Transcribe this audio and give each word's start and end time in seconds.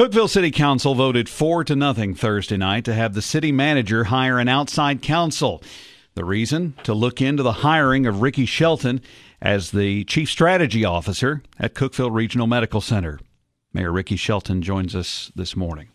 Cookeville 0.00 0.30
City 0.30 0.50
Council 0.50 0.94
voted 0.94 1.28
four 1.28 1.62
to 1.62 1.76
nothing 1.76 2.14
Thursday 2.14 2.56
night 2.56 2.86
to 2.86 2.94
have 2.94 3.12
the 3.12 3.20
city 3.20 3.52
manager 3.52 4.04
hire 4.04 4.38
an 4.38 4.48
outside 4.48 5.02
counsel. 5.02 5.62
The 6.14 6.24
reason? 6.24 6.72
To 6.84 6.94
look 6.94 7.20
into 7.20 7.42
the 7.42 7.52
hiring 7.52 8.06
of 8.06 8.22
Ricky 8.22 8.46
Shelton 8.46 9.02
as 9.42 9.72
the 9.72 10.04
chief 10.04 10.30
strategy 10.30 10.86
officer 10.86 11.42
at 11.58 11.74
Cookeville 11.74 12.14
Regional 12.14 12.46
Medical 12.46 12.80
Center. 12.80 13.20
Mayor 13.74 13.92
Ricky 13.92 14.16
Shelton 14.16 14.62
joins 14.62 14.96
us 14.96 15.30
this 15.36 15.54
morning. 15.54 15.88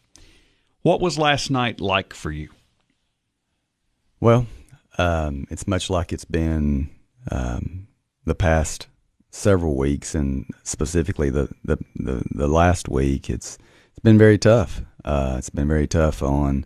What 0.83 1.01
was 1.01 1.17
last 1.17 1.49
night 1.49 1.81
like 1.81 2.13
for 2.13 2.29
you? 2.29 2.49
Well, 4.19 4.45
um, 4.99 5.47
it's 5.49 5.65
much 5.65 5.89
like 5.89 6.13
it's 6.13 6.25
been 6.25 6.91
um, 7.31 7.87
the 8.23 8.35
past 8.35 8.85
several 9.31 9.75
weeks, 9.75 10.13
and 10.13 10.45
specifically 10.61 11.31
the, 11.31 11.49
the, 11.63 11.77
the, 11.95 12.23
the, 12.29 12.47
last 12.47 12.87
week. 12.87 13.31
It's 13.31 13.57
been 14.05 14.17
very 14.19 14.37
tough. 14.37 14.81
Uh, 15.03 15.35
it's 15.37 15.49
been 15.49 15.67
very 15.67 15.87
tough 15.87 16.21
on 16.21 16.63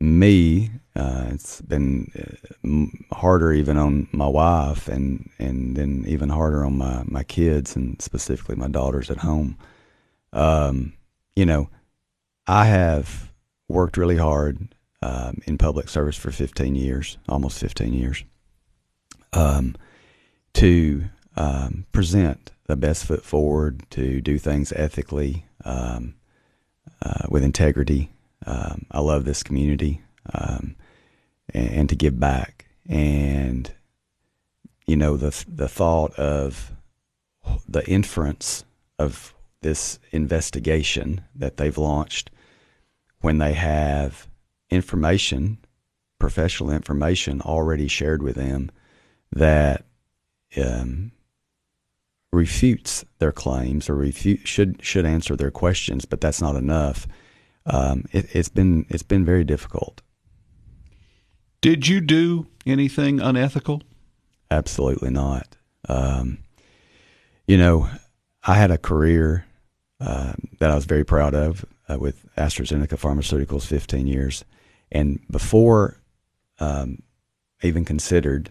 me. 0.00 0.70
Uh, 0.94 1.26
it's 1.32 1.60
been 1.60 2.10
uh, 2.16 3.14
harder 3.14 3.52
even 3.52 3.76
on 3.76 4.08
my 4.12 4.26
wife, 4.28 4.88
and 4.88 5.28
and 5.38 5.76
then 5.76 6.04
even 6.06 6.28
harder 6.28 6.64
on 6.64 6.78
my 6.78 7.02
my 7.04 7.24
kids, 7.24 7.76
and 7.76 8.00
specifically 8.00 8.54
my 8.54 8.68
daughters 8.68 9.10
at 9.10 9.18
home. 9.18 9.58
Um, 10.32 10.94
you 11.36 11.44
know, 11.44 11.68
I 12.46 12.66
have 12.66 13.32
worked 13.68 13.96
really 13.96 14.16
hard 14.16 14.74
um, 15.02 15.38
in 15.46 15.58
public 15.58 15.88
service 15.88 16.16
for 16.16 16.30
15 16.30 16.76
years, 16.76 17.18
almost 17.28 17.58
15 17.58 17.92
years, 17.92 18.24
um, 19.32 19.74
to 20.54 21.04
um, 21.36 21.86
present 21.90 22.52
the 22.66 22.76
best 22.76 23.04
foot 23.04 23.24
forward, 23.24 23.82
to 23.90 24.20
do 24.20 24.38
things 24.38 24.72
ethically, 24.72 25.46
um, 25.64 26.14
uh, 27.02 27.26
with 27.28 27.44
integrity. 27.44 28.10
Um, 28.46 28.86
I 28.90 29.00
love 29.00 29.24
this 29.24 29.42
community, 29.42 30.00
um, 30.32 30.76
and, 31.52 31.70
and, 31.70 31.88
to 31.88 31.96
give 31.96 32.18
back. 32.18 32.66
And 32.88 33.70
you 34.86 34.96
know 34.96 35.16
the 35.16 35.44
the 35.46 35.68
thought 35.68 36.14
of 36.14 36.72
the 37.68 37.86
inference 37.86 38.64
of 38.98 39.34
this 39.62 39.98
investigation 40.10 41.22
that 41.34 41.56
they've 41.56 41.78
launched 41.78 42.30
when 43.20 43.38
they 43.38 43.52
have 43.52 44.26
information, 44.70 45.58
professional 46.18 46.70
information 46.70 47.40
already 47.40 47.88
shared 47.88 48.22
with 48.22 48.36
them 48.36 48.70
that 49.32 49.84
um, 50.56 51.12
refutes 52.32 53.04
their 53.18 53.32
claims 53.32 53.88
or 53.88 53.96
refute, 53.96 54.46
should 54.46 54.84
should 54.84 55.04
answer 55.04 55.36
their 55.36 55.50
questions, 55.50 56.04
but 56.04 56.20
that's 56.20 56.40
not 56.40 56.56
enough. 56.56 57.06
Um, 57.66 58.04
it, 58.12 58.30
has 58.30 58.48
been 58.48 58.86
it's 58.88 59.02
been 59.02 59.24
very 59.24 59.44
difficult. 59.44 60.00
Did 61.60 61.88
you 61.88 62.00
do 62.00 62.46
anything 62.64 63.20
unethical? 63.20 63.82
Absolutely 64.50 65.10
not. 65.10 65.56
Um, 65.88 66.38
you 67.46 67.58
know, 67.58 67.88
I 68.46 68.54
had 68.54 68.70
a 68.70 68.78
career 68.78 69.44
uh, 70.00 70.32
that 70.58 70.70
I 70.70 70.74
was 70.74 70.86
very 70.86 71.04
proud 71.04 71.34
of 71.34 71.64
uh, 71.88 71.98
with 71.98 72.24
AstraZeneca 72.36 72.98
Pharmaceuticals, 72.98 73.66
15 73.66 74.06
years. 74.06 74.44
And 74.90 75.20
before 75.30 76.00
um, 76.58 77.02
even 77.62 77.84
considered 77.84 78.50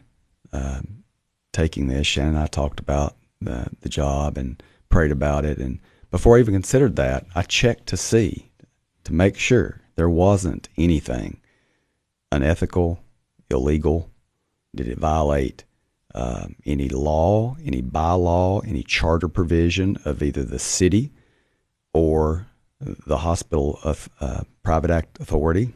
um, 0.54 1.04
taking 1.52 1.88
this, 1.88 2.06
Shannon 2.06 2.36
and 2.36 2.44
I 2.44 2.48
talked 2.48 2.80
about 2.80 3.16
the, 3.42 3.68
the 3.82 3.90
job 3.90 4.38
and 4.38 4.62
prayed 4.90 5.12
about 5.12 5.46
it. 5.46 5.58
And 5.58 5.80
before 6.12 6.38
I 6.38 6.40
even 6.40 6.54
considered 6.54 6.96
that, 6.96 7.26
I 7.36 7.44
checked 7.44 7.88
to 7.88 7.98
see, 7.98 8.52
to 9.04 9.14
make 9.14 9.38
sure 9.38 9.82
there 9.96 10.10
wasn't 10.10 10.70
anything 10.78 11.40
unethical, 12.32 13.04
illegal. 13.50 14.10
Did 14.76 14.88
it 14.88 14.98
violate 14.98 15.64
um, 16.14 16.56
any 16.66 16.90
law, 16.90 17.56
any 17.64 17.82
bylaw, 17.82 18.68
any 18.68 18.84
charter 18.84 19.28
provision 19.28 19.98
of 20.06 20.22
either 20.22 20.44
the 20.44 20.60
city 20.60 21.12
or 21.94 22.48
the 22.80 23.18
hospital 23.18 23.80
of 23.84 24.10
uh, 24.20 24.44
private 24.64 24.90
act 24.90 25.20
authority? 25.20 25.74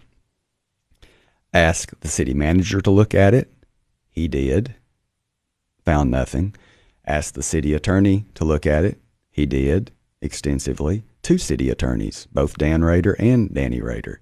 Asked 1.53 2.01
the 2.01 2.07
city 2.07 2.33
manager 2.33 2.81
to 2.81 2.91
look 2.91 3.13
at 3.13 3.33
it. 3.33 3.51
He 4.09 4.27
did. 4.27 4.75
Found 5.85 6.09
nothing. 6.09 6.55
Asked 7.05 7.35
the 7.35 7.43
city 7.43 7.73
attorney 7.73 8.25
to 8.35 8.45
look 8.45 8.65
at 8.65 8.85
it. 8.85 8.99
He 9.29 9.45
did 9.45 9.91
extensively. 10.21 11.03
Two 11.21 11.37
city 11.37 11.69
attorneys, 11.69 12.27
both 12.33 12.57
Dan 12.57 12.83
Rader 12.83 13.15
and 13.19 13.53
Danny 13.53 13.81
Rader, 13.81 14.19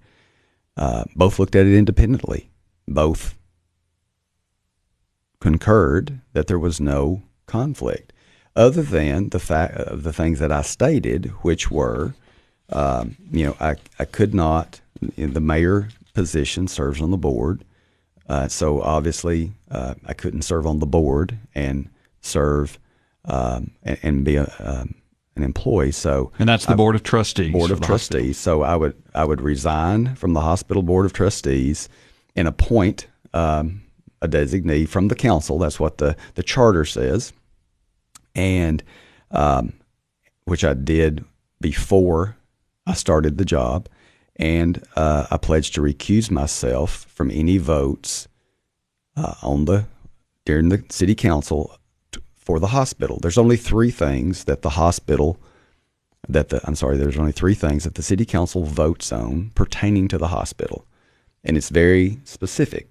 uh, 0.77 1.05
both 1.15 1.39
looked 1.39 1.55
at 1.55 1.65
it 1.65 1.75
independently. 1.75 2.51
Both 2.87 3.35
concurred 5.39 6.21
that 6.33 6.47
there 6.47 6.59
was 6.59 6.79
no 6.79 7.23
conflict, 7.47 8.13
other 8.55 8.83
than 8.83 9.29
the 9.29 9.39
fact 9.39 9.75
of 9.75 10.03
the 10.03 10.13
things 10.13 10.39
that 10.39 10.51
I 10.51 10.61
stated, 10.61 11.27
which 11.41 11.71
were, 11.71 12.13
um, 12.69 13.17
you 13.31 13.45
know, 13.45 13.55
I, 13.59 13.75
I 13.99 14.05
could 14.05 14.33
not. 14.33 14.81
The 15.17 15.41
mayor 15.41 15.89
position 16.13 16.67
serves 16.67 17.01
on 17.01 17.11
the 17.11 17.17
board. 17.17 17.63
Uh, 18.29 18.47
so 18.47 18.81
obviously, 18.81 19.51
uh, 19.69 19.95
I 20.05 20.13
couldn't 20.13 20.43
serve 20.43 20.67
on 20.67 20.79
the 20.79 20.85
board 20.85 21.37
and 21.55 21.89
serve 22.21 22.79
um, 23.25 23.71
and, 23.83 23.99
and, 24.01 24.25
be 24.25 24.35
a, 24.37 24.51
um, 24.59 24.95
an 25.35 25.43
employee. 25.43 25.91
So, 25.91 26.31
and 26.39 26.47
that's 26.47 26.65
the 26.65 26.73
I, 26.73 26.75
board 26.75 26.95
of 26.95 27.03
trustees. 27.03 27.51
Board 27.51 27.71
of 27.71 27.81
trustees. 27.81 28.37
So 28.37 28.63
I 28.63 28.75
would 28.75 28.95
I 29.13 29.25
would 29.25 29.41
resign 29.41 30.15
from 30.15 30.33
the 30.33 30.41
hospital 30.41 30.83
board 30.83 31.05
of 31.05 31.13
trustees 31.13 31.89
and 32.35 32.47
appoint 32.47 33.07
um, 33.33 33.83
a 34.21 34.27
designee 34.27 34.87
from 34.87 35.07
the 35.07 35.15
council. 35.15 35.59
That's 35.59 35.79
what 35.79 35.97
the 35.97 36.15
the 36.35 36.43
charter 36.43 36.85
says, 36.85 37.33
and 38.35 38.83
um, 39.31 39.73
which 40.45 40.63
I 40.63 40.73
did 40.73 41.23
before 41.59 42.37
I 42.87 42.93
started 42.93 43.37
the 43.37 43.45
job 43.45 43.87
and 44.35 44.83
uh, 44.95 45.27
I 45.29 45.37
pledged 45.37 45.75
to 45.75 45.81
recuse 45.81 46.31
myself 46.31 47.05
from 47.13 47.29
any 47.31 47.57
votes 47.57 48.27
uh, 49.15 49.35
on 49.43 49.65
the 49.65 49.85
during 50.45 50.69
the 50.69 50.83
city 50.89 51.13
council 51.13 51.77
for 52.41 52.59
the 52.59 52.67
hospital. 52.67 53.19
There's 53.21 53.37
only 53.37 53.57
three 53.57 53.91
things 53.91 54.45
that 54.45 54.61
the 54.61 54.71
hospital 54.71 55.39
that 56.27 56.49
the 56.49 56.61
I'm 56.65 56.75
sorry, 56.75 56.97
there's 56.97 57.17
only 57.17 57.31
three 57.31 57.55
things 57.55 57.83
that 57.83 57.95
the 57.95 58.03
city 58.03 58.25
council 58.25 58.63
votes 58.63 59.11
on 59.11 59.51
pertaining 59.55 60.07
to 60.09 60.17
the 60.17 60.27
hospital, 60.27 60.85
and 61.43 61.57
it's 61.57 61.69
very 61.69 62.19
specific. 62.23 62.89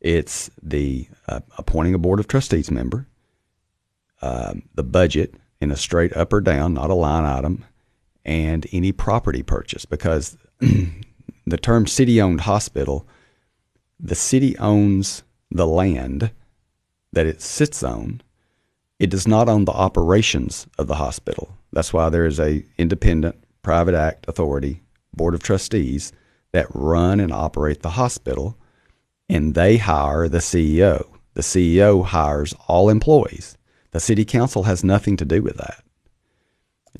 It's 0.00 0.50
the 0.62 1.08
uh, 1.26 1.40
appointing 1.56 1.94
a 1.94 1.98
board 1.98 2.20
of 2.20 2.28
trustees 2.28 2.70
member, 2.70 3.06
um, 4.22 4.62
the 4.74 4.84
budget 4.84 5.34
in 5.60 5.70
a 5.70 5.76
straight 5.76 6.16
up 6.16 6.32
or 6.32 6.40
down, 6.40 6.74
not 6.74 6.90
a 6.90 6.94
line 6.94 7.24
item, 7.24 7.64
and 8.24 8.66
any 8.72 8.92
property 8.92 9.42
purchase 9.42 9.84
because 9.84 10.36
the 10.60 11.56
term 11.60 11.86
city 11.86 12.20
owned 12.20 12.42
hospital, 12.42 13.06
the 13.98 14.14
city 14.14 14.56
owns 14.58 15.22
the 15.50 15.66
land 15.66 16.30
that 17.12 17.26
it 17.26 17.40
sits 17.40 17.82
on. 17.82 18.20
It 18.98 19.10
does 19.10 19.28
not 19.28 19.48
own 19.48 19.64
the 19.64 19.72
operations 19.72 20.66
of 20.78 20.86
the 20.86 20.96
hospital. 20.96 21.56
That's 21.72 21.92
why 21.92 22.08
there 22.08 22.26
is 22.26 22.40
a 22.40 22.64
independent 22.76 23.36
private 23.62 23.94
act 23.94 24.26
authority, 24.28 24.82
board 25.14 25.34
of 25.34 25.42
trustees 25.42 26.12
that 26.52 26.66
run 26.74 27.20
and 27.20 27.32
operate 27.32 27.82
the 27.82 27.90
hospital 27.90 28.56
and 29.28 29.54
they 29.54 29.76
hire 29.76 30.28
the 30.28 30.38
CEO. 30.38 31.06
The 31.34 31.42
CEO 31.42 32.04
hires 32.04 32.54
all 32.66 32.88
employees. 32.88 33.56
The 33.90 34.00
city 34.00 34.24
council 34.24 34.64
has 34.64 34.82
nothing 34.82 35.16
to 35.18 35.24
do 35.24 35.42
with 35.42 35.56
that. 35.58 35.84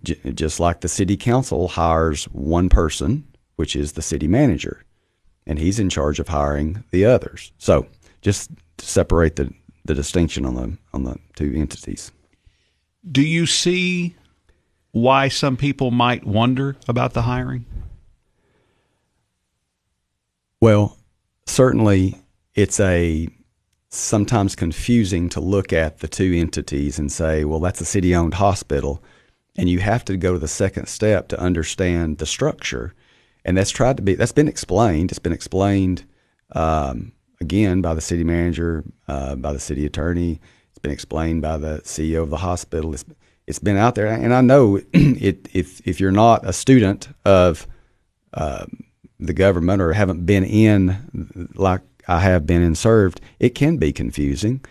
J- 0.05 0.33
just 0.33 0.61
like 0.61 0.81
the 0.81 0.89
city 0.89 1.17
council 1.17 1.69
hires 1.69 2.25
one 2.27 2.69
person 2.69 3.25
which 3.59 3.75
is 3.75 3.93
the 3.93 4.03
city 4.03 4.29
manager, 4.29 4.85
and 5.45 5.59
he's 5.59 5.81
in 5.81 5.91
charge 5.91 6.21
of 6.21 6.29
hiring 6.29 6.85
the 6.93 7.05
others. 7.05 7.51
So 7.59 7.89
just 8.21 8.51
to 8.77 8.87
separate 8.87 9.35
the, 9.35 9.53
the 9.89 9.95
distinction 9.95 10.45
on 10.47 10.55
the 10.55 10.79
on 10.95 11.03
the 11.03 11.17
two 11.35 11.53
entities. 11.57 12.13
Do 13.11 13.23
you 13.23 13.47
see 13.47 14.15
why 14.93 15.29
some 15.29 15.57
people 15.57 15.91
might 15.91 16.25
wonder 16.25 16.77
about 16.87 17.15
the 17.15 17.23
hiring? 17.23 17.67
Well, 20.61 20.97
certainly 21.47 22.21
it's 22.55 22.79
a 22.79 23.29
sometimes 23.91 24.55
confusing 24.55 25.29
to 25.31 25.41
look 25.41 25.73
at 25.73 25.99
the 25.99 26.09
two 26.09 26.33
entities 26.37 26.99
and 26.99 27.11
say, 27.11 27.45
well, 27.45 27.61
that's 27.61 27.81
a 27.81 27.85
city 27.85 28.15
owned 28.15 28.35
hospital. 28.35 29.03
And 29.57 29.69
you 29.69 29.81
have 29.81 30.05
to 30.05 30.17
go 30.17 30.35
to 30.35 30.39
the 30.39 30.49
second 30.49 30.87
step 30.89 31.29
to 31.29 31.41
understand 31.41 32.19
the 32.19 32.27
structure 32.27 32.95
and 33.45 33.57
that's 33.57 33.71
tried 33.71 33.97
to 33.97 34.03
be 34.03 34.15
that's 34.15 34.33
been 34.33 34.47
explained. 34.47 35.11
It's 35.11 35.19
been 35.19 35.33
explained 35.33 36.05
um, 36.53 37.13
again 37.41 37.81
by 37.81 37.95
the 37.95 38.01
city 38.01 38.25
manager, 38.25 38.85
uh, 39.07 39.37
by 39.37 39.53
the 39.53 39.61
city 39.61 39.87
attorney. 39.87 40.41
It's 40.71 40.79
been 40.79 40.93
explained 40.93 41.43
by 41.43 41.59
the 41.59 41.81
CEO 41.85 42.23
of 42.23 42.31
the 42.31 42.39
hospital. 42.39 42.95
It's, 42.95 43.05
it's 43.47 43.59
been 43.59 43.77
out 43.77 43.95
there, 43.95 44.07
and 44.07 44.35
I 44.35 44.41
know 44.41 44.81
it, 44.93 45.49
if 45.53 45.87
if 45.87 46.01
you're 46.01 46.13
not 46.13 46.47
a 46.47 46.53
student 46.53 47.09
of 47.25 47.67
uh, 48.35 48.67
the 49.19 49.33
government 49.33 49.81
or 49.81 49.93
haven't 49.93 50.27
been 50.27 50.45
in 50.45 51.49
like 51.55 51.81
I 52.07 52.21
have 52.21 52.47
been 52.47 52.63
and 52.63 52.77
served, 52.77 53.21
it 53.39 53.51
can 53.51 53.77
be 53.77 53.93
confusing. 53.93 54.65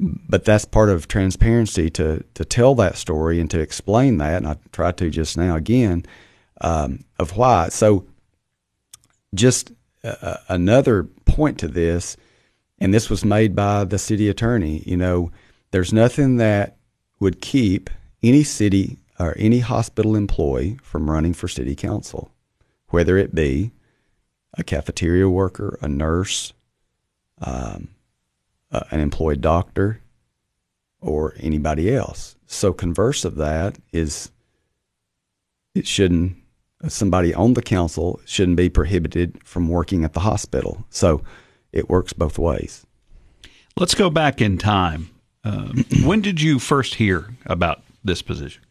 But 0.00 0.44
that's 0.44 0.64
part 0.64 0.90
of 0.90 1.08
transparency 1.08 1.88
to 1.90 2.24
to 2.34 2.44
tell 2.44 2.74
that 2.76 2.96
story 2.96 3.40
and 3.40 3.50
to 3.50 3.60
explain 3.60 4.18
that, 4.18 4.36
and 4.36 4.46
I 4.46 4.56
tried 4.72 4.96
to 4.98 5.10
just 5.10 5.36
now 5.36 5.56
again 5.56 6.04
um, 6.60 7.04
of 7.18 7.36
why. 7.36 7.68
So, 7.68 8.06
just 9.34 9.72
another 10.02 11.04
point 11.24 11.58
to 11.58 11.68
this, 11.68 12.16
and 12.78 12.92
this 12.92 13.08
was 13.08 13.24
made 13.24 13.54
by 13.54 13.84
the 13.84 13.98
city 13.98 14.28
attorney. 14.28 14.82
You 14.86 14.96
know, 14.96 15.30
there's 15.70 15.92
nothing 15.92 16.36
that 16.38 16.76
would 17.20 17.40
keep 17.40 17.88
any 18.22 18.42
city 18.42 18.98
or 19.18 19.34
any 19.38 19.60
hospital 19.60 20.16
employee 20.16 20.78
from 20.82 21.10
running 21.10 21.32
for 21.32 21.48
city 21.48 21.74
council, 21.74 22.32
whether 22.88 23.16
it 23.16 23.34
be 23.34 23.72
a 24.54 24.64
cafeteria 24.64 25.28
worker, 25.28 25.78
a 25.80 25.88
nurse, 25.88 26.52
um, 27.40 27.88
uh, 28.70 28.80
an 28.90 29.00
employed 29.00 29.40
doctor, 29.40 30.00
or 31.00 31.34
anybody 31.38 31.94
else. 31.94 32.36
So, 32.46 32.72
converse 32.72 33.24
of 33.24 33.36
that 33.36 33.78
is 33.92 34.30
it 35.74 35.86
shouldn't 35.86 36.41
somebody 36.88 37.32
on 37.34 37.54
the 37.54 37.62
council 37.62 38.20
shouldn't 38.24 38.56
be 38.56 38.68
prohibited 38.68 39.38
from 39.44 39.68
working 39.68 40.04
at 40.04 40.12
the 40.12 40.20
hospital. 40.20 40.84
So, 40.90 41.22
it 41.72 41.88
works 41.88 42.12
both 42.12 42.38
ways. 42.38 42.86
Let's 43.76 43.94
go 43.94 44.10
back 44.10 44.40
in 44.40 44.58
time. 44.58 45.10
Um, 45.44 45.84
when 46.04 46.20
did 46.20 46.40
you 46.40 46.58
first 46.58 46.96
hear 46.96 47.30
about 47.46 47.82
this 48.04 48.22
position? 48.22 48.62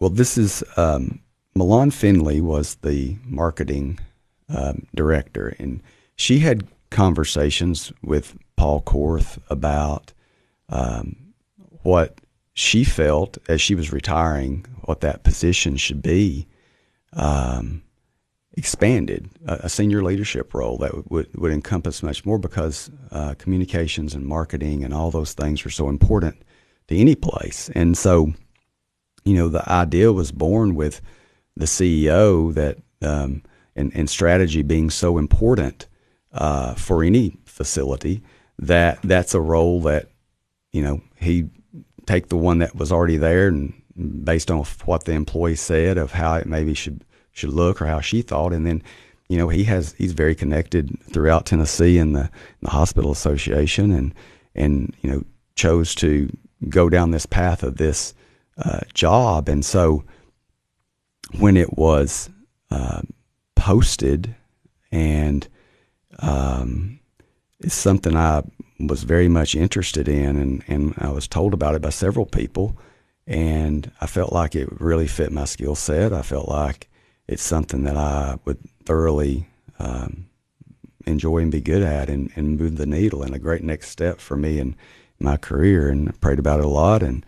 Well, 0.00 0.10
this 0.10 0.38
is 0.38 0.62
um, 0.76 1.20
Milan 1.54 1.90
Finley 1.90 2.40
was 2.40 2.76
the 2.76 3.16
marketing 3.24 3.98
um, 4.48 4.86
director, 4.94 5.56
and 5.58 5.82
she 6.14 6.40
had 6.40 6.68
conversations 6.90 7.92
with 8.02 8.36
Paul 8.56 8.82
Korth 8.82 9.38
about 9.50 10.12
um, 10.68 11.16
what 11.82 12.20
she 12.58 12.82
felt 12.82 13.38
as 13.48 13.60
she 13.60 13.76
was 13.76 13.92
retiring, 13.92 14.66
what 14.82 15.00
that 15.00 15.22
position 15.22 15.76
should 15.76 16.02
be 16.02 16.48
um, 17.12 17.84
expanded, 18.54 19.30
a, 19.46 19.52
a, 19.62 19.68
senior 19.68 20.02
leadership 20.02 20.52
role 20.52 20.76
that 20.76 21.08
would, 21.08 21.28
would 21.36 21.52
encompass 21.52 22.02
much 22.02 22.26
more 22.26 22.36
because 22.36 22.90
uh, 23.12 23.34
communications 23.38 24.12
and 24.12 24.26
marketing 24.26 24.82
and 24.82 24.92
all 24.92 25.12
those 25.12 25.34
things 25.34 25.64
are 25.64 25.70
so 25.70 25.88
important 25.88 26.42
to 26.88 26.96
any 26.96 27.14
place. 27.14 27.70
And 27.76 27.96
so, 27.96 28.32
you 29.24 29.34
know, 29.34 29.46
the 29.48 29.70
idea 29.70 30.12
was 30.12 30.32
born 30.32 30.74
with 30.74 31.00
the 31.56 31.66
CEO 31.66 32.52
that 32.54 32.78
um, 33.02 33.44
and, 33.76 33.92
and 33.94 34.10
strategy 34.10 34.62
being 34.62 34.90
so 34.90 35.16
important 35.16 35.86
uh, 36.32 36.74
for 36.74 37.04
any 37.04 37.36
facility 37.44 38.20
that 38.58 39.00
that's 39.02 39.32
a 39.32 39.40
role 39.40 39.80
that 39.82 40.08
you 40.72 40.82
know 40.82 41.00
he 41.14 41.48
take 42.08 42.28
the 42.28 42.36
one 42.36 42.58
that 42.58 42.74
was 42.74 42.90
already 42.90 43.16
there 43.16 43.48
and 43.48 43.74
based 44.24 44.50
on 44.50 44.64
what 44.84 45.04
the 45.04 45.12
employee 45.12 45.56
said 45.56 45.98
of 45.98 46.12
how 46.12 46.34
it 46.34 46.46
maybe 46.46 46.74
should 46.74 47.04
should 47.32 47.50
look 47.50 47.80
or 47.80 47.86
how 47.86 48.00
she 48.00 48.22
thought 48.22 48.52
and 48.52 48.66
then 48.66 48.82
you 49.28 49.36
know 49.36 49.48
he 49.48 49.64
has 49.64 49.94
he's 49.98 50.12
very 50.12 50.34
connected 50.34 50.96
throughout 51.12 51.46
Tennessee 51.46 51.98
in 51.98 52.12
the, 52.14 52.22
in 52.22 52.62
the 52.62 52.70
hospital 52.70 53.12
association 53.12 53.92
and 53.92 54.14
and 54.54 54.94
you 55.02 55.10
know 55.10 55.22
chose 55.54 55.94
to 55.96 56.28
go 56.68 56.88
down 56.88 57.10
this 57.10 57.26
path 57.26 57.62
of 57.62 57.76
this 57.76 58.14
uh, 58.56 58.80
job. 58.94 59.48
And 59.48 59.64
so 59.64 60.04
when 61.38 61.56
it 61.56 61.76
was 61.76 62.30
uh, 62.70 63.02
posted, 63.54 64.34
and 64.90 65.46
um, 66.20 67.00
it's 67.60 67.74
something 67.74 68.16
I 68.16 68.42
was 68.78 69.02
very 69.02 69.28
much 69.28 69.54
interested 69.54 70.08
in, 70.08 70.36
and, 70.36 70.64
and 70.68 70.94
I 70.98 71.10
was 71.10 71.26
told 71.26 71.54
about 71.54 71.74
it 71.74 71.82
by 71.82 71.90
several 71.90 72.26
people, 72.26 72.78
and 73.26 73.90
I 74.00 74.06
felt 74.06 74.32
like 74.32 74.54
it 74.54 74.80
really 74.80 75.06
fit 75.06 75.32
my 75.32 75.44
skill 75.44 75.74
set. 75.74 76.12
I 76.12 76.22
felt 76.22 76.48
like 76.48 76.88
it's 77.26 77.42
something 77.42 77.84
that 77.84 77.96
I 77.96 78.38
would 78.44 78.58
thoroughly 78.84 79.48
um, 79.78 80.28
enjoy 81.06 81.38
and 81.38 81.52
be 81.52 81.60
good 81.60 81.82
at 81.82 82.08
and, 82.08 82.30
and 82.36 82.58
move 82.58 82.76
the 82.76 82.86
needle 82.86 83.22
and 83.22 83.34
a 83.34 83.38
great 83.38 83.62
next 83.62 83.90
step 83.90 84.20
for 84.20 84.36
me 84.36 84.58
and 84.58 84.76
my 85.20 85.36
career 85.36 85.88
and 85.88 86.08
I 86.08 86.12
prayed 86.12 86.38
about 86.38 86.60
it 86.60 86.64
a 86.64 86.68
lot. 86.68 87.02
And 87.02 87.24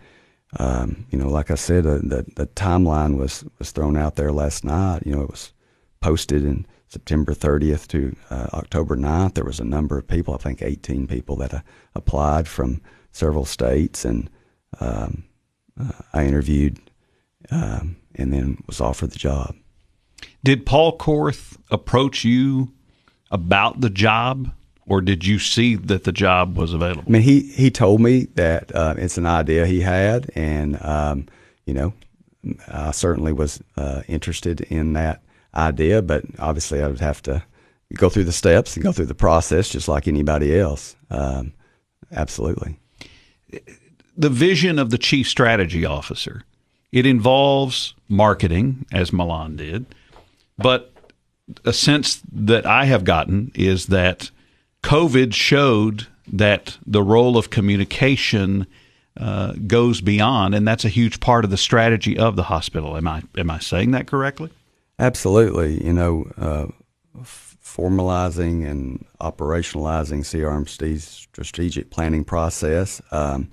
um, 0.59 1.05
you 1.11 1.17
know, 1.17 1.29
like 1.29 1.51
I 1.51 1.55
said, 1.55 1.85
uh, 1.85 1.99
the 2.01 2.25
the 2.35 2.47
timeline 2.47 3.17
was 3.17 3.45
was 3.57 3.71
thrown 3.71 3.95
out 3.95 4.15
there 4.15 4.31
last 4.31 4.63
night. 4.65 5.03
You 5.05 5.15
know, 5.15 5.21
it 5.21 5.29
was 5.29 5.53
posted 6.01 6.43
in 6.43 6.65
September 6.91 7.33
30th 7.33 7.87
to 7.87 8.15
uh, 8.29 8.47
October 8.53 8.97
9th. 8.97 9.35
There 9.35 9.45
was 9.45 9.61
a 9.61 9.65
number 9.65 9.97
of 9.97 10.07
people, 10.07 10.33
I 10.33 10.37
think 10.37 10.61
18 10.61 11.07
people 11.07 11.37
that 11.37 11.53
uh, 11.53 11.61
applied 11.95 12.49
from 12.49 12.81
several 13.13 13.45
states, 13.45 14.03
and 14.03 14.29
um, 14.81 15.23
uh, 15.79 15.93
I 16.13 16.25
interviewed 16.25 16.79
um, 17.49 17.95
and 18.15 18.33
then 18.33 18.61
was 18.67 18.81
offered 18.81 19.11
the 19.11 19.19
job. 19.19 19.55
Did 20.43 20.65
Paul 20.65 20.97
Korth 20.97 21.57
approach 21.69 22.25
you 22.25 22.73
about 23.31 23.81
the 23.81 23.89
job? 23.89 24.51
or 24.87 24.99
did 24.99 25.25
you 25.25 25.39
see 25.39 25.75
that 25.75 26.03
the 26.03 26.11
job 26.11 26.57
was 26.57 26.73
available? 26.73 27.03
I 27.07 27.09
mean, 27.09 27.21
he 27.21 27.41
he 27.41 27.71
told 27.71 28.01
me 28.01 28.25
that 28.35 28.75
uh, 28.75 28.95
it's 28.97 29.17
an 29.17 29.25
idea 29.25 29.65
he 29.65 29.79
had, 29.79 30.29
and 30.35 30.83
um, 30.83 31.27
you 31.65 31.73
know, 31.73 31.93
I 32.67 32.91
certainly 32.91 33.31
was 33.31 33.61
uh, 33.77 34.01
interested 34.09 34.59
in 34.61 34.91
that 34.93 35.21
idea, 35.55 36.01
but 36.01 36.23
obviously 36.39 36.81
I 36.81 36.87
would 36.87 36.99
have 36.99 37.21
to 37.23 37.43
go 37.95 38.09
through 38.09 38.23
the 38.23 38.31
steps 38.31 38.75
and 38.75 38.83
go 38.83 38.91
through 38.91 39.05
the 39.05 39.15
process 39.15 39.69
just 39.69 39.87
like 39.87 40.07
anybody 40.07 40.57
else. 40.57 40.95
Um, 41.09 41.53
absolutely. 42.11 42.79
The 44.17 44.29
vision 44.29 44.79
of 44.79 44.89
the 44.89 44.97
chief 44.97 45.27
strategy 45.27 45.85
officer 45.85 46.43
it 46.91 47.05
involves 47.05 47.93
marketing, 48.09 48.85
as 48.91 49.13
Milan 49.13 49.55
did, 49.55 49.85
but 50.57 50.91
a 51.63 51.73
sense 51.73 52.21
that 52.31 52.65
I 52.65 52.85
have 52.85 53.03
gotten 53.03 53.51
is 53.55 53.87
that 53.87 54.29
COVID 54.83 55.33
showed 55.33 56.07
that 56.31 56.77
the 56.85 57.03
role 57.03 57.37
of 57.37 57.49
communication 57.49 58.67
uh, 59.17 59.53
goes 59.67 60.01
beyond, 60.01 60.55
and 60.55 60.67
that's 60.67 60.85
a 60.85 60.89
huge 60.89 61.19
part 61.19 61.45
of 61.45 61.51
the 61.51 61.57
strategy 61.57 62.17
of 62.17 62.35
the 62.35 62.43
hospital. 62.43 62.97
Am 62.97 63.07
I 63.07 63.23
am 63.37 63.49
I 63.49 63.59
saying 63.59 63.91
that 63.91 64.07
correctly? 64.07 64.49
Absolutely. 65.01 65.83
You 65.83 65.93
know, 65.93 66.25
uh, 66.37 66.67
formalizing 67.17 68.69
and 68.69 69.03
operationalizing 69.19 70.19
CRMC's 70.19 71.03
strategic 71.03 71.89
planning 71.89 72.23
process. 72.23 73.01
Um, 73.11 73.49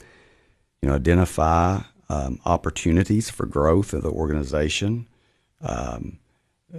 you 0.82 0.90
know, 0.90 0.94
identify 0.94 1.80
um, 2.10 2.38
opportunities 2.44 3.30
for 3.30 3.46
growth 3.46 3.94
of 3.94 4.02
the 4.02 4.10
organization, 4.10 5.08
um, 5.62 6.18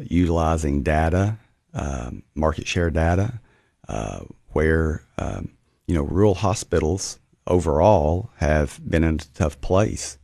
utilizing 0.04 0.84
data, 0.84 1.40
um, 1.74 2.22
market 2.36 2.68
share 2.68 2.92
data. 2.92 3.42
Uh, 3.88 4.20
where 4.52 5.04
um, 5.18 5.50
you 5.88 5.96
know 5.96 6.04
rural 6.04 6.36
hospitals 6.36 7.20
overall 7.48 8.30
have 8.38 8.80
been 8.88 9.04
in 9.04 9.16
a 9.16 9.18
tough 9.34 9.60
place 9.62 10.20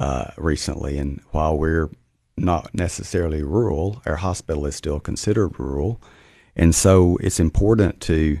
uh, 0.00 0.32
recently. 0.36 0.98
And 0.98 1.20
while 1.30 1.56
we're 1.56 1.90
not 2.36 2.74
necessarily 2.74 3.42
rural, 3.42 4.02
our 4.06 4.16
hospital 4.16 4.66
is 4.66 4.74
still 4.74 5.00
considered 5.00 5.58
rural, 5.58 6.00
and 6.56 6.74
so 6.74 7.16
it's 7.20 7.40
important 7.40 8.00
to 8.02 8.38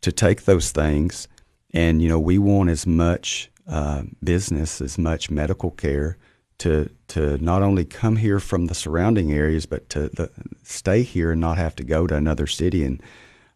to 0.00 0.12
take 0.12 0.44
those 0.44 0.70
things. 0.70 1.28
And 1.74 2.00
you 2.00 2.08
know, 2.08 2.20
we 2.20 2.38
want 2.38 2.70
as 2.70 2.86
much 2.86 3.50
uh, 3.68 4.02
business, 4.22 4.80
as 4.80 4.98
much 4.98 5.30
medical 5.30 5.70
care 5.70 6.16
to 6.58 6.90
to 7.08 7.38
not 7.38 7.62
only 7.62 7.84
come 7.84 8.16
here 8.16 8.40
from 8.40 8.66
the 8.66 8.74
surrounding 8.74 9.32
areas, 9.32 9.66
but 9.66 9.88
to 9.90 10.08
the, 10.08 10.30
stay 10.62 11.02
here 11.02 11.32
and 11.32 11.40
not 11.40 11.58
have 11.58 11.76
to 11.76 11.84
go 11.84 12.06
to 12.06 12.14
another 12.14 12.46
city 12.46 12.84
and 12.84 13.02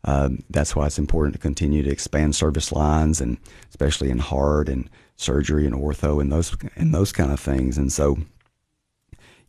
um, 0.05 0.43
that's 0.51 0.75
why 0.75 0.87
it's 0.87 0.99
important 0.99 1.35
to 1.35 1.41
continue 1.41 1.83
to 1.83 1.91
expand 1.91 2.35
service 2.35 2.73
lines, 2.73 3.21
and 3.21 3.39
especially 3.71 4.11
in 4.11 4.19
heart 4.19 4.69
and 4.69 4.91
surgery 5.17 5.67
and 5.67 5.75
ortho 5.75 6.21
and 6.21 6.33
those 6.33 6.57
and 6.75 6.93
those 6.93 7.13
kind 7.13 7.31
of 7.31 7.39
things. 7.39 7.79
And 7.79 7.93
so, 7.93 8.19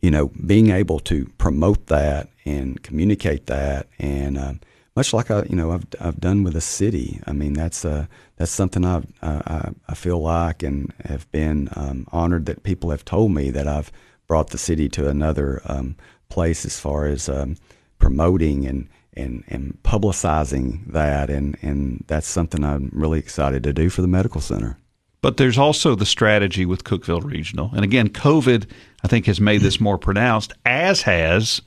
you 0.04 0.10
know, 0.10 0.30
being 0.44 0.68
able 0.68 1.00
to 1.00 1.24
promote 1.38 1.86
that 1.86 2.28
and 2.44 2.82
communicate 2.82 3.46
that, 3.46 3.86
and 3.98 4.36
uh, 4.36 4.52
much 4.94 5.14
like 5.14 5.30
I, 5.30 5.44
you 5.44 5.56
know, 5.56 5.72
I've 5.72 5.86
I've 5.98 6.20
done 6.20 6.44
with 6.44 6.52
the 6.52 6.60
city. 6.60 7.22
I 7.26 7.32
mean, 7.32 7.54
that's 7.54 7.86
uh, 7.86 8.04
that's 8.36 8.50
something 8.50 8.84
I've, 8.84 9.06
I 9.22 9.70
I 9.88 9.94
feel 9.94 10.20
like 10.20 10.62
and 10.62 10.92
have 11.06 11.30
been 11.30 11.70
um, 11.74 12.06
honored 12.12 12.44
that 12.44 12.64
people 12.64 12.90
have 12.90 13.06
told 13.06 13.32
me 13.32 13.50
that 13.52 13.66
I've 13.66 13.90
brought 14.26 14.50
the 14.50 14.58
city 14.58 14.90
to 14.90 15.08
another 15.08 15.62
um, 15.64 15.96
place 16.28 16.66
as 16.66 16.78
far 16.78 17.06
as 17.06 17.30
um, 17.30 17.56
promoting 17.98 18.66
and 18.66 18.90
and 19.14 19.42
and 19.48 19.78
publicizing 19.84 20.84
that, 20.92 21.30
and 21.30 21.56
and 21.62 22.04
that's 22.08 22.28
something 22.28 22.62
I'm 22.62 22.90
really 22.92 23.20
excited 23.20 23.62
to 23.62 23.72
do 23.72 23.88
for 23.88 24.02
the 24.02 24.08
medical 24.18 24.42
center. 24.42 24.76
But 25.24 25.38
there's 25.38 25.56
also 25.56 25.94
the 25.94 26.04
strategy 26.04 26.66
with 26.66 26.84
Cookeville 26.84 27.24
Regional. 27.24 27.70
And 27.72 27.82
again, 27.82 28.10
COVID, 28.10 28.68
I 29.02 29.08
think, 29.08 29.24
has 29.24 29.40
made 29.40 29.62
this 29.62 29.80
more 29.80 29.96
pronounced, 29.96 30.52
as 30.66 31.00
has 31.00 31.62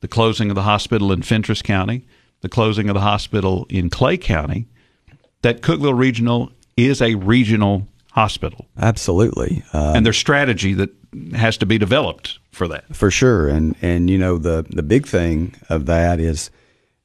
the 0.00 0.08
closing 0.08 0.48
of 0.48 0.54
the 0.54 0.62
hospital 0.62 1.12
in 1.12 1.20
Fentress 1.20 1.60
County, 1.60 2.06
the 2.40 2.48
closing 2.48 2.88
of 2.88 2.94
the 2.94 3.02
hospital 3.02 3.66
in 3.68 3.90
Clay 3.90 4.16
County, 4.16 4.68
that 5.42 5.60
Cookeville 5.60 5.98
Regional 5.98 6.50
is 6.78 7.02
a 7.02 7.16
regional 7.16 7.86
hospital. 8.12 8.68
Absolutely. 8.78 9.62
Um, 9.74 9.96
and 9.96 10.06
there's 10.06 10.16
strategy 10.16 10.72
that 10.72 10.88
has 11.34 11.58
to 11.58 11.66
be 11.66 11.76
developed 11.76 12.38
for 12.52 12.66
that. 12.68 12.96
For 12.96 13.10
sure. 13.10 13.48
And 13.48 13.76
and 13.82 14.08
you 14.08 14.16
know 14.16 14.38
the 14.38 14.64
the 14.70 14.82
big 14.82 15.06
thing 15.06 15.54
of 15.68 15.84
that 15.84 16.20
is 16.20 16.50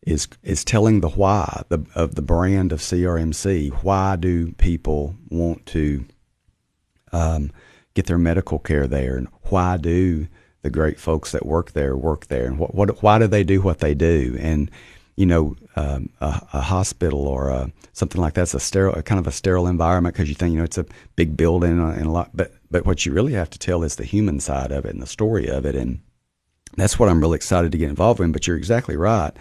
is 0.04 0.28
is 0.44 0.64
telling 0.64 1.02
the 1.02 1.10
why 1.10 1.64
the, 1.70 1.86
of 1.96 2.16
the 2.16 2.22
brand 2.22 2.72
of 2.72 2.80
CRMC. 2.80 3.72
Why 3.84 4.16
do 4.16 4.52
people 4.54 5.16
want 5.30 5.66
to 5.68 6.06
um, 7.12 7.52
get 7.94 8.06
their 8.06 8.18
medical 8.18 8.60
care 8.60 8.88
there, 8.88 9.18
and 9.18 9.28
why 9.44 9.78
do 9.78 10.28
the 10.62 10.70
great 10.70 11.00
folks 11.00 11.32
that 11.32 11.46
work 11.46 11.72
there 11.72 11.96
work 11.96 12.28
there, 12.28 12.46
and 12.46 12.58
what, 12.58 12.74
what 12.74 13.04
why 13.04 13.20
do 13.20 13.28
they 13.28 13.44
do 13.44 13.62
what 13.62 13.80
they 13.80 13.94
do? 13.94 14.38
And 14.40 14.72
you 15.16 15.26
know, 15.26 15.58
um, 15.76 16.10
a, 16.22 16.42
a, 16.54 16.62
hospital 16.62 17.28
or 17.28 17.50
a, 17.50 17.70
something 17.92 18.22
like 18.22 18.36
that's 18.36 18.54
a 18.54 18.60
sterile, 18.60 19.02
kind 19.02 19.20
of 19.20 19.28
a 19.28 19.34
sterile 19.34 19.68
environment 19.68 20.16
because 20.16 20.30
you 20.30 20.36
think 20.36 20.54
you 20.54 20.60
know 20.60 20.64
it's 20.64 20.78
a 20.78 20.86
big 21.18 21.36
building 21.36 21.78
and 21.78 22.06
a 22.06 22.10
lot. 22.10 22.30
But 22.34 22.54
but 22.72 22.86
what 22.86 23.06
you 23.06 23.12
really 23.12 23.34
have 23.34 23.50
to 23.50 23.60
tell 23.60 23.84
is 23.84 23.98
the 23.98 24.06
human 24.06 24.40
side 24.40 24.72
of 24.72 24.86
it 24.86 24.94
and 24.94 25.02
the 25.02 25.08
story 25.08 25.50
of 25.50 25.66
it, 25.66 25.76
and 25.76 26.00
that's 26.78 26.98
what 26.98 27.10
I'm 27.10 27.20
really 27.20 27.36
excited 27.36 27.74
to 27.74 27.78
get 27.78 27.90
involved 27.90 28.22
in. 28.22 28.32
But 28.32 28.48
you're 28.48 28.56
exactly 28.56 28.96
right 28.96 29.34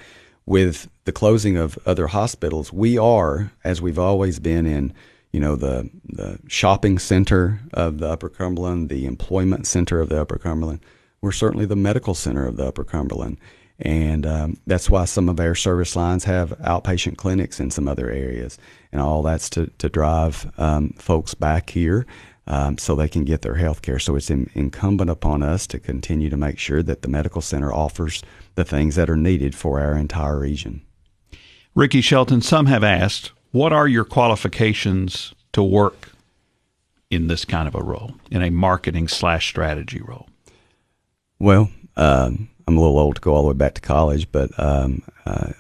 with 0.49 0.89
the 1.05 1.13
closing 1.13 1.59
of 1.59 1.79
other 1.85 2.07
hospitals, 2.07 2.73
we 2.73 2.97
are, 2.97 3.53
as 3.65 3.83
we've 3.83 3.99
always 3.99 4.41
been 4.41 4.65
in, 4.65 4.95
you 5.31 5.41
know, 5.41 5.57
the 5.57 5.91
the 6.07 6.39
shopping 6.49 6.99
center 6.99 7.61
of 7.75 7.99
the 7.99 8.09
Upper 8.09 8.31
Cumberland, 8.31 8.89
the 8.89 9.05
employment 9.05 9.67
center 9.67 10.01
of 10.01 10.09
the 10.09 10.21
Upper 10.21 10.39
Cumberland. 10.39 10.81
We're 11.21 11.33
certainly 11.33 11.67
the 11.67 11.77
medical 11.77 12.15
center 12.15 12.47
of 12.47 12.57
the 12.57 12.67
Upper 12.67 12.85
Cumberland, 12.85 13.39
and 13.79 14.25
um, 14.25 14.57
that's 14.67 14.89
why 14.89 15.05
some 15.05 15.29
of 15.29 15.39
our 15.39 15.55
service 15.55 15.95
lines 15.95 16.25
have 16.25 16.51
outpatient 16.61 17.19
clinics 17.19 17.61
in 17.61 17.71
some 17.71 17.87
other 17.87 18.11
areas, 18.11 18.57
and 18.91 19.03
all 19.03 19.23
that's 19.23 19.51
to 19.51 19.67
to 19.79 19.91
drive 19.91 20.51
um, 20.57 20.95
folks 20.97 21.35
back 21.35 21.69
here 21.69 22.07
um, 22.49 22.79
so 22.79 22.97
they 22.97 23.09
can 23.09 23.25
get 23.25 23.43
their 23.43 23.55
health 23.55 23.83
care. 23.83 23.99
So 23.99 24.17
it's 24.17 24.31
in, 24.31 24.51
incumbent 24.55 25.11
upon 25.11 25.43
us 25.43 25.67
to 25.69 25.79
continue 25.79 26.31
to 26.31 26.37
make 26.37 26.59
sure 26.59 26.83
that 26.83 27.03
the 27.03 27.09
medical 27.09 27.43
center 27.43 27.73
offers 27.73 28.23
the 28.55 28.65
things 28.65 28.97
that 28.97 29.09
are 29.09 29.17
needed 29.17 29.55
for 29.55 29.81
our 29.81 29.95
entire 29.95 30.39
region. 30.39 30.83
Ricky 31.75 32.01
Shelton, 32.01 32.41
some 32.41 32.67
have 32.67 32.83
asked, 32.83 33.33
what 33.53 33.73
are 33.73 33.87
your 33.87 34.05
qualifications 34.05 35.35
to 35.53 35.63
work 35.63 36.11
in 37.11 37.29
this 37.29 37.45
kind 37.45 37.69
of 37.69 37.75
a 37.75 37.83
role, 37.83 38.15
in 38.31 38.43
a 38.43 38.51
marketing 38.51 39.09
slash 39.09 39.47
strategy 39.47 40.01
role? 40.01 40.29
Well, 41.39 41.71
um, 41.97 42.49
I'm 42.67 42.77
a 42.77 42.81
little 42.81 42.99
old 42.99 43.17
to 43.17 43.21
go 43.21 43.35
all 43.35 43.43
the 43.43 43.49
way 43.49 43.55
back 43.55 43.75
to 43.75 43.81
college, 43.81 44.31
but 44.33 44.51
um, 44.59 45.03
uh, 45.25 45.53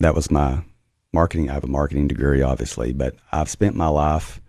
that 0.00 0.14
was 0.14 0.30
my 0.30 0.62
marketing. 1.12 1.50
I 1.50 1.54
have 1.54 1.64
a 1.64 1.68
marketing 1.68 2.08
degree, 2.08 2.42
obviously, 2.42 2.92
but 2.92 3.14
I've 3.30 3.48
spent 3.48 3.76
my 3.76 3.88
life 3.88 4.40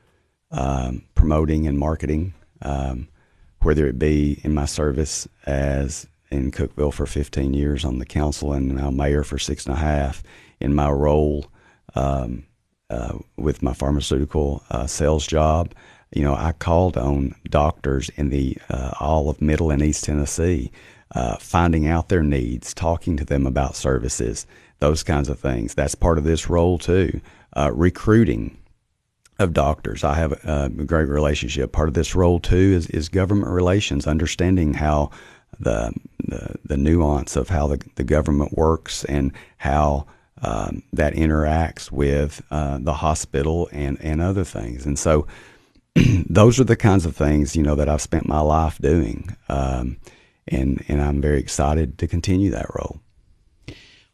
um, 0.52 1.04
promoting 1.16 1.68
and 1.68 1.78
marketing, 1.78 2.34
um, 2.62 3.08
whether 3.62 3.88
it 3.88 4.00
be 4.00 4.40
in 4.44 4.54
my 4.54 4.66
service 4.66 5.28
as 5.46 6.08
in 6.32 6.52
Cookeville 6.52 6.94
for 6.94 7.06
15 7.06 7.54
years 7.54 7.84
on 7.84 8.00
the 8.00 8.06
council 8.06 8.54
and 8.54 8.76
now 8.76 8.92
mayor 8.92 9.24
for 9.24 9.38
six 9.38 9.66
and 9.66 9.76
a 9.76 9.80
half, 9.80 10.24
in 10.60 10.74
my 10.74 10.90
role 10.90 11.48
um, 11.96 12.46
uh, 12.90 13.18
with 13.38 13.62
my 13.62 13.74
pharmaceutical 13.74 14.64
uh, 14.70 14.88
sales 14.88 15.26
job. 15.26 15.74
You 16.12 16.24
know, 16.24 16.36
I 16.36 16.54
called 16.54 16.98
on 16.98 17.36
doctors 17.50 18.10
in 18.10 18.30
the 18.30 18.58
uh, 18.70 18.92
all 19.00 19.30
of 19.30 19.42
Middle 19.42 19.70
and 19.70 19.82
East 19.82 20.06
Tennessee, 20.06 20.72
uh, 21.14 21.38
finding 21.38 21.88
out 21.88 22.10
their 22.10 22.24
needs, 22.24 22.74
talking 22.74 23.16
to 23.18 23.26
them 23.26 23.46
about 23.46 23.76
services, 23.76 24.48
those 24.80 25.04
kinds 25.04 25.30
of 25.30 25.40
things. 25.40 25.76
That's 25.76 25.96
part 25.96 26.18
of 26.18 26.24
this 26.24 26.50
role 26.50 26.78
too. 26.78 27.22
Uh, 27.56 27.72
recruiting, 27.74 28.58
of 29.40 29.54
doctors. 29.54 30.04
I 30.04 30.16
have 30.16 30.34
a, 30.44 30.70
great 30.70 31.08
relationship. 31.08 31.72
Part 31.72 31.88
of 31.88 31.94
this 31.94 32.14
role 32.14 32.40
too 32.40 32.56
is, 32.76 32.88
is 32.88 33.10
government 33.10 33.52
relations, 33.52 34.06
understanding 34.06 34.74
how 34.74 35.12
the, 35.60 35.94
the, 36.28 36.56
the 36.66 36.78
nuance 36.78 37.36
of 37.36 37.50
how 37.50 37.68
the, 37.68 37.82
the 37.96 38.04
government 38.04 38.58
works 38.58 39.06
and 39.06 39.32
how 39.58 40.06
um, 40.42 40.84
that 40.94 41.14
interacts 41.14 41.92
with 41.92 42.42
uh, 42.52 42.78
the 42.80 42.94
hospital 42.94 43.70
and, 43.72 44.00
and 44.02 44.22
other 44.22 44.44
things. 44.44 44.86
And 44.86 45.00
so 45.00 45.26
those 46.30 46.60
are 46.60 46.66
the 46.66 46.76
kinds 46.76 47.06
of 47.06 47.16
things, 47.16 47.56
you 47.56 47.64
know, 47.64 47.76
that 47.76 47.90
I've 47.90 48.02
spent 48.02 48.28
my 48.28 48.42
life 48.42 48.78
doing. 48.80 49.36
Um, 49.48 49.98
and, 50.48 50.84
and 50.88 51.02
I'm 51.02 51.22
very 51.22 51.40
excited 51.40 51.98
to 52.00 52.08
continue 52.08 52.52
that 52.52 52.74
role. 52.74 53.00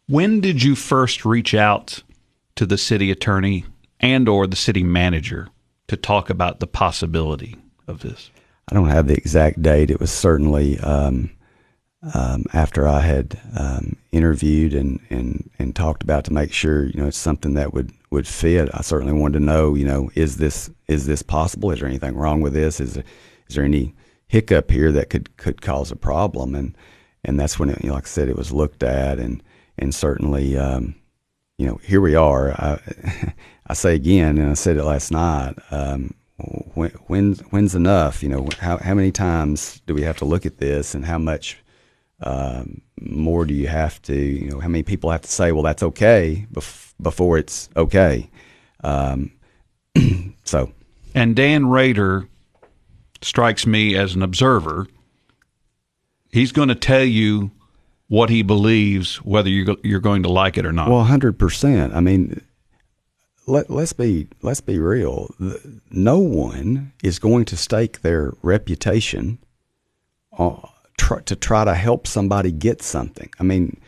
When 0.08 0.40
did 0.40 0.62
you 0.62 0.76
first 0.76 1.26
reach 1.26 1.54
out 1.54 2.04
to 2.56 2.66
the 2.66 2.78
city 2.78 3.12
attorney 3.12 3.66
and 4.00 4.28
or 4.28 4.48
the 4.48 4.56
city 4.56 4.84
manager 4.84 5.50
to 5.88 5.98
talk 5.98 6.30
about 6.30 6.60
the 6.60 6.68
possibility 6.68 7.56
of 7.88 8.02
this? 8.02 8.32
I 8.70 8.76
don't 8.76 8.90
have 8.90 9.08
the 9.08 9.16
exact 9.16 9.62
date. 9.62 9.92
It 9.92 10.00
was 10.00 10.12
certainly 10.12 10.80
um, 10.80 11.30
um, 12.14 12.46
after 12.54 12.88
I 12.88 13.02
had 13.02 13.40
um, 13.58 13.96
interviewed 14.12 14.74
and, 14.74 15.00
and, 15.10 15.50
and 15.60 15.76
talked 15.76 16.04
about 16.04 16.24
to 16.26 16.34
make 16.34 16.52
sure 16.52 16.86
you 16.86 17.00
know 17.00 17.08
it's 17.08 17.18
something 17.18 17.54
that 17.56 17.74
would, 17.74 17.92
would 18.12 18.28
fit. 18.28 18.70
I 18.74 18.82
certainly 18.82 19.14
wanted 19.14 19.40
to 19.40 19.46
know 19.46 19.76
you 19.76 19.86
know 19.86 20.10
is 20.16 20.38
this 20.38 20.70
is 20.88 21.06
this 21.06 21.22
possible? 21.22 21.72
Is 21.72 21.80
there 21.80 21.90
anything 21.90 22.16
wrong 22.16 22.42
with 22.42 22.54
this? 22.54 22.80
Is 22.80 22.96
there, 22.96 23.04
is 23.48 23.56
there 23.56 23.66
any 23.66 23.96
hiccup 24.28 24.72
here 24.72 24.92
that 24.92 25.10
could 25.10 25.36
could 25.38 25.62
cause 25.62 25.92
a 25.92 25.96
problem? 25.96 26.56
And 26.56 26.76
and 27.24 27.40
that's 27.40 27.58
when 27.58 27.70
it, 27.70 27.82
you 27.84 27.90
know, 27.90 27.96
like 27.96 28.06
I 28.06 28.08
said, 28.08 28.30
it 28.30 28.38
was 28.38 28.52
looked 28.52 28.84
at 28.84 29.20
and 29.20 29.42
and 29.78 29.94
certainly 29.94 30.58
um, 30.58 30.96
you 31.58 31.68
know 31.68 31.80
here 31.84 32.02
we 32.02 32.16
are. 32.16 32.52
I, 32.52 32.80
I 33.68 33.74
say 33.74 33.96
again, 33.96 34.38
and 34.38 34.52
I 34.52 34.54
said 34.54 34.78
it 34.78 34.84
last 34.84 35.12
night. 35.12 35.56
Um, 35.72 36.14
when, 36.38 37.34
when's 37.50 37.76
enough? 37.76 38.22
You 38.22 38.30
know, 38.30 38.50
how 38.60 38.78
how 38.78 38.94
many 38.94 39.12
times 39.12 39.82
do 39.86 39.94
we 39.94 40.02
have 40.04 40.18
to 40.18 40.26
look 40.26 40.46
at 40.46 40.58
this, 40.58 40.94
and 40.94 41.06
how 41.06 41.18
much 41.18 41.58
um, 42.22 42.82
more 43.00 43.46
do 43.46 43.54
you 43.54 43.68
have 43.68 44.02
to? 44.04 44.16
You 44.16 44.52
know, 44.52 44.60
how 44.60 44.68
many 44.68 44.84
people 44.84 45.12
have 45.12 45.22
to 45.22 45.32
say, 45.32 45.52
"Well, 45.52 45.64
that's 45.64 45.84
okay," 45.84 46.46
bef- 46.52 46.94
before 47.02 47.38
it's 47.38 47.70
okay? 47.76 48.30
Um, 48.84 49.32
so, 50.44 50.74
and 51.14 51.36
Dan 51.36 51.68
Rader 51.68 52.28
strikes 53.22 53.66
me 53.66 53.96
as 53.96 54.14
an 54.16 54.22
observer. 54.22 54.88
He's 56.32 56.52
going 56.52 56.68
to 56.68 56.76
tell 56.76 57.04
you 57.04 57.52
what 58.08 58.30
he 58.30 58.42
believes, 58.42 59.18
whether 59.18 59.50
you're 59.50 59.76
you're 59.84 60.00
going 60.00 60.24
to 60.24 60.30
like 60.30 60.58
it 60.58 60.66
or 60.66 60.72
not. 60.72 60.90
Well, 60.90 61.04
hundred 61.04 61.38
percent. 61.40 61.94
I 61.94 62.00
mean 62.00 62.42
let, 63.48 63.70
let's 63.70 63.94
be 63.94 64.28
let's 64.42 64.62
be 64.62 64.80
real. 64.80 65.34
No 65.92 66.20
one 66.20 66.94
is 67.04 67.20
going 67.20 67.46
to 67.46 67.58
stake 67.58 68.02
their 68.02 68.34
reputation 68.42 69.40
uh, 70.38 70.56
to 71.26 71.36
try 71.36 71.64
to 71.66 71.76
help 71.76 72.08
somebody 72.08 72.52
get 72.52 72.82
something. 72.82 73.30
I 73.40 73.44
mean, 73.44 73.80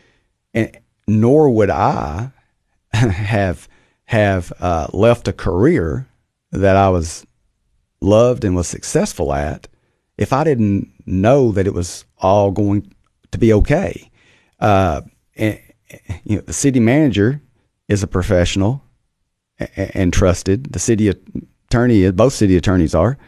and, 0.54 0.76
nor 1.06 1.50
would 1.50 1.70
I 1.70 2.30
have 2.92 3.68
have 4.06 4.52
uh, 4.60 4.88
left 4.92 5.28
a 5.28 5.32
career 5.32 6.06
that 6.52 6.76
I 6.76 6.88
was 6.88 7.26
loved 8.00 8.44
and 8.44 8.54
was 8.56 8.68
successful 8.68 9.32
at 9.32 9.68
if 10.16 10.32
I 10.32 10.44
didn't 10.44 10.92
know 11.04 11.52
that 11.52 11.66
it 11.66 11.74
was 11.74 12.04
all 12.18 12.50
going 12.50 12.92
to 13.32 13.38
be 13.38 13.52
okay. 13.52 14.07
Uh, 14.58 15.02
and, 15.36 15.60
you 16.24 16.36
know, 16.36 16.42
the 16.42 16.52
city 16.52 16.80
manager 16.80 17.40
is 17.88 18.02
a 18.02 18.06
professional 18.06 18.82
and 19.76 20.12
trusted. 20.12 20.72
The 20.72 20.78
city 20.78 21.08
attorney, 21.08 22.10
both 22.10 22.32
city 22.32 22.56
attorneys 22.56 22.94
are. 22.94 23.18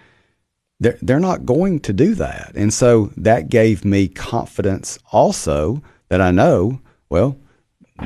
They're, 0.78 0.99
they're 1.02 1.20
not 1.20 1.44
going 1.44 1.80
to 1.80 1.92
do 1.92 2.14
that. 2.14 2.52
And 2.54 2.72
so 2.72 3.10
that 3.16 3.50
gave 3.50 3.84
me 3.84 4.08
confidence 4.08 4.99
also 5.12 5.82
that 6.08 6.20
I 6.20 6.30
know, 6.30 6.80
well, 7.10 7.38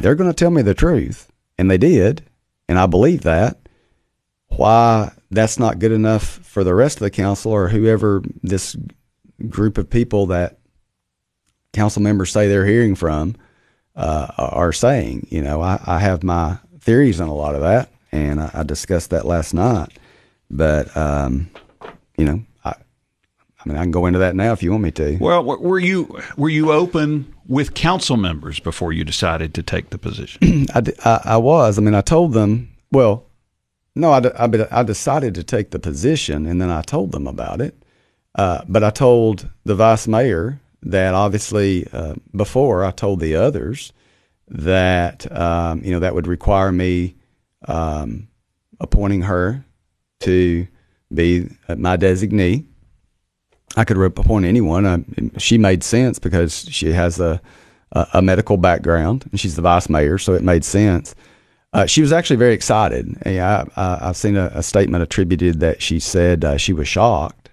they're 0.00 0.16
going 0.16 0.30
to 0.30 0.34
tell 0.34 0.50
me 0.50 0.62
the 0.62 0.74
truth. 0.74 1.30
And 1.56 1.70
they 1.70 1.78
did. 1.78 2.24
And 2.68 2.78
I 2.78 2.86
believe 2.86 3.22
that. 3.22 3.58
Why 4.48 5.12
that's 5.30 5.58
not 5.58 5.78
good 5.78 5.92
enough 5.92 6.24
for 6.24 6.64
the 6.64 6.74
rest 6.74 6.98
of 6.98 7.00
the 7.00 7.10
council 7.10 7.52
or 7.52 7.68
whoever 7.68 8.22
this 8.42 8.76
group 9.48 9.78
of 9.78 9.90
people 9.90 10.26
that 10.26 10.58
council 11.74 12.00
members 12.00 12.32
say 12.32 12.48
they're 12.48 12.66
hearing 12.66 12.94
from 12.94 13.36
uh, 13.94 14.28
are 14.38 14.72
saying. 14.72 15.26
You 15.30 15.42
know, 15.42 15.60
I, 15.60 15.80
I 15.84 15.98
have 15.98 16.22
my 16.22 16.58
theories 16.80 17.20
on 17.20 17.28
a 17.28 17.34
lot 17.34 17.54
of 17.54 17.60
that 17.60 17.90
and 18.14 18.40
I, 18.40 18.50
I 18.54 18.62
discussed 18.62 19.10
that 19.10 19.26
last 19.26 19.52
night. 19.52 19.90
But 20.50 20.96
um, 20.96 21.50
you 22.16 22.24
know, 22.24 22.42
I, 22.64 22.70
I 22.70 23.68
mean, 23.68 23.76
I 23.76 23.82
can 23.82 23.90
go 23.90 24.06
into 24.06 24.20
that 24.20 24.36
now 24.36 24.52
if 24.52 24.62
you 24.62 24.70
want 24.70 24.84
me 24.84 24.90
to. 24.92 25.16
Well, 25.20 25.42
were 25.44 25.78
you 25.78 26.20
were 26.36 26.48
you 26.48 26.72
open 26.72 27.34
with 27.46 27.74
council 27.74 28.16
members 28.16 28.60
before 28.60 28.92
you 28.92 29.04
decided 29.04 29.52
to 29.54 29.62
take 29.62 29.90
the 29.90 29.98
position? 29.98 30.66
I, 30.74 30.82
I, 31.04 31.20
I 31.24 31.36
was. 31.36 31.78
I 31.78 31.82
mean, 31.82 31.94
I 31.94 32.00
told 32.00 32.32
them. 32.32 32.70
Well, 32.92 33.26
No, 33.96 34.12
I, 34.12 34.20
I, 34.38 34.48
I 34.70 34.82
decided 34.84 35.34
to 35.34 35.42
take 35.42 35.70
the 35.70 35.80
position, 35.80 36.46
and 36.46 36.60
then 36.60 36.70
I 36.70 36.82
told 36.82 37.10
them 37.10 37.26
about 37.26 37.60
it. 37.60 37.74
Uh, 38.36 38.62
but 38.68 38.84
I 38.84 38.90
told 38.90 39.48
the 39.64 39.74
vice 39.74 40.06
mayor 40.06 40.60
that 40.84 41.14
obviously 41.14 41.86
uh, 41.92 42.14
before 42.34 42.84
I 42.84 42.90
told 42.90 43.20
the 43.20 43.36
others 43.36 43.92
that 44.48 45.30
um, 45.36 45.82
you 45.82 45.92
know 45.92 46.00
that 46.00 46.14
would 46.14 46.26
require 46.26 46.70
me 46.70 47.16
um, 47.66 48.28
appointing 48.80 49.22
her 49.22 49.64
to 50.20 50.66
be 51.12 51.48
my 51.68 51.96
designee. 51.96 52.66
I 53.76 53.84
could 53.84 53.96
appoint 53.98 54.44
anyone. 54.44 54.86
I, 54.86 55.04
she 55.38 55.58
made 55.58 55.82
sense 55.82 56.18
because 56.18 56.66
she 56.70 56.92
has 56.92 57.18
a, 57.18 57.40
a, 57.92 58.06
a 58.14 58.22
medical 58.22 58.56
background 58.56 59.26
and 59.30 59.40
she's 59.40 59.56
the 59.56 59.62
vice 59.62 59.88
mayor, 59.88 60.18
so 60.18 60.34
it 60.34 60.42
made 60.42 60.64
sense. 60.64 61.14
Uh, 61.72 61.86
she 61.86 62.00
was 62.00 62.12
actually 62.12 62.36
very 62.36 62.54
excited. 62.54 63.16
I, 63.26 63.66
have 63.74 64.16
seen 64.16 64.36
a, 64.36 64.52
a, 64.54 64.62
statement 64.62 65.02
attributed 65.02 65.58
that 65.58 65.82
she 65.82 65.98
said 65.98 66.44
uh, 66.44 66.56
she 66.56 66.72
was 66.72 66.86
shocked. 66.86 67.50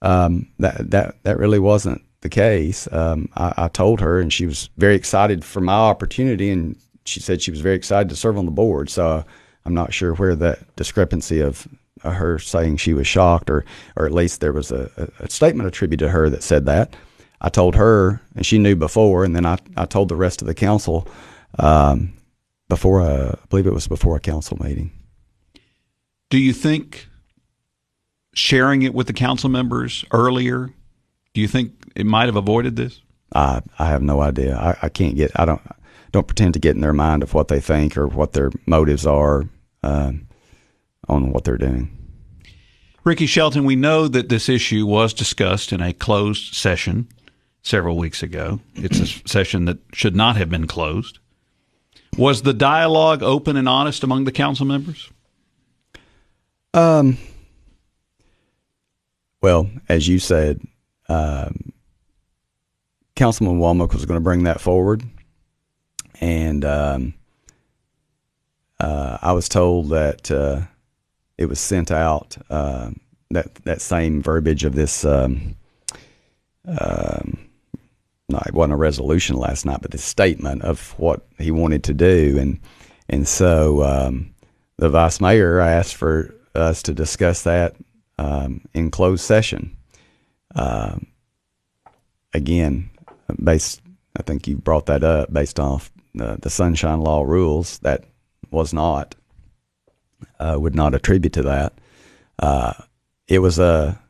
Um, 0.00 0.48
that 0.58 0.90
that 0.92 1.22
that 1.24 1.38
really 1.38 1.58
wasn't 1.58 2.02
the 2.20 2.28
case. 2.28 2.88
Um, 2.92 3.28
I, 3.36 3.54
I, 3.56 3.68
told 3.68 4.00
her, 4.00 4.18
and 4.18 4.32
she 4.32 4.46
was 4.46 4.70
very 4.76 4.94
excited 4.94 5.44
for 5.44 5.60
my 5.60 5.74
opportunity, 5.74 6.50
and 6.50 6.76
she 7.04 7.20
said 7.20 7.40
she 7.40 7.50
was 7.50 7.60
very 7.60 7.76
excited 7.76 8.08
to 8.08 8.16
serve 8.16 8.38
on 8.38 8.44
the 8.44 8.50
board. 8.50 8.90
So 8.90 9.24
I'm 9.64 9.74
not 9.74 9.92
sure 9.92 10.14
where 10.14 10.34
that 10.36 10.76
discrepancy 10.76 11.40
of 11.40 11.68
her 12.02 12.38
saying 12.38 12.76
she 12.76 12.94
was 12.94 13.06
shocked, 13.06 13.50
or 13.50 13.64
or 13.96 14.06
at 14.06 14.12
least 14.12 14.40
there 14.40 14.52
was 14.52 14.72
a, 14.72 15.10
a 15.20 15.30
statement 15.30 15.68
attributed 15.68 16.06
to 16.06 16.10
her 16.10 16.28
that 16.30 16.42
said 16.42 16.66
that. 16.66 16.94
I 17.40 17.48
told 17.48 17.76
her, 17.76 18.20
and 18.34 18.44
she 18.44 18.58
knew 18.58 18.74
before, 18.74 19.24
and 19.24 19.34
then 19.34 19.46
I, 19.46 19.58
I 19.76 19.84
told 19.84 20.08
the 20.08 20.16
rest 20.16 20.42
of 20.42 20.48
the 20.48 20.54
council 20.54 21.06
um, 21.58 22.12
before 22.68 23.00
a, 23.00 23.38
I 23.40 23.46
believe 23.48 23.66
it 23.66 23.74
was 23.74 23.86
before 23.86 24.16
a 24.16 24.20
council 24.20 24.58
meeting. 24.60 24.90
Do 26.30 26.38
you 26.38 26.52
think 26.52 27.08
sharing 28.34 28.82
it 28.82 28.92
with 28.92 29.06
the 29.06 29.12
council 29.12 29.48
members 29.48 30.04
earlier? 30.10 30.70
Do 31.38 31.42
you 31.42 31.46
think 31.46 31.70
it 31.94 32.04
might 32.04 32.26
have 32.26 32.34
avoided 32.34 32.74
this? 32.74 33.00
I 33.32 33.62
I 33.78 33.86
have 33.90 34.02
no 34.02 34.20
idea. 34.20 34.56
I, 34.56 34.76
I 34.82 34.88
can't 34.88 35.14
get. 35.14 35.30
I 35.36 35.44
don't 35.44 35.62
don't 36.10 36.26
pretend 36.26 36.54
to 36.54 36.58
get 36.58 36.74
in 36.74 36.80
their 36.80 36.92
mind 36.92 37.22
of 37.22 37.32
what 37.32 37.46
they 37.46 37.60
think 37.60 37.96
or 37.96 38.08
what 38.08 38.32
their 38.32 38.50
motives 38.66 39.06
are 39.06 39.44
uh, 39.84 40.10
on 41.08 41.30
what 41.30 41.44
they're 41.44 41.56
doing. 41.56 41.96
Ricky 43.04 43.26
Shelton, 43.26 43.62
we 43.62 43.76
know 43.76 44.08
that 44.08 44.28
this 44.28 44.48
issue 44.48 44.84
was 44.84 45.14
discussed 45.14 45.72
in 45.72 45.80
a 45.80 45.92
closed 45.92 46.56
session 46.56 47.06
several 47.62 47.96
weeks 47.96 48.20
ago. 48.20 48.58
It's 48.74 48.98
a 48.98 49.06
session 49.28 49.66
that 49.66 49.78
should 49.92 50.16
not 50.16 50.34
have 50.34 50.50
been 50.50 50.66
closed. 50.66 51.20
Was 52.16 52.42
the 52.42 52.52
dialogue 52.52 53.22
open 53.22 53.56
and 53.56 53.68
honest 53.68 54.02
among 54.02 54.24
the 54.24 54.32
council 54.32 54.66
members? 54.66 55.08
Um. 56.74 57.16
Well, 59.40 59.70
as 59.88 60.08
you 60.08 60.18
said, 60.18 60.60
um, 61.08 61.72
Councilman 63.16 63.58
Womack 63.58 63.92
was 63.92 64.06
going 64.06 64.16
to 64.16 64.24
bring 64.24 64.44
that 64.44 64.60
forward, 64.60 65.02
and 66.20 66.64
um, 66.64 67.14
uh, 68.78 69.18
I 69.20 69.32
was 69.32 69.48
told 69.48 69.90
that 69.90 70.30
uh, 70.30 70.62
it 71.36 71.46
was 71.46 71.60
sent 71.60 71.90
out 71.90 72.36
uh, 72.50 72.90
that 73.30 73.54
that 73.64 73.80
same 73.80 74.22
verbiage 74.22 74.64
of 74.64 74.74
this. 74.74 75.04
Um, 75.04 75.56
um, 76.66 77.38
no, 78.28 78.42
it 78.46 78.52
wasn't 78.52 78.74
a 78.74 78.76
resolution 78.76 79.36
last 79.36 79.64
night, 79.64 79.80
but 79.80 79.90
the 79.90 79.98
statement 79.98 80.62
of 80.62 80.90
what 80.98 81.26
he 81.38 81.50
wanted 81.50 81.84
to 81.84 81.94
do, 81.94 82.36
and 82.38 82.60
and 83.08 83.26
so 83.26 83.82
um, 83.82 84.34
the 84.76 84.90
vice 84.90 85.20
mayor 85.20 85.60
asked 85.60 85.96
for 85.96 86.34
us 86.54 86.82
to 86.82 86.92
discuss 86.92 87.42
that 87.42 87.74
um, 88.18 88.60
in 88.74 88.90
closed 88.90 89.24
session. 89.24 89.76
Um, 90.58 91.06
again, 92.34 92.90
based, 93.42 93.80
I 94.16 94.22
think 94.22 94.48
you 94.48 94.56
brought 94.56 94.86
that 94.86 95.04
up 95.04 95.32
based 95.32 95.60
off 95.60 95.92
the, 96.14 96.36
the 96.42 96.50
Sunshine 96.50 97.00
Law 97.00 97.22
rules. 97.22 97.78
That 97.78 98.04
was 98.50 98.74
not 98.74 99.14
uh, 100.40 100.56
would 100.58 100.74
not 100.74 100.94
attribute 100.94 101.32
to 101.34 101.42
that. 101.42 101.72
Uh, 102.38 102.72
it 103.28 103.38
was 103.38 103.58
a 103.58 104.00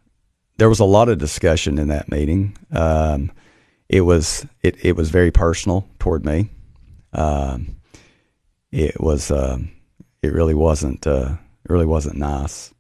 there 0.57 0.69
was 0.69 0.81
a 0.81 0.85
lot 0.85 1.09
of 1.09 1.19
discussion 1.19 1.79
in 1.79 1.89
that 1.89 2.11
meeting. 2.11 2.57
Um, 2.73 3.31
it 3.89 4.01
was 4.03 4.47
it, 4.63 4.83
it 4.85 4.97
was 4.97 5.11
very 5.11 5.31
personal 5.31 5.87
toward 5.99 6.25
me. 6.25 6.51
Um, 7.13 7.77
it 8.73 9.01
was 9.01 9.31
uh, 9.31 9.59
it 10.23 10.33
really 10.33 10.55
wasn't 10.55 11.07
uh, 11.07 11.37
it 11.65 11.71
really 11.71 11.87
wasn't 11.87 12.17
nice 12.17 12.73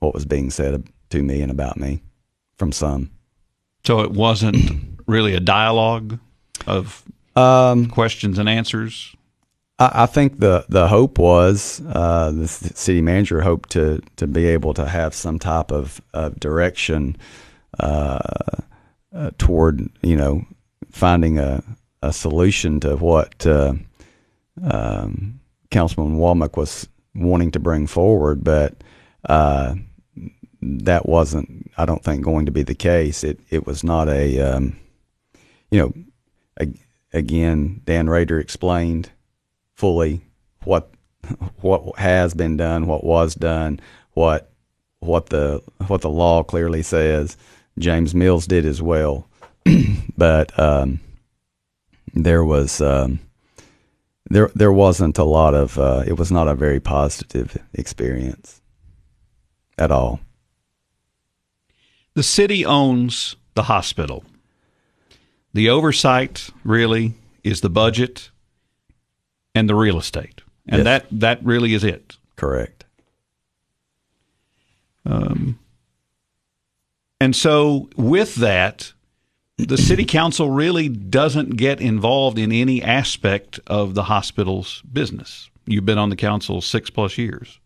what 0.00 0.14
was 0.14 0.24
being 0.24 0.50
said 0.50 0.88
to 1.10 1.22
me 1.22 1.42
and 1.42 1.50
about 1.50 1.76
me 1.76 2.02
from 2.60 2.70
some. 2.72 3.10
So 3.84 4.00
it 4.00 4.12
wasn't 4.12 5.00
really 5.06 5.34
a 5.34 5.40
dialogue 5.40 6.18
of 6.66 7.02
um, 7.34 7.86
questions 7.86 8.38
and 8.38 8.48
answers. 8.48 9.16
I, 9.78 10.02
I, 10.02 10.06
think 10.06 10.40
the 10.40 10.66
the 10.68 10.86
hope 10.86 11.18
was 11.18 11.80
uh, 11.88 12.30
the 12.32 12.46
city 12.46 13.00
manager 13.00 13.40
hoped 13.40 13.70
to 13.70 14.02
to 14.16 14.26
be 14.26 14.46
able 14.46 14.74
to 14.74 14.86
have 14.86 15.14
some 15.14 15.38
type 15.38 15.72
of, 15.72 16.02
of 16.12 16.38
direction 16.38 17.16
uh, 17.80 18.18
uh, 19.14 19.30
toward 19.38 19.88
you 20.02 20.16
know 20.16 20.44
finding 20.92 21.38
a 21.38 21.64
a 22.02 22.12
solution 22.12 22.78
to 22.80 22.96
what 22.96 23.46
uh, 23.46 23.72
um, 24.62 25.40
Councilman 25.70 26.18
Womack 26.18 26.58
was 26.58 26.88
wanting 27.14 27.52
to 27.52 27.58
bring 27.58 27.86
forward, 27.86 28.44
but 28.44 28.74
uh, 29.28 29.74
that 30.62 31.08
wasn't, 31.08 31.70
I 31.76 31.84
don't 31.84 32.04
think, 32.04 32.24
going 32.24 32.46
to 32.46 32.52
be 32.52 32.62
the 32.62 32.74
case. 32.74 33.24
It 33.24 33.40
it 33.50 33.66
was 33.66 33.82
not 33.82 34.08
a, 34.08 34.40
um, 34.40 34.78
you 35.70 35.80
know, 35.80 35.92
a, 36.60 36.68
again, 37.12 37.82
Dan 37.84 38.08
Rader 38.08 38.38
explained 38.38 39.10
fully 39.74 40.22
what 40.64 40.92
what 41.60 41.98
has 41.98 42.34
been 42.34 42.56
done, 42.56 42.86
what 42.86 43.04
was 43.04 43.34
done, 43.34 43.80
what 44.12 44.52
what 45.00 45.30
the 45.30 45.62
what 45.86 46.02
the 46.02 46.10
law 46.10 46.42
clearly 46.42 46.82
says. 46.82 47.36
James 47.78 48.14
Mills 48.14 48.46
did 48.46 48.66
as 48.66 48.82
well, 48.82 49.28
but 50.16 50.58
um, 50.58 51.00
there 52.12 52.44
was 52.44 52.80
um, 52.80 53.20
there 54.28 54.50
there 54.54 54.72
wasn't 54.72 55.18
a 55.18 55.24
lot 55.24 55.54
of 55.54 55.78
uh, 55.78 56.04
it 56.06 56.18
was 56.18 56.30
not 56.30 56.48
a 56.48 56.54
very 56.54 56.80
positive 56.80 57.56
experience 57.72 58.60
at 59.78 59.90
all. 59.90 60.20
The 62.14 62.22
city 62.22 62.64
owns 62.64 63.36
the 63.54 63.64
hospital. 63.64 64.24
The 65.52 65.68
oversight 65.68 66.50
really 66.64 67.14
is 67.42 67.60
the 67.60 67.70
budget 67.70 68.30
and 69.54 69.68
the 69.68 69.74
real 69.74 69.98
estate, 69.98 70.42
and 70.68 70.84
yes. 70.84 70.84
that 70.84 71.06
that 71.20 71.44
really 71.44 71.74
is 71.74 71.82
it. 71.82 72.16
Correct. 72.36 72.84
Um, 75.04 75.58
and 77.20 77.34
so 77.34 77.88
with 77.96 78.36
that, 78.36 78.92
the 79.56 79.76
city 79.76 80.04
council 80.04 80.50
really 80.50 80.88
doesn't 80.88 81.56
get 81.56 81.80
involved 81.80 82.38
in 82.38 82.52
any 82.52 82.82
aspect 82.82 83.60
of 83.66 83.94
the 83.94 84.04
hospital's 84.04 84.82
business. 84.82 85.50
You've 85.66 85.86
been 85.86 85.98
on 85.98 86.10
the 86.10 86.16
council 86.16 86.60
six 86.60 86.90
plus 86.90 87.18
years. 87.18 87.60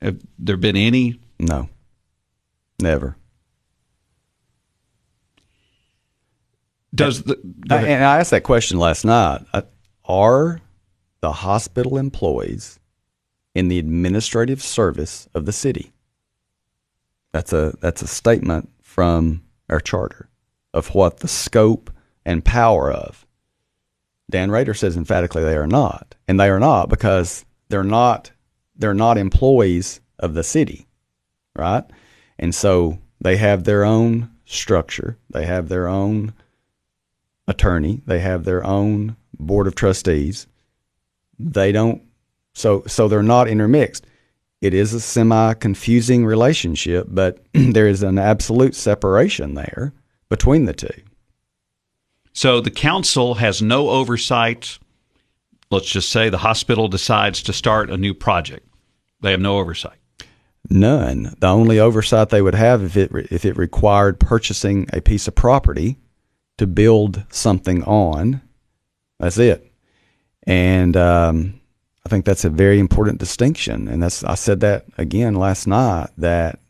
Have 0.00 0.20
there 0.38 0.56
been 0.56 0.76
any? 0.76 1.18
No. 1.38 1.68
Never. 2.80 3.16
Does 6.94 7.22
the, 7.22 7.38
and 7.70 8.04
I 8.04 8.18
asked 8.18 8.30
that 8.30 8.42
question 8.44 8.78
last 8.78 9.04
night. 9.04 9.42
Are 10.04 10.60
the 11.20 11.32
hospital 11.32 11.98
employees 11.98 12.78
in 13.54 13.68
the 13.68 13.78
administrative 13.78 14.62
service 14.62 15.28
of 15.34 15.44
the 15.44 15.52
city? 15.52 15.92
That's 17.32 17.52
a 17.52 17.76
that's 17.80 18.02
a 18.02 18.06
statement 18.06 18.70
from 18.82 19.42
our 19.68 19.80
charter 19.80 20.28
of 20.72 20.94
what 20.94 21.18
the 21.18 21.28
scope 21.28 21.90
and 22.24 22.44
power 22.44 22.90
of. 22.90 23.26
Dan 24.30 24.50
Rader 24.50 24.74
says 24.74 24.96
emphatically 24.96 25.42
they 25.42 25.56
are 25.56 25.66
not, 25.66 26.14
and 26.26 26.40
they 26.40 26.48
are 26.48 26.60
not 26.60 26.88
because 26.88 27.44
they're 27.68 27.84
not 27.84 28.30
they're 28.76 28.94
not 28.94 29.18
employees 29.18 30.00
of 30.18 30.34
the 30.34 30.44
city, 30.44 30.86
right? 31.54 31.84
And 32.38 32.54
so 32.54 32.98
they 33.20 33.36
have 33.36 33.64
their 33.64 33.84
own 33.84 34.30
structure, 34.46 35.18
they 35.30 35.44
have 35.44 35.68
their 35.68 35.88
own 35.88 36.32
attorney, 37.48 38.02
they 38.06 38.20
have 38.20 38.44
their 38.44 38.64
own 38.64 39.16
board 39.38 39.66
of 39.66 39.74
trustees. 39.74 40.46
They 41.38 41.72
don't 41.72 42.02
so 42.54 42.84
so 42.86 43.08
they're 43.08 43.22
not 43.22 43.48
intermixed. 43.48 44.06
It 44.60 44.74
is 44.74 44.92
a 44.92 45.00
semi 45.00 45.54
confusing 45.54 46.24
relationship, 46.24 47.06
but 47.08 47.44
there 47.54 47.88
is 47.88 48.02
an 48.02 48.18
absolute 48.18 48.74
separation 48.76 49.54
there 49.54 49.92
between 50.28 50.66
the 50.66 50.74
two. 50.74 51.02
So 52.32 52.60
the 52.60 52.70
council 52.70 53.34
has 53.34 53.62
no 53.62 53.88
oversight. 53.90 54.78
Let's 55.70 55.88
just 55.88 56.10
say 56.10 56.28
the 56.28 56.38
hospital 56.38 56.88
decides 56.88 57.42
to 57.42 57.52
start 57.52 57.90
a 57.90 57.96
new 57.96 58.14
project 58.14 58.66
They 59.20 59.32
have 59.32 59.40
no 59.40 59.58
oversight. 59.58 59.98
None. 60.70 61.34
The 61.38 61.46
only 61.46 61.78
oversight 61.78 62.28
they 62.28 62.42
would 62.42 62.54
have 62.54 62.82
if 62.82 62.96
it 62.96 63.10
if 63.30 63.44
it 63.44 63.56
required 63.56 64.20
purchasing 64.20 64.88
a 64.92 65.00
piece 65.00 65.28
of 65.28 65.34
property 65.34 65.98
to 66.58 66.66
build 66.66 67.24
something 67.30 67.82
on. 67.84 68.42
That's 69.18 69.38
it. 69.38 69.72
And 70.46 70.96
um, 70.96 71.60
I 72.04 72.08
think 72.08 72.24
that's 72.24 72.44
a 72.44 72.50
very 72.50 72.78
important 72.78 73.18
distinction. 73.18 73.88
And 73.88 74.02
that's 74.02 74.22
I 74.24 74.34
said 74.34 74.60
that 74.60 74.86
again 74.96 75.34
last 75.34 75.66
night 75.66 76.10
that 76.18 76.60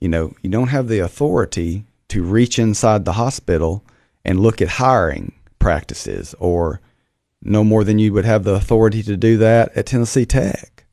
you 0.00 0.08
know 0.08 0.32
you 0.42 0.50
don't 0.50 0.68
have 0.68 0.88
the 0.88 1.00
authority 1.00 1.84
to 2.08 2.22
reach 2.22 2.58
inside 2.58 3.04
the 3.04 3.12
hospital 3.12 3.84
and 4.24 4.40
look 4.40 4.60
at 4.60 4.68
hiring 4.68 5.32
practices 5.58 6.34
or 6.38 6.80
no 7.42 7.64
more 7.64 7.84
than 7.84 7.98
you 7.98 8.12
would 8.12 8.24
have 8.24 8.44
the 8.44 8.54
authority 8.54 9.02
to 9.02 9.16
do 9.16 9.36
that 9.38 9.76
at 9.76 9.86
Tennessee 9.86 10.26
Tech 10.26 10.84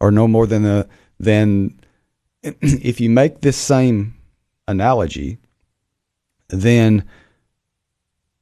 or 0.00 0.10
no 0.10 0.28
more 0.28 0.46
than 0.46 0.62
the 0.62 0.88
then 1.18 1.80
if 2.42 3.00
you 3.00 3.10
make 3.10 3.40
this 3.40 3.56
same 3.56 4.14
analogy, 4.68 5.38
then 6.48 7.04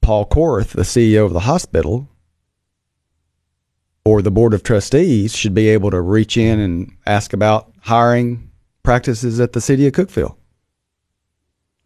Paul 0.04 0.26
Korth, 0.26 0.72
the 0.72 0.82
CEO 0.82 1.24
of 1.24 1.32
the 1.32 1.40
hospital, 1.40 2.10
or 4.04 4.20
the 4.20 4.30
board 4.30 4.52
of 4.52 4.62
trustees 4.62 5.34
should 5.34 5.54
be 5.54 5.68
able 5.70 5.90
to 5.90 6.00
reach 6.02 6.36
in 6.36 6.60
and 6.60 6.94
ask 7.06 7.32
about 7.32 7.72
hiring 7.80 8.50
practices 8.82 9.40
at 9.40 9.54
the 9.54 9.62
city 9.62 9.86
of 9.86 9.94
Cookeville. 9.94 10.36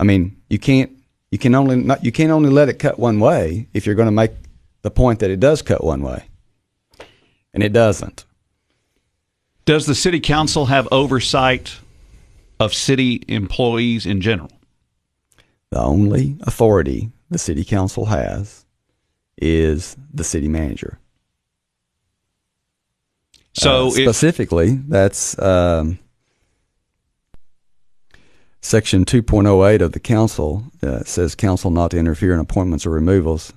I 0.01 0.05
mean, 0.05 0.37
you 0.51 0.59
can't 0.59 0.91
you 1.31 1.39
can 1.39 1.55
only 1.55 1.77
not 1.77 2.05
you 2.05 2.11
can't 2.11 2.33
only 2.33 2.51
let 2.51 2.69
it 2.69 2.81
cut 2.81 2.99
one 2.99 3.21
way 3.21 3.69
if 3.73 3.87
you're 3.87 3.95
going 3.95 4.07
to 4.07 4.13
make 4.13 4.33
the 4.83 4.91
point 4.91 5.21
that 5.21 5.31
it 5.31 5.39
does 5.39 5.63
cut 5.63 5.85
one 5.85 6.03
way. 6.03 6.25
And 7.55 7.63
it 7.63 7.73
doesn't. 7.73 8.25
Does 9.65 9.87
the 9.87 9.95
city 9.95 10.19
council 10.19 10.67
have 10.67 10.89
oversight 10.91 11.79
of 12.59 12.75
city 12.75 13.23
employees 13.29 14.07
in 14.07 14.21
general? 14.21 14.51
The 15.71 15.79
only 15.79 16.37
authority 16.41 17.13
the 17.31 17.39
city 17.39 17.65
council 17.65 18.07
has 18.07 18.65
is 19.37 19.97
the 20.13 20.25
city 20.25 20.49
manager. 20.49 20.99
So 23.55 23.89
uh, 23.89 23.91
specifically, 23.91 24.71
if, 24.71 24.89
that's 24.89 25.39
um, 25.41 25.99
section 28.61 29.05
2.08 29.05 29.81
of 29.81 29.93
the 29.93 30.01
council 30.01 30.65
uh, 30.83 31.03
says 31.05 31.35
council 31.35 31.71
not 31.71 31.91
to 31.93 31.99
interfere 31.99 32.35
in 32.35 32.41
appointments 32.41 32.87
or 32.87 32.91
removals. 32.91 33.53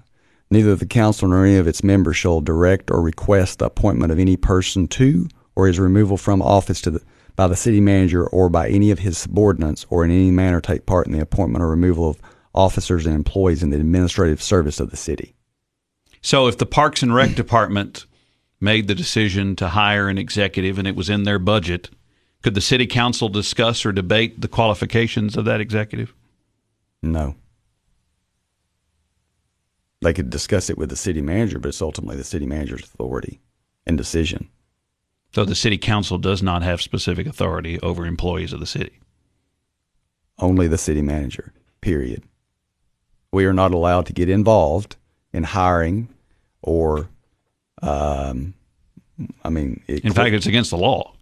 Neither 0.49 0.75
the 0.75 0.85
council 0.85 1.29
nor 1.29 1.45
any 1.45 1.57
of 1.57 1.67
its 1.67 1.83
members 1.83 2.17
shall 2.17 2.41
direct 2.41 2.91
or 2.91 3.01
request 3.01 3.59
the 3.59 3.65
appointment 3.65 4.11
of 4.11 4.19
any 4.19 4.35
person 4.35 4.87
to 4.89 5.29
or 5.55 5.67
his 5.67 5.79
removal 5.79 6.17
from 6.17 6.41
office 6.41 6.81
to 6.81 6.91
the, 6.91 7.01
by 7.35 7.47
the 7.47 7.55
city 7.55 7.79
manager 7.79 8.27
or 8.27 8.49
by 8.49 8.67
any 8.69 8.91
of 8.91 8.99
his 8.99 9.17
subordinates 9.17 9.85
or 9.89 10.03
in 10.03 10.11
any 10.11 10.31
manner 10.31 10.59
take 10.59 10.85
part 10.85 11.07
in 11.07 11.13
the 11.13 11.21
appointment 11.21 11.63
or 11.63 11.69
removal 11.69 12.09
of 12.09 12.21
officers 12.53 13.05
and 13.05 13.15
employees 13.15 13.63
in 13.63 13.69
the 13.69 13.77
administrative 13.77 14.41
service 14.41 14.79
of 14.79 14.91
the 14.91 14.97
city. 14.97 15.35
So 16.21 16.47
if 16.47 16.57
the 16.57 16.65
Parks 16.65 17.01
and 17.01 17.13
Rec 17.13 17.35
department 17.35 18.05
made 18.59 18.87
the 18.87 18.95
decision 18.95 19.55
to 19.55 19.69
hire 19.69 20.07
an 20.07 20.17
executive 20.17 20.77
and 20.77 20.87
it 20.87 20.95
was 20.95 21.09
in 21.09 21.23
their 21.23 21.39
budget, 21.39 21.89
could 22.43 22.53
the 22.53 22.61
city 22.61 22.87
council 22.87 23.29
discuss 23.29 23.85
or 23.85 23.91
debate 23.91 24.41
the 24.41 24.47
qualifications 24.47 25.35
of 25.35 25.45
that 25.45 25.61
executive? 25.61 26.13
No. 27.01 27.35
They 30.01 30.13
could 30.13 30.29
discuss 30.29 30.69
it 30.69 30.77
with 30.77 30.89
the 30.89 30.95
city 30.95 31.21
manager, 31.21 31.59
but 31.59 31.69
it's 31.69 31.81
ultimately 31.81 32.17
the 32.17 32.23
city 32.23 32.45
manager's 32.45 32.83
authority 32.83 33.39
and 33.85 33.97
decision. 33.97 34.49
So 35.33 35.45
the 35.45 35.55
city 35.55 35.77
council 35.77 36.17
does 36.17 36.43
not 36.43 36.61
have 36.63 36.81
specific 36.81 37.25
authority 37.25 37.79
over 37.79 38.05
employees 38.05 38.53
of 38.53 38.59
the 38.59 38.65
city. 38.65 38.99
Only 40.37 40.67
the 40.67 40.77
city 40.77 41.01
manager, 41.01 41.53
period. 41.81 42.23
We 43.31 43.45
are 43.45 43.53
not 43.53 43.73
allowed 43.73 44.07
to 44.07 44.13
get 44.13 44.29
involved 44.29 44.97
in 45.33 45.43
hiring 45.43 46.09
or, 46.61 47.07
um, 47.81 48.53
I 49.43 49.49
mean, 49.49 49.81
in 49.87 50.13
fact, 50.13 50.33
it's 50.33 50.47
against 50.47 50.71
the 50.71 50.77
law. 50.77 51.13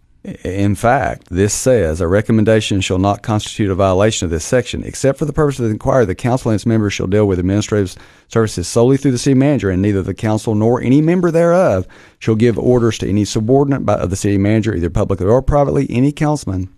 In 0.44 0.74
fact, 0.74 1.28
this 1.30 1.54
says 1.54 2.02
a 2.02 2.06
recommendation 2.06 2.82
shall 2.82 2.98
not 2.98 3.22
constitute 3.22 3.70
a 3.70 3.74
violation 3.74 4.26
of 4.26 4.30
this 4.30 4.44
section, 4.44 4.84
except 4.84 5.18
for 5.18 5.24
the 5.24 5.32
purpose 5.32 5.58
of 5.58 5.64
the 5.64 5.70
inquiry. 5.70 6.04
The 6.04 6.14
council 6.14 6.50
and 6.50 6.56
its 6.56 6.66
members 6.66 6.92
shall 6.92 7.06
deal 7.06 7.26
with 7.26 7.38
administrative 7.38 7.94
services 8.28 8.68
solely 8.68 8.98
through 8.98 9.12
the 9.12 9.18
city 9.18 9.34
manager, 9.34 9.70
and 9.70 9.80
neither 9.80 10.02
the 10.02 10.12
council 10.12 10.54
nor 10.54 10.82
any 10.82 11.00
member 11.00 11.30
thereof 11.30 11.86
shall 12.18 12.34
give 12.34 12.58
orders 12.58 12.98
to 12.98 13.08
any 13.08 13.24
subordinate 13.24 13.88
of 13.88 14.10
the 14.10 14.16
city 14.16 14.36
manager, 14.36 14.74
either 14.74 14.90
publicly 14.90 15.26
or 15.26 15.40
privately. 15.40 15.86
Any 15.88 16.12
councilman 16.12 16.68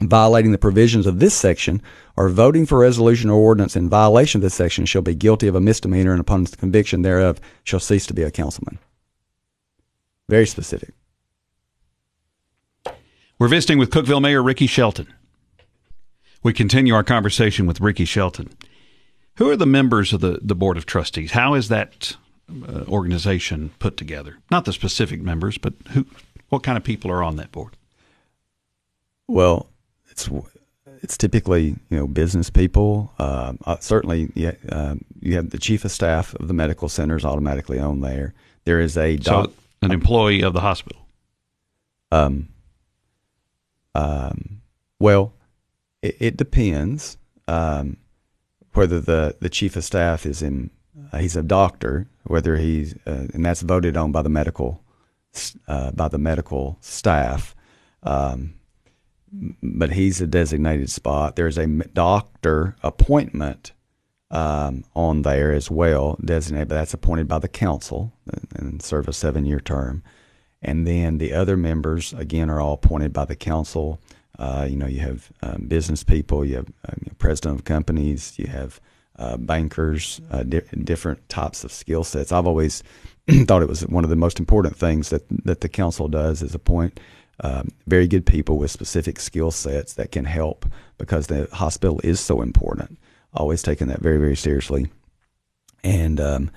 violating 0.00 0.52
the 0.52 0.58
provisions 0.58 1.06
of 1.06 1.18
this 1.18 1.34
section 1.34 1.82
or 2.16 2.28
voting 2.28 2.66
for 2.66 2.78
resolution 2.78 3.30
or 3.30 3.40
ordinance 3.40 3.76
in 3.76 3.88
violation 3.88 4.38
of 4.38 4.42
this 4.42 4.54
section 4.54 4.86
shall 4.86 5.02
be 5.02 5.14
guilty 5.14 5.46
of 5.46 5.54
a 5.54 5.60
misdemeanor, 5.60 6.12
and 6.12 6.20
upon 6.20 6.46
conviction 6.46 7.02
thereof 7.02 7.40
shall 7.64 7.80
cease 7.80 8.06
to 8.06 8.14
be 8.14 8.22
a 8.22 8.30
councilman. 8.30 8.78
Very 10.28 10.46
specific. 10.46 10.94
We're 13.38 13.48
visiting 13.48 13.78
with 13.78 13.90
Cookeville 13.90 14.22
Mayor 14.22 14.42
Ricky 14.42 14.66
Shelton. 14.66 15.12
We 16.42 16.52
continue 16.52 16.94
our 16.94 17.04
conversation 17.04 17.66
with 17.66 17.80
Ricky 17.80 18.04
Shelton. 18.04 18.50
Who 19.36 19.50
are 19.50 19.56
the 19.56 19.66
members 19.66 20.12
of 20.12 20.20
the, 20.20 20.38
the 20.42 20.54
Board 20.54 20.76
of 20.76 20.84
Trustees? 20.84 21.32
How 21.32 21.54
is 21.54 21.68
that 21.68 22.16
uh, 22.50 22.84
organization 22.88 23.70
put 23.78 23.96
together? 23.96 24.36
Not 24.50 24.66
the 24.66 24.72
specific 24.72 25.22
members, 25.22 25.56
but 25.56 25.74
who? 25.92 26.06
What 26.50 26.62
kind 26.62 26.76
of 26.76 26.84
people 26.84 27.10
are 27.10 27.22
on 27.22 27.36
that 27.36 27.52
board? 27.52 27.76
Well, 29.28 29.69
it's 30.28 30.60
it's 31.02 31.16
typically 31.16 31.76
you 31.88 31.96
know 31.98 32.06
business 32.06 32.50
people. 32.50 33.12
Uh, 33.18 33.54
uh, 33.64 33.76
certainly, 33.80 34.30
yeah, 34.34 34.52
uh, 34.70 34.96
you 35.20 35.34
have 35.34 35.50
the 35.50 35.58
chief 35.58 35.84
of 35.84 35.90
staff 35.90 36.34
of 36.34 36.48
the 36.48 36.54
medical 36.54 36.88
centers 36.88 37.24
automatically 37.24 37.78
on 37.78 38.00
there. 38.00 38.34
There 38.64 38.80
is 38.80 38.96
a 38.96 39.16
doc- 39.16 39.46
so 39.46 39.52
an 39.82 39.92
employee 39.92 40.42
of 40.42 40.52
the 40.52 40.60
hospital. 40.60 41.06
Um, 42.12 42.48
um, 43.94 44.60
well, 44.98 45.32
it, 46.02 46.16
it 46.20 46.36
depends 46.36 47.16
um, 47.48 47.96
whether 48.74 49.00
the, 49.00 49.36
the 49.40 49.48
chief 49.48 49.76
of 49.76 49.84
staff 49.84 50.26
is 50.26 50.42
in. 50.42 50.70
Uh, 51.12 51.18
he's 51.18 51.36
a 51.36 51.42
doctor, 51.42 52.06
whether 52.24 52.56
he's 52.56 52.94
uh, 53.06 53.26
and 53.32 53.44
that's 53.44 53.62
voted 53.62 53.96
on 53.96 54.12
by 54.12 54.22
the 54.22 54.28
medical 54.28 54.82
uh, 55.66 55.90
by 55.92 56.08
the 56.08 56.18
medical 56.18 56.76
staff. 56.80 57.54
Um, 58.02 58.54
but 59.32 59.92
he's 59.92 60.20
a 60.20 60.26
designated 60.26 60.90
spot. 60.90 61.36
There's 61.36 61.58
a 61.58 61.66
doctor 61.66 62.76
appointment 62.82 63.72
um, 64.30 64.84
on 64.94 65.22
there 65.22 65.52
as 65.52 65.70
well, 65.70 66.18
designated, 66.24 66.68
but 66.68 66.76
that's 66.76 66.94
appointed 66.94 67.28
by 67.28 67.38
the 67.38 67.48
council 67.48 68.12
and 68.54 68.82
serve 68.82 69.08
a 69.08 69.12
seven 69.12 69.44
year 69.44 69.60
term. 69.60 70.02
And 70.62 70.86
then 70.86 71.18
the 71.18 71.32
other 71.32 71.56
members, 71.56 72.12
again, 72.12 72.50
are 72.50 72.60
all 72.60 72.74
appointed 72.74 73.12
by 73.12 73.24
the 73.24 73.36
council. 73.36 74.00
Uh, 74.38 74.66
you 74.68 74.76
know, 74.76 74.86
you 74.86 75.00
have 75.00 75.32
um, 75.42 75.66
business 75.68 76.04
people, 76.04 76.44
you 76.44 76.56
have 76.56 76.68
um, 76.88 77.06
president 77.18 77.58
of 77.58 77.64
companies, 77.64 78.38
you 78.38 78.46
have 78.46 78.80
uh, 79.18 79.36
bankers, 79.36 80.20
uh, 80.30 80.42
di- 80.42 80.60
different 80.84 81.28
types 81.28 81.64
of 81.64 81.72
skill 81.72 82.04
sets. 82.04 82.32
I've 82.32 82.46
always 82.46 82.82
thought 83.46 83.62
it 83.62 83.68
was 83.68 83.86
one 83.86 84.04
of 84.04 84.10
the 84.10 84.16
most 84.16 84.38
important 84.38 84.76
things 84.76 85.10
that 85.10 85.24
that 85.44 85.60
the 85.60 85.68
council 85.68 86.08
does 86.08 86.42
is 86.42 86.54
appoint 86.54 87.00
um, 87.42 87.68
very 87.86 88.06
good 88.06 88.26
people 88.26 88.58
with 88.58 88.70
specific 88.70 89.18
skill 89.18 89.50
sets 89.50 89.94
that 89.94 90.12
can 90.12 90.24
help 90.24 90.66
because 90.98 91.26
the 91.26 91.48
hospital 91.52 92.00
is 92.04 92.20
so 92.20 92.42
important. 92.42 92.98
Always 93.32 93.62
taking 93.62 93.88
that 93.88 94.00
very 94.00 94.18
very 94.18 94.36
seriously, 94.36 94.88
and 95.84 96.20
um, 96.20 96.50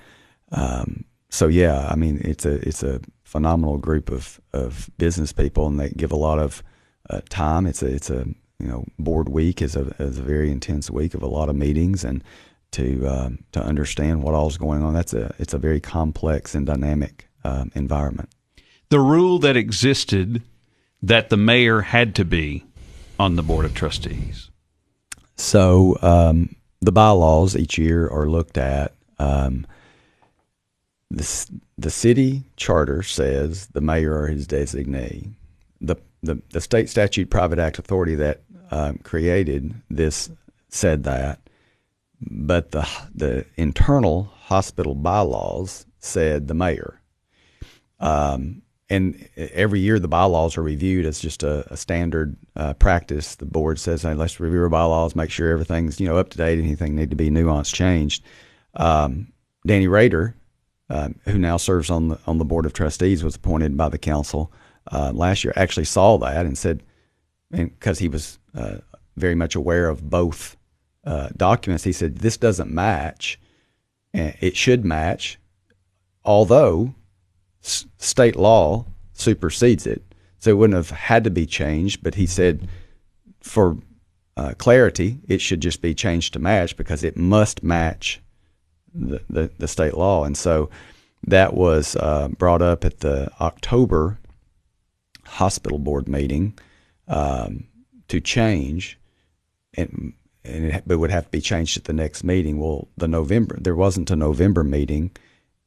um, 0.52 1.06
so 1.30 1.48
yeah, 1.48 1.88
I 1.90 1.96
mean 1.96 2.20
it's 2.24 2.46
a 2.46 2.56
it's 2.68 2.84
a 2.84 3.00
phenomenal 3.24 3.78
group 3.78 4.12
of, 4.12 4.40
of 4.54 4.90
business 4.98 5.32
people, 5.32 5.68
and 5.68 5.80
they 5.80 5.90
give 5.90 6.12
a 6.12 6.18
lot 6.18 6.40
of 6.40 6.64
uh, 7.10 7.22
time. 7.30 7.66
It's 7.66 7.82
a 7.82 7.88
it's 7.88 8.10
a 8.10 8.26
you 8.60 8.68
know 8.68 8.86
board 9.00 9.30
week 9.30 9.62
is 9.62 9.76
a 9.76 9.96
is 10.00 10.20
a 10.20 10.24
very 10.24 10.52
intense 10.52 10.92
week 10.92 11.14
of 11.14 11.24
a 11.24 11.28
lot 11.28 11.50
of 11.50 11.56
meetings 11.56 12.04
and 12.04 12.24
to 12.72 13.08
um, 13.08 13.40
to 13.52 13.62
understand 13.62 14.24
what 14.24 14.34
all 14.34 14.48
is 14.48 14.58
going 14.58 14.84
on. 14.84 14.94
That's 14.94 15.14
a 15.14 15.34
it's 15.40 15.54
a 15.54 15.58
very 15.58 15.80
complex 15.80 16.54
and 16.56 16.66
dynamic 16.66 17.28
um, 17.44 17.72
environment. 17.76 18.30
The 18.90 19.00
rule 19.00 19.40
that 19.40 19.58
existed 19.58 20.44
that 21.04 21.30
the 21.30 21.38
mayor 21.38 21.82
had 21.82 22.16
to 22.16 22.26
be 22.26 22.64
on 23.20 23.36
the 23.36 23.44
board 23.44 23.66
of 23.66 23.74
trustees. 23.74 24.50
So 25.36 25.98
um, 26.02 26.56
the 26.80 26.94
bylaws 26.94 27.56
each 27.58 27.78
year 27.78 28.08
are 28.08 28.28
looked 28.28 28.58
at. 28.58 28.94
Um, 29.20 29.68
the, 31.12 31.50
the 31.78 31.92
city 31.92 32.44
charter 32.56 33.04
says 33.04 33.68
the 33.68 33.82
mayor 33.82 34.18
or 34.18 34.28
his 34.28 34.48
designee. 34.48 35.34
The, 35.82 35.98
the, 36.24 36.42
the 36.50 36.62
state 36.62 36.90
statute 36.90 37.30
private 37.30 37.60
act 37.60 37.78
authority 37.78 38.16
that 38.16 38.42
um, 38.72 39.00
created 39.00 39.76
this 39.90 40.32
said 40.70 41.04
that, 41.04 41.40
but 42.22 42.72
the, 42.72 42.88
the 43.14 43.46
internal 43.58 44.32
hospital 44.44 44.96
bylaws 44.96 45.86
said 46.00 46.48
the 46.48 46.54
mayor. 46.54 47.02
Um, 48.00 48.64
and 48.94 49.30
every 49.38 49.80
year 49.80 49.98
the 50.00 50.08
bylaws 50.08 50.58
are 50.58 50.62
reviewed 50.64 51.06
as 51.06 51.20
just 51.20 51.44
a, 51.44 51.66
a 51.74 51.78
standard 51.78 52.36
uh, 52.56 52.74
practice. 52.74 53.36
The 53.36 53.46
board 53.46 53.80
says, 53.80 54.04
hey, 54.04 54.14
let's 54.14 54.40
review 54.40 54.62
our 54.62 54.70
bylaws, 54.70 55.16
make 55.16 55.32
sure 55.32 55.52
everything's 55.52 56.00
you 56.00 56.08
know 56.08 56.18
up 56.18 56.30
to 56.30 56.38
date. 56.38 56.60
Anything 56.60 56.96
need 56.96 57.10
to 57.10 57.16
be 57.16 57.30
nuanced, 57.30 57.74
changed. 57.74 58.24
Um, 58.76 59.34
Danny 59.66 59.88
Rader, 59.88 60.36
uh, 60.90 61.10
who 61.26 61.38
now 61.38 61.58
serves 61.58 61.90
on 61.90 62.10
the 62.10 62.20
on 62.28 62.38
the 62.38 62.46
board 62.46 62.66
of 62.66 62.74
trustees, 62.74 63.24
was 63.24 63.36
appointed 63.36 63.76
by 63.76 63.90
the 63.90 63.98
council 63.98 64.52
uh, 64.92 65.12
last 65.14 65.44
year. 65.44 65.54
Actually 65.56 65.86
saw 65.86 66.18
that 66.18 66.46
and 66.46 66.58
said, 66.58 66.84
because 67.52 68.00
he 68.00 68.08
was 68.08 68.40
uh, 68.56 68.78
very 69.16 69.36
much 69.36 69.56
aware 69.56 69.90
of 69.90 70.10
both 70.10 70.56
uh, 71.06 71.30
documents, 71.36 71.84
he 71.84 71.92
said 71.92 72.18
this 72.18 72.38
doesn't 72.38 72.72
match. 72.72 73.40
It 74.14 74.56
should 74.56 74.86
match, 74.86 75.40
although 76.24 76.94
state 77.64 78.36
law 78.36 78.86
supersedes 79.14 79.88
it. 79.88 80.04
So 80.40 80.52
it 80.52 80.58
wouldn't 80.58 80.76
have 80.76 80.90
had 80.90 81.24
to 81.24 81.30
be 81.30 81.46
changed, 81.46 82.04
but 82.04 82.16
he 82.16 82.26
said 82.26 82.68
for 83.42 83.78
uh, 84.36 84.54
clarity, 84.58 85.20
it 85.28 85.40
should 85.42 85.62
just 85.62 85.82
be 85.82 85.94
changed 85.94 86.34
to 86.34 86.40
match 86.40 86.76
because 86.76 87.04
it 87.04 87.16
must 87.16 87.64
match 87.64 88.22
the, 88.94 89.22
the, 89.30 89.52
the 89.58 89.68
state 89.68 89.96
law. 89.96 90.26
And 90.26 90.38
so 90.38 90.70
that 91.28 91.54
was 91.54 91.96
uh, 91.96 92.28
brought 92.30 92.62
up 92.62 92.84
at 92.84 93.00
the 93.00 93.32
October 93.40 94.20
hospital 95.26 95.80
board 95.80 96.08
meeting 96.10 96.58
um, 97.08 97.66
to 98.10 98.20
change, 98.20 99.00
and, 99.76 100.14
and 100.44 100.66
it, 100.66 100.84
it 100.88 100.96
would 100.96 101.12
have 101.12 101.26
to 101.26 101.32
be 101.32 101.42
changed 101.42 101.78
at 101.78 101.86
the 101.86 101.94
next 101.94 102.24
meeting. 102.24 102.60
Well, 102.60 102.88
the 102.98 103.08
November, 103.08 103.58
there 103.60 103.76
wasn't 103.76 104.12
a 104.12 104.16
November 104.16 104.64
meeting 104.64 105.12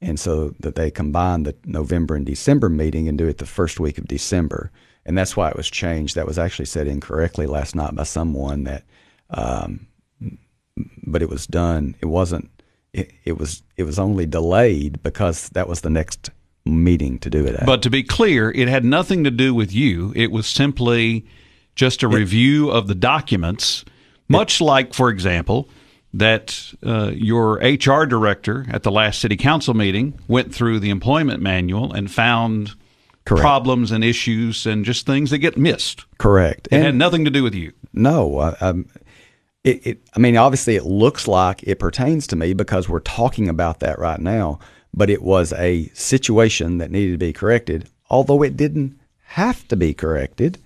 and 0.06 0.20
so 0.20 0.54
that 0.60 0.76
they 0.76 0.90
combine 0.90 1.42
the 1.42 1.54
November 1.64 2.14
and 2.14 2.24
December 2.24 2.68
meeting 2.68 3.08
and 3.08 3.18
do 3.18 3.26
it 3.26 3.38
the 3.38 3.46
first 3.46 3.80
week 3.80 3.98
of 3.98 4.06
December, 4.06 4.70
and 5.04 5.18
that's 5.18 5.36
why 5.36 5.50
it 5.50 5.56
was 5.56 5.68
changed. 5.68 6.14
That 6.14 6.26
was 6.26 6.38
actually 6.38 6.66
said 6.66 6.86
incorrectly 6.86 7.46
last 7.46 7.74
night 7.74 7.94
by 7.94 8.04
someone 8.04 8.64
that, 8.64 8.84
um, 9.30 9.88
but 11.04 11.22
it 11.22 11.28
was 11.28 11.46
done. 11.46 11.96
It 12.00 12.06
wasn't. 12.06 12.50
It, 12.92 13.12
it 13.24 13.36
was. 13.36 13.62
It 13.76 13.82
was 13.82 13.98
only 13.98 14.26
delayed 14.26 15.02
because 15.02 15.48
that 15.50 15.68
was 15.68 15.80
the 15.80 15.90
next 15.90 16.30
meeting 16.64 17.18
to 17.18 17.30
do 17.30 17.44
it 17.44 17.56
at. 17.56 17.66
But 17.66 17.82
to 17.82 17.90
be 17.90 18.04
clear, 18.04 18.50
it 18.52 18.68
had 18.68 18.84
nothing 18.84 19.24
to 19.24 19.30
do 19.30 19.54
with 19.54 19.72
you. 19.72 20.12
It 20.14 20.30
was 20.30 20.46
simply 20.46 21.26
just 21.74 22.04
a 22.04 22.06
it, 22.06 22.14
review 22.14 22.70
of 22.70 22.86
the 22.86 22.94
documents, 22.94 23.84
much 24.28 24.60
it, 24.60 24.64
like, 24.64 24.94
for 24.94 25.10
example 25.10 25.68
that 26.18 26.72
uh, 26.84 27.10
your 27.14 27.54
HR 27.56 28.06
director 28.06 28.64
at 28.70 28.82
the 28.82 28.90
last 28.90 29.20
city 29.20 29.36
council 29.36 29.74
meeting 29.74 30.18
went 30.28 30.54
through 30.54 30.80
the 30.80 30.88
employment 30.88 31.42
manual 31.42 31.92
and 31.92 32.10
found 32.10 32.74
Correct. 33.26 33.42
problems 33.42 33.90
and 33.90 34.02
issues 34.02 34.66
and 34.66 34.84
just 34.84 35.04
things 35.04 35.30
that 35.30 35.38
get 35.38 35.58
missed. 35.58 36.06
Correct. 36.16 36.68
It 36.70 36.76
and 36.76 36.84
had 36.84 36.94
nothing 36.94 37.26
to 37.26 37.30
do 37.30 37.42
with 37.42 37.54
you. 37.54 37.72
No. 37.92 38.54
Um, 38.62 38.86
it, 39.62 39.86
it, 39.86 40.08
I 40.14 40.18
mean, 40.18 40.38
obviously, 40.38 40.76
it 40.76 40.86
looks 40.86 41.28
like 41.28 41.62
it 41.64 41.78
pertains 41.78 42.26
to 42.28 42.36
me 42.36 42.54
because 42.54 42.88
we're 42.88 43.00
talking 43.00 43.50
about 43.50 43.80
that 43.80 43.98
right 43.98 44.20
now, 44.20 44.58
but 44.94 45.10
it 45.10 45.22
was 45.22 45.52
a 45.52 45.90
situation 45.92 46.78
that 46.78 46.90
needed 46.90 47.12
to 47.12 47.18
be 47.18 47.34
corrected, 47.34 47.90
although 48.08 48.42
it 48.42 48.56
didn't 48.56 48.98
have 49.24 49.68
to 49.68 49.76
be 49.76 49.92
corrected. 49.92 50.58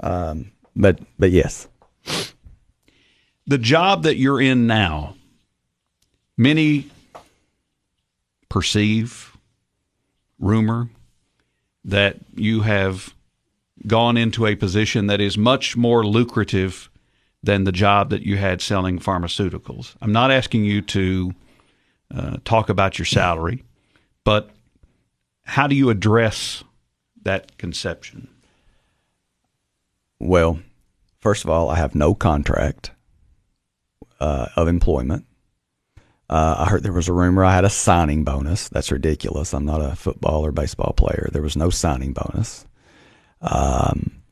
Um, 0.00 0.52
but, 0.74 1.00
but 1.18 1.32
yes 1.32 1.68
the 3.46 3.58
job 3.58 4.02
that 4.02 4.16
you're 4.16 4.40
in 4.40 4.66
now, 4.66 5.14
many 6.36 6.90
perceive, 8.48 9.36
rumor, 10.38 10.88
that 11.84 12.16
you 12.34 12.62
have 12.62 13.14
gone 13.86 14.16
into 14.16 14.46
a 14.46 14.56
position 14.56 15.06
that 15.06 15.20
is 15.20 15.38
much 15.38 15.76
more 15.76 16.04
lucrative 16.04 16.90
than 17.42 17.64
the 17.64 17.72
job 17.72 18.10
that 18.10 18.22
you 18.22 18.36
had 18.36 18.60
selling 18.60 18.98
pharmaceuticals. 18.98 19.94
I'm 20.00 20.12
not 20.12 20.32
asking 20.32 20.64
you 20.64 20.82
to 20.82 21.32
uh, 22.12 22.36
talk 22.44 22.68
about 22.68 22.98
your 22.98 23.06
salary, 23.06 23.62
but 24.24 24.50
how 25.44 25.68
do 25.68 25.76
you 25.76 25.90
address 25.90 26.64
that 27.22 27.56
conception? 27.58 28.28
Well, 30.18 30.58
first 31.18 31.44
of 31.44 31.50
all, 31.50 31.68
I 31.68 31.76
have 31.76 31.94
no 31.94 32.14
contract 32.14 32.90
uh, 34.20 34.46
of 34.56 34.68
employment. 34.68 35.26
Uh, 36.28 36.56
I 36.58 36.64
heard 36.68 36.82
there 36.82 36.92
was 36.92 37.08
a 37.08 37.12
rumor 37.12 37.44
I 37.44 37.54
had 37.54 37.64
a 37.64 37.70
signing 37.70 38.24
bonus. 38.24 38.68
That's 38.68 38.90
ridiculous. 38.90 39.54
I'm 39.54 39.64
not 39.64 39.80
a 39.80 39.94
football 39.94 40.44
or 40.44 40.50
baseball 40.50 40.92
player. 40.96 41.28
There 41.32 41.42
was 41.42 41.56
no 41.56 41.70
signing 41.70 42.12
bonus. 42.12 42.66
Um, 43.40 44.22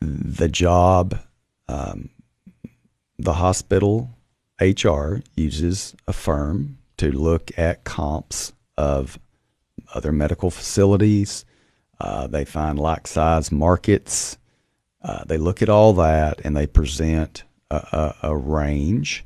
the 0.00 0.48
job, 0.48 1.18
um, 1.68 2.10
the 3.18 3.34
hospital 3.34 4.10
HR 4.60 5.18
uses 5.36 5.94
a 6.08 6.12
firm 6.12 6.78
to 6.96 7.12
look 7.12 7.56
at 7.56 7.84
comps 7.84 8.52
of 8.76 9.18
other 9.94 10.12
medical 10.12 10.50
facilities. 10.50 11.44
Uh, 12.00 12.26
they 12.26 12.44
find 12.44 12.78
like 12.78 13.06
size 13.06 13.52
markets. 13.52 14.38
Uh, 15.02 15.24
they 15.24 15.38
look 15.38 15.62
at 15.62 15.68
all 15.68 15.92
that 15.94 16.40
and 16.44 16.56
they 16.56 16.66
present 16.66 17.44
a, 17.70 18.14
a, 18.22 18.36
range, 18.36 19.24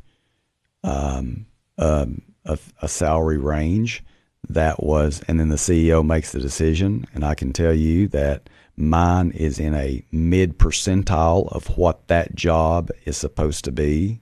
um, 0.85 1.47
um, 1.79 2.23
a, 2.45 2.59
a 2.81 2.89
salary 2.89 3.39
range 3.39 4.03
that 4.49 4.83
was, 4.83 5.23
and 5.29 5.39
then 5.39 5.49
the 5.49 5.57
CEO 5.57 6.05
makes 6.05 6.33
the 6.33 6.41
decision. 6.41 7.07
And 7.15 7.25
I 7.25 7.35
can 7.35 7.53
tell 7.53 7.75
you 7.75 8.09
that 8.09 8.49
mine 8.77 9.31
is 9.33 9.59
in 9.59 9.75
a 9.75 10.05
mid 10.11 10.59
percentile 10.59 11.51
of 11.53 11.77
what 11.77 12.09
that 12.09 12.35
job 12.35 12.91
is 13.05 13.17
supposed 13.17 13.65
to 13.65 13.73
be 13.73 14.21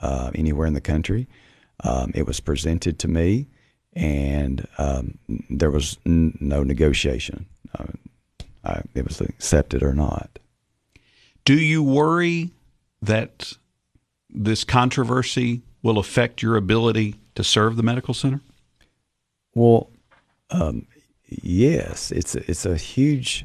uh, 0.00 0.30
anywhere 0.34 0.66
in 0.66 0.74
the 0.74 0.80
country. 0.80 1.28
Um, 1.84 2.12
it 2.14 2.26
was 2.26 2.40
presented 2.40 2.98
to 3.00 3.08
me, 3.08 3.48
and 3.92 4.66
um, 4.78 5.18
there 5.50 5.70
was 5.70 5.98
n- 6.06 6.36
no 6.40 6.62
negotiation. 6.62 7.46
Uh, 7.78 7.84
I, 8.64 8.82
it 8.94 9.06
was 9.06 9.20
accepted 9.20 9.82
or 9.82 9.94
not. 9.94 10.38
Do 11.44 11.54
you 11.54 11.82
worry 11.82 12.50
that 13.02 13.52
this 14.38 14.64
controversy 14.64 15.62
will 15.82 15.98
affect 15.98 16.42
your 16.42 16.56
ability 16.56 17.16
to 17.34 17.42
serve 17.42 17.76
the 17.76 17.82
medical 17.82 18.14
center? 18.14 18.40
Well, 19.54 19.90
um, 20.50 20.86
yes, 21.26 22.12
it's 22.12 22.34
a, 22.34 22.50
it's 22.50 22.64
a 22.64 22.76
huge 22.76 23.44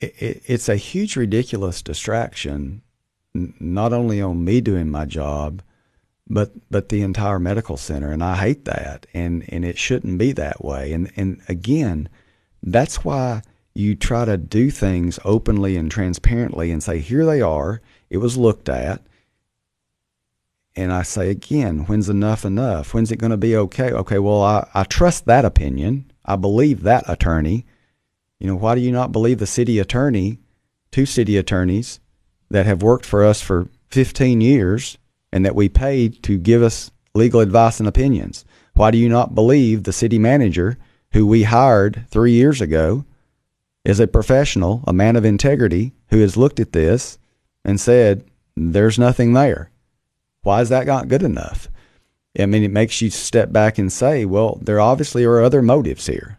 it, 0.00 0.42
it's 0.46 0.68
a 0.68 0.76
huge 0.76 1.16
ridiculous 1.16 1.82
distraction, 1.82 2.82
not 3.34 3.92
only 3.92 4.20
on 4.20 4.44
me 4.44 4.60
doing 4.60 4.90
my 4.90 5.06
job, 5.06 5.62
but 6.28 6.52
but 6.70 6.88
the 6.90 7.02
entire 7.02 7.38
medical 7.38 7.76
center, 7.76 8.12
and 8.12 8.22
I 8.22 8.36
hate 8.36 8.64
that, 8.66 9.06
and 9.14 9.44
and 9.48 9.64
it 9.64 9.78
shouldn't 9.78 10.18
be 10.18 10.32
that 10.32 10.64
way. 10.64 10.92
And 10.92 11.10
and 11.16 11.40
again, 11.48 12.08
that's 12.62 13.04
why 13.04 13.42
you 13.74 13.94
try 13.94 14.26
to 14.26 14.36
do 14.36 14.70
things 14.70 15.18
openly 15.24 15.76
and 15.76 15.90
transparently 15.90 16.70
and 16.70 16.82
say, 16.82 16.98
here 16.98 17.24
they 17.24 17.40
are. 17.40 17.80
It 18.10 18.18
was 18.18 18.36
looked 18.36 18.68
at. 18.68 19.00
And 20.74 20.92
I 20.92 21.02
say 21.02 21.30
again, 21.30 21.80
when's 21.80 22.08
enough 22.08 22.44
enough? 22.44 22.94
When's 22.94 23.12
it 23.12 23.18
going 23.18 23.30
to 23.30 23.36
be 23.36 23.56
okay? 23.56 23.92
Okay, 23.92 24.18
well, 24.18 24.42
I, 24.42 24.68
I 24.72 24.84
trust 24.84 25.26
that 25.26 25.44
opinion. 25.44 26.10
I 26.24 26.36
believe 26.36 26.82
that 26.82 27.04
attorney. 27.08 27.66
You 28.38 28.46
know, 28.46 28.56
why 28.56 28.74
do 28.74 28.80
you 28.80 28.90
not 28.90 29.12
believe 29.12 29.38
the 29.38 29.46
city 29.46 29.78
attorney, 29.78 30.38
two 30.90 31.06
city 31.06 31.36
attorneys 31.36 32.00
that 32.50 32.66
have 32.66 32.82
worked 32.82 33.04
for 33.04 33.24
us 33.24 33.40
for 33.40 33.68
15 33.90 34.40
years 34.40 34.96
and 35.32 35.44
that 35.44 35.54
we 35.54 35.68
paid 35.68 36.22
to 36.24 36.38
give 36.38 36.62
us 36.62 36.90
legal 37.14 37.40
advice 37.40 37.78
and 37.78 37.88
opinions? 37.88 38.44
Why 38.74 38.90
do 38.90 38.98
you 38.98 39.08
not 39.08 39.34
believe 39.34 39.82
the 39.82 39.92
city 39.92 40.18
manager 40.18 40.78
who 41.12 41.26
we 41.26 41.42
hired 41.42 42.06
three 42.08 42.32
years 42.32 42.60
ago 42.62 43.04
is 43.84 44.00
a 44.00 44.06
professional, 44.06 44.82
a 44.86 44.92
man 44.92 45.16
of 45.16 45.24
integrity 45.24 45.92
who 46.08 46.20
has 46.20 46.36
looked 46.36 46.60
at 46.60 46.72
this 46.72 47.18
and 47.64 47.78
said, 47.78 48.24
there's 48.56 48.98
nothing 48.98 49.34
there? 49.34 49.70
Why 50.42 50.60
is 50.60 50.68
that 50.70 50.86
not 50.86 51.08
good 51.08 51.22
enough? 51.22 51.68
I 52.38 52.46
mean, 52.46 52.62
it 52.62 52.70
makes 52.70 53.00
you 53.02 53.10
step 53.10 53.52
back 53.52 53.78
and 53.78 53.92
say, 53.92 54.24
well, 54.24 54.58
there 54.62 54.80
obviously 54.80 55.24
are 55.24 55.40
other 55.40 55.62
motives 55.62 56.06
here. 56.06 56.38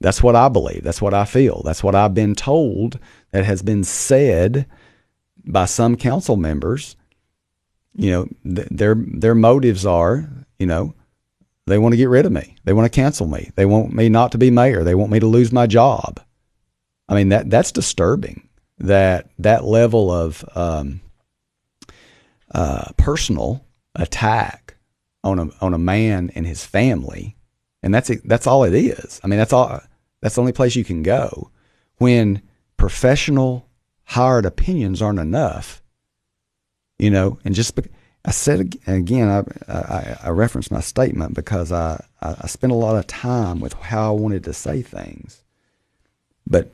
That's 0.00 0.22
what 0.22 0.34
I 0.36 0.48
believe. 0.48 0.82
That's 0.82 1.02
what 1.02 1.14
I 1.14 1.24
feel. 1.24 1.62
That's 1.64 1.82
what 1.82 1.94
I've 1.94 2.14
been 2.14 2.34
told 2.34 2.98
that 3.30 3.44
has 3.44 3.62
been 3.62 3.84
said 3.84 4.66
by 5.44 5.66
some 5.66 5.96
council 5.96 6.36
members. 6.36 6.96
You 7.94 8.10
know, 8.10 8.28
th- 8.54 8.68
their 8.70 8.96
their 8.98 9.34
motives 9.34 9.86
are, 9.86 10.28
you 10.58 10.66
know, 10.66 10.94
they 11.66 11.78
want 11.78 11.92
to 11.92 11.96
get 11.96 12.08
rid 12.08 12.26
of 12.26 12.32
me. 12.32 12.56
They 12.64 12.72
want 12.72 12.90
to 12.90 12.94
cancel 12.94 13.26
me. 13.26 13.50
They 13.54 13.66
want 13.66 13.94
me 13.94 14.08
not 14.08 14.32
to 14.32 14.38
be 14.38 14.50
mayor. 14.50 14.82
They 14.82 14.94
want 14.94 15.12
me 15.12 15.20
to 15.20 15.26
lose 15.26 15.52
my 15.52 15.66
job. 15.66 16.20
I 17.08 17.14
mean, 17.14 17.28
that 17.28 17.50
that's 17.50 17.72
disturbing. 17.72 18.48
That 18.78 19.30
that 19.38 19.64
level 19.64 20.10
of 20.10 20.44
um, 20.56 21.00
uh, 22.54 22.92
personal 22.96 23.64
attack 23.94 24.76
on 25.22 25.38
a 25.38 25.48
on 25.60 25.74
a 25.74 25.78
man 25.78 26.30
and 26.34 26.46
his 26.46 26.64
family, 26.64 27.36
and 27.82 27.94
that's 27.94 28.10
that's 28.24 28.46
all 28.46 28.64
it 28.64 28.74
is. 28.74 29.20
I 29.22 29.26
mean, 29.26 29.38
that's 29.38 29.52
all. 29.52 29.80
That's 30.20 30.36
the 30.36 30.40
only 30.40 30.52
place 30.52 30.76
you 30.76 30.84
can 30.84 31.02
go 31.02 31.50
when 31.98 32.40
professional 32.76 33.68
hired 34.04 34.46
opinions 34.46 35.02
aren't 35.02 35.18
enough. 35.18 35.82
You 36.98 37.10
know, 37.10 37.38
and 37.44 37.54
just 37.54 37.78
I 38.24 38.30
said 38.30 38.78
again, 38.86 39.28
I, 39.28 39.42
I, 39.70 40.16
I 40.24 40.28
referenced 40.30 40.70
my 40.70 40.80
statement 40.80 41.34
because 41.34 41.72
I, 41.72 42.02
I 42.22 42.46
spent 42.46 42.72
a 42.72 42.76
lot 42.76 42.96
of 42.96 43.06
time 43.06 43.60
with 43.60 43.74
how 43.74 44.14
I 44.14 44.18
wanted 44.18 44.44
to 44.44 44.54
say 44.54 44.80
things. 44.80 45.42
But 46.46 46.70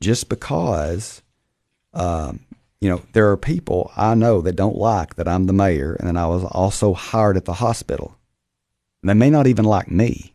just 0.00 0.28
because, 0.28 1.22
um, 1.92 2.40
you 2.80 2.88
know, 2.88 3.02
there 3.12 3.30
are 3.30 3.36
people 3.36 3.90
I 3.96 4.14
know 4.14 4.40
that 4.42 4.56
don't 4.56 4.76
like 4.76 5.16
that 5.16 5.28
I'm 5.28 5.46
the 5.46 5.52
mayor 5.52 5.94
and 5.94 6.08
then 6.08 6.16
I 6.16 6.26
was 6.26 6.44
also 6.44 6.94
hired 6.94 7.36
at 7.36 7.44
the 7.44 7.54
hospital. 7.54 8.16
They 9.02 9.14
may 9.14 9.30
not 9.30 9.46
even 9.46 9.64
like 9.64 9.90
me. 9.90 10.34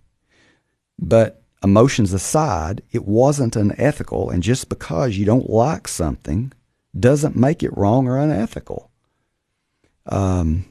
But 1.00 1.42
emotions 1.64 2.14
aside, 2.14 2.82
it 2.92 3.06
wasn't 3.06 3.56
unethical. 3.56 4.30
And 4.30 4.44
just 4.44 4.70
because 4.70 5.18
you 5.18 5.26
don't 5.26 5.50
like 5.50 5.88
something 5.88 6.52
doesn't 6.98 7.36
make 7.36 7.64
it 7.64 7.76
wrong 7.76 8.08
or 8.08 8.18
unethical. 8.18 8.92
Um, 10.06 10.66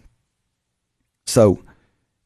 so, 1.26 1.62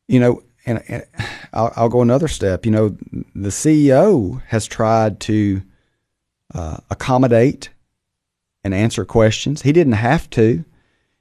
you 0.08 0.18
know, 0.18 0.42
and, 0.66 0.82
and 0.88 1.06
I'll, 1.52 1.72
I'll, 1.76 1.88
go 1.88 2.02
another 2.02 2.28
step. 2.28 2.66
You 2.66 2.72
know, 2.72 2.88
the 3.34 3.50
CEO 3.50 4.42
has 4.48 4.66
tried 4.66 5.20
to 5.20 5.62
uh, 6.52 6.78
accommodate 6.90 7.70
and 8.66 8.74
answer 8.74 9.04
questions. 9.04 9.62
He 9.62 9.72
didn't 9.72 9.92
have 9.92 10.28
to. 10.30 10.64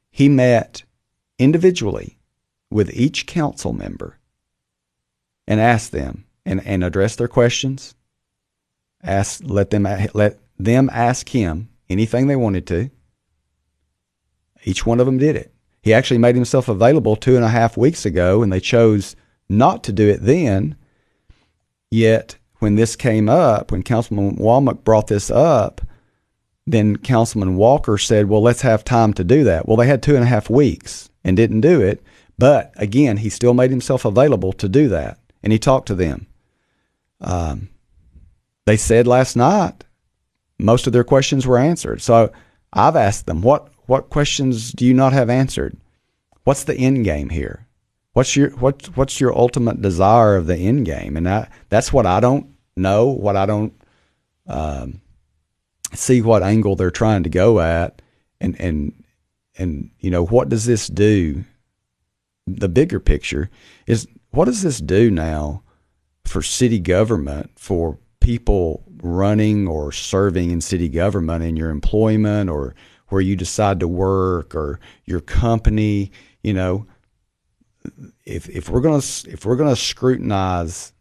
He 0.09 0.27
met 0.27 0.81
individually 1.37 2.17
with 2.71 2.91
each 2.91 3.27
council 3.27 3.71
member 3.71 4.17
and 5.45 5.59
asked 5.59 5.91
them 5.91 6.25
and, 6.43 6.65
and 6.65 6.83
addressed 6.83 7.19
their 7.19 7.27
questions. 7.27 7.93
Ask, 9.03 9.41
let 9.43 9.69
them 9.69 9.87
let 10.15 10.39
them 10.57 10.89
ask 10.91 11.29
him 11.29 11.69
anything 11.87 12.25
they 12.25 12.35
wanted 12.35 12.65
to. 12.67 12.89
Each 14.63 14.83
one 14.83 14.99
of 14.99 15.05
them 15.05 15.19
did 15.19 15.35
it. 15.35 15.53
He 15.83 15.93
actually 15.93 16.17
made 16.17 16.33
himself 16.33 16.67
available 16.67 17.15
two 17.15 17.35
and 17.35 17.45
a 17.45 17.49
half 17.49 17.77
weeks 17.77 18.07
ago, 18.07 18.41
and 18.41 18.51
they 18.51 18.59
chose 18.59 19.15
not 19.47 19.83
to 19.83 19.93
do 19.93 20.09
it 20.09 20.23
then. 20.23 20.75
Yet, 21.91 22.37
when 22.57 22.73
this 22.73 22.95
came 22.95 23.29
up, 23.29 23.71
when 23.71 23.83
Councilman 23.83 24.37
Womack 24.37 24.83
brought 24.83 25.05
this 25.05 25.29
up, 25.29 25.81
then 26.67 26.97
Councilman 26.97 27.57
Walker 27.57 27.97
said, 27.97 28.27
Well, 28.27 28.41
let's 28.41 28.61
have 28.61 28.83
time 28.83 29.13
to 29.13 29.23
do 29.23 29.43
that. 29.43 29.67
Well, 29.67 29.77
they 29.77 29.87
had 29.87 30.01
two 30.01 30.15
and 30.15 30.23
a 30.23 30.27
half 30.27 30.49
weeks 30.49 31.09
and 31.23 31.37
didn't 31.37 31.61
do 31.61 31.81
it. 31.81 32.03
But 32.37 32.73
again, 32.75 33.17
he 33.17 33.29
still 33.29 33.53
made 33.53 33.69
himself 33.69 34.03
available 34.03 34.51
to 34.53 34.67
do 34.67 34.89
that. 34.89 35.19
And 35.43 35.53
he 35.53 35.59
talked 35.59 35.87
to 35.87 35.95
them. 35.95 36.27
Um, 37.21 37.69
they 38.65 38.77
said 38.77 39.07
last 39.07 39.35
night 39.35 39.85
most 40.57 40.87
of 40.87 40.93
their 40.93 41.03
questions 41.03 41.45
were 41.45 41.57
answered. 41.57 42.01
So 42.01 42.31
I've 42.73 42.95
asked 42.95 43.25
them, 43.25 43.41
What 43.41 43.69
what 43.85 44.09
questions 44.09 44.71
do 44.71 44.85
you 44.85 44.93
not 44.93 45.13
have 45.13 45.29
answered? 45.29 45.77
What's 46.43 46.63
the 46.63 46.75
end 46.75 47.05
game 47.05 47.29
here? 47.29 47.67
What's 48.13 48.35
your 48.35 48.49
what 48.51 48.85
what's 48.95 49.19
your 49.19 49.37
ultimate 49.37 49.81
desire 49.81 50.35
of 50.35 50.47
the 50.47 50.57
end 50.57 50.85
game? 50.85 51.17
And 51.17 51.29
I, 51.29 51.49
that's 51.69 51.93
what 51.93 52.05
I 52.05 52.19
don't 52.19 52.47
know. 52.75 53.07
What 53.07 53.35
I 53.35 53.45
don't 53.45 53.73
um, 54.47 55.01
see 55.95 56.21
what 56.21 56.43
angle 56.43 56.75
they're 56.75 56.91
trying 56.91 57.23
to 57.23 57.29
go 57.29 57.59
at, 57.59 58.01
and 58.39 58.59
and 58.59 59.03
and 59.57 59.91
you 59.99 60.09
know 60.09 60.25
what 60.25 60.49
does 60.49 60.65
this 60.65 60.87
do? 60.87 61.43
The 62.47 62.69
bigger 62.69 62.99
picture 62.99 63.49
is 63.87 64.07
what 64.31 64.45
does 64.45 64.61
this 64.61 64.79
do 64.79 65.09
now 65.09 65.63
for 66.25 66.41
city 66.41 66.79
government 66.79 67.51
for 67.55 67.97
people 68.19 68.83
running 69.01 69.67
or 69.67 69.91
serving 69.91 70.51
in 70.51 70.61
city 70.61 70.89
government 70.89 71.43
in 71.43 71.55
your 71.55 71.69
employment 71.69 72.49
or 72.49 72.75
where 73.09 73.21
you 73.21 73.35
decide 73.35 73.79
to 73.79 73.87
work 73.87 74.55
or 74.55 74.79
your 75.05 75.21
company, 75.21 76.11
you 76.43 76.53
know, 76.53 76.87
if 78.25 78.49
if 78.49 78.69
we're 78.69 78.81
going 78.81 78.99
to 78.99 79.29
if 79.29 79.45
we're 79.45 79.55
going 79.55 79.73
to 79.73 79.79
scrutinize 79.79 80.91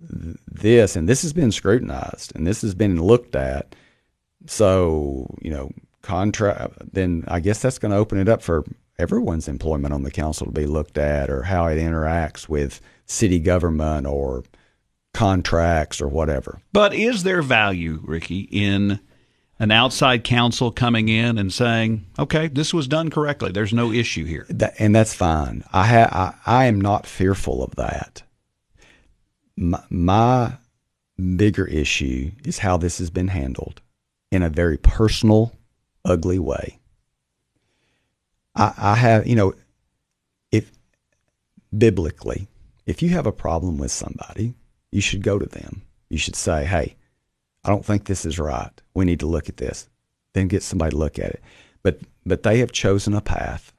this 0.00 0.94
and 0.94 1.08
this 1.08 1.22
has 1.22 1.32
been 1.32 1.50
scrutinized 1.50 2.32
and 2.34 2.46
this 2.46 2.62
has 2.62 2.74
been 2.74 3.02
looked 3.02 3.34
at, 3.34 3.74
so, 4.46 5.34
you 5.42 5.50
know, 5.50 5.70
contract 6.02 6.74
then 6.92 7.24
I 7.28 7.40
guess 7.40 7.60
that's 7.60 7.78
going 7.78 7.92
to 7.92 7.98
open 7.98 8.18
it 8.18 8.28
up 8.28 8.40
for 8.40 8.64
everyone's 8.98 9.48
employment 9.48 9.92
on 9.92 10.02
the 10.02 10.10
council 10.10 10.46
to 10.46 10.52
be 10.52 10.66
looked 10.66 10.98
at 10.98 11.30
or 11.30 11.42
how 11.42 11.66
it 11.66 11.76
interacts 11.76 12.48
with 12.48 12.80
city 13.06 13.38
government 13.38 14.06
or 14.06 14.44
contracts 15.14 16.00
or 16.00 16.08
whatever. 16.08 16.60
But 16.72 16.94
is 16.94 17.24
there 17.24 17.42
value, 17.42 18.00
Ricky, 18.04 18.48
in 18.50 19.00
an 19.58 19.70
outside 19.70 20.24
counsel 20.24 20.70
coming 20.70 21.08
in 21.08 21.36
and 21.36 21.52
saying, 21.52 22.06
"Okay, 22.18 22.48
this 22.48 22.72
was 22.72 22.86
done 22.86 23.10
correctly. 23.10 23.50
There's 23.50 23.72
no 23.72 23.92
issue 23.92 24.24
here," 24.24 24.46
that, 24.50 24.74
and 24.78 24.94
that's 24.94 25.14
fine. 25.14 25.64
I, 25.72 25.86
ha- 25.86 26.34
I 26.46 26.62
I 26.62 26.64
am 26.66 26.80
not 26.80 27.06
fearful 27.06 27.62
of 27.62 27.74
that. 27.76 28.22
My, 29.56 29.82
my 29.90 30.52
bigger 31.36 31.66
issue 31.66 32.30
is 32.44 32.58
how 32.58 32.76
this 32.76 32.98
has 32.98 33.10
been 33.10 33.28
handled 33.28 33.82
in 34.30 34.42
a 34.42 34.50
very 34.50 34.76
personal, 34.76 35.52
ugly 36.04 36.38
way. 36.38 36.78
I, 38.54 38.74
I 38.76 38.94
have, 38.96 39.26
you 39.26 39.36
know, 39.36 39.54
if 40.52 40.70
biblically, 41.76 42.48
if 42.86 43.02
you 43.02 43.10
have 43.10 43.26
a 43.26 43.32
problem 43.32 43.78
with 43.78 43.90
somebody, 43.90 44.54
you 44.90 45.00
should 45.00 45.22
go 45.22 45.38
to 45.38 45.46
them. 45.46 45.82
You 46.08 46.18
should 46.18 46.36
say, 46.36 46.64
"Hey, 46.64 46.96
I 47.64 47.70
don't 47.70 47.84
think 47.84 48.04
this 48.04 48.24
is 48.24 48.38
right. 48.38 48.70
We 48.94 49.04
need 49.04 49.20
to 49.20 49.26
look 49.26 49.48
at 49.48 49.58
this. 49.58 49.88
Then 50.32 50.48
get 50.48 50.62
somebody 50.62 50.92
to 50.92 50.96
look 50.96 51.18
at 51.18 51.30
it. 51.30 51.42
But 51.82 52.00
but 52.24 52.42
they 52.42 52.58
have 52.58 52.72
chosen 52.72 53.14
a 53.14 53.20
path 53.20 53.72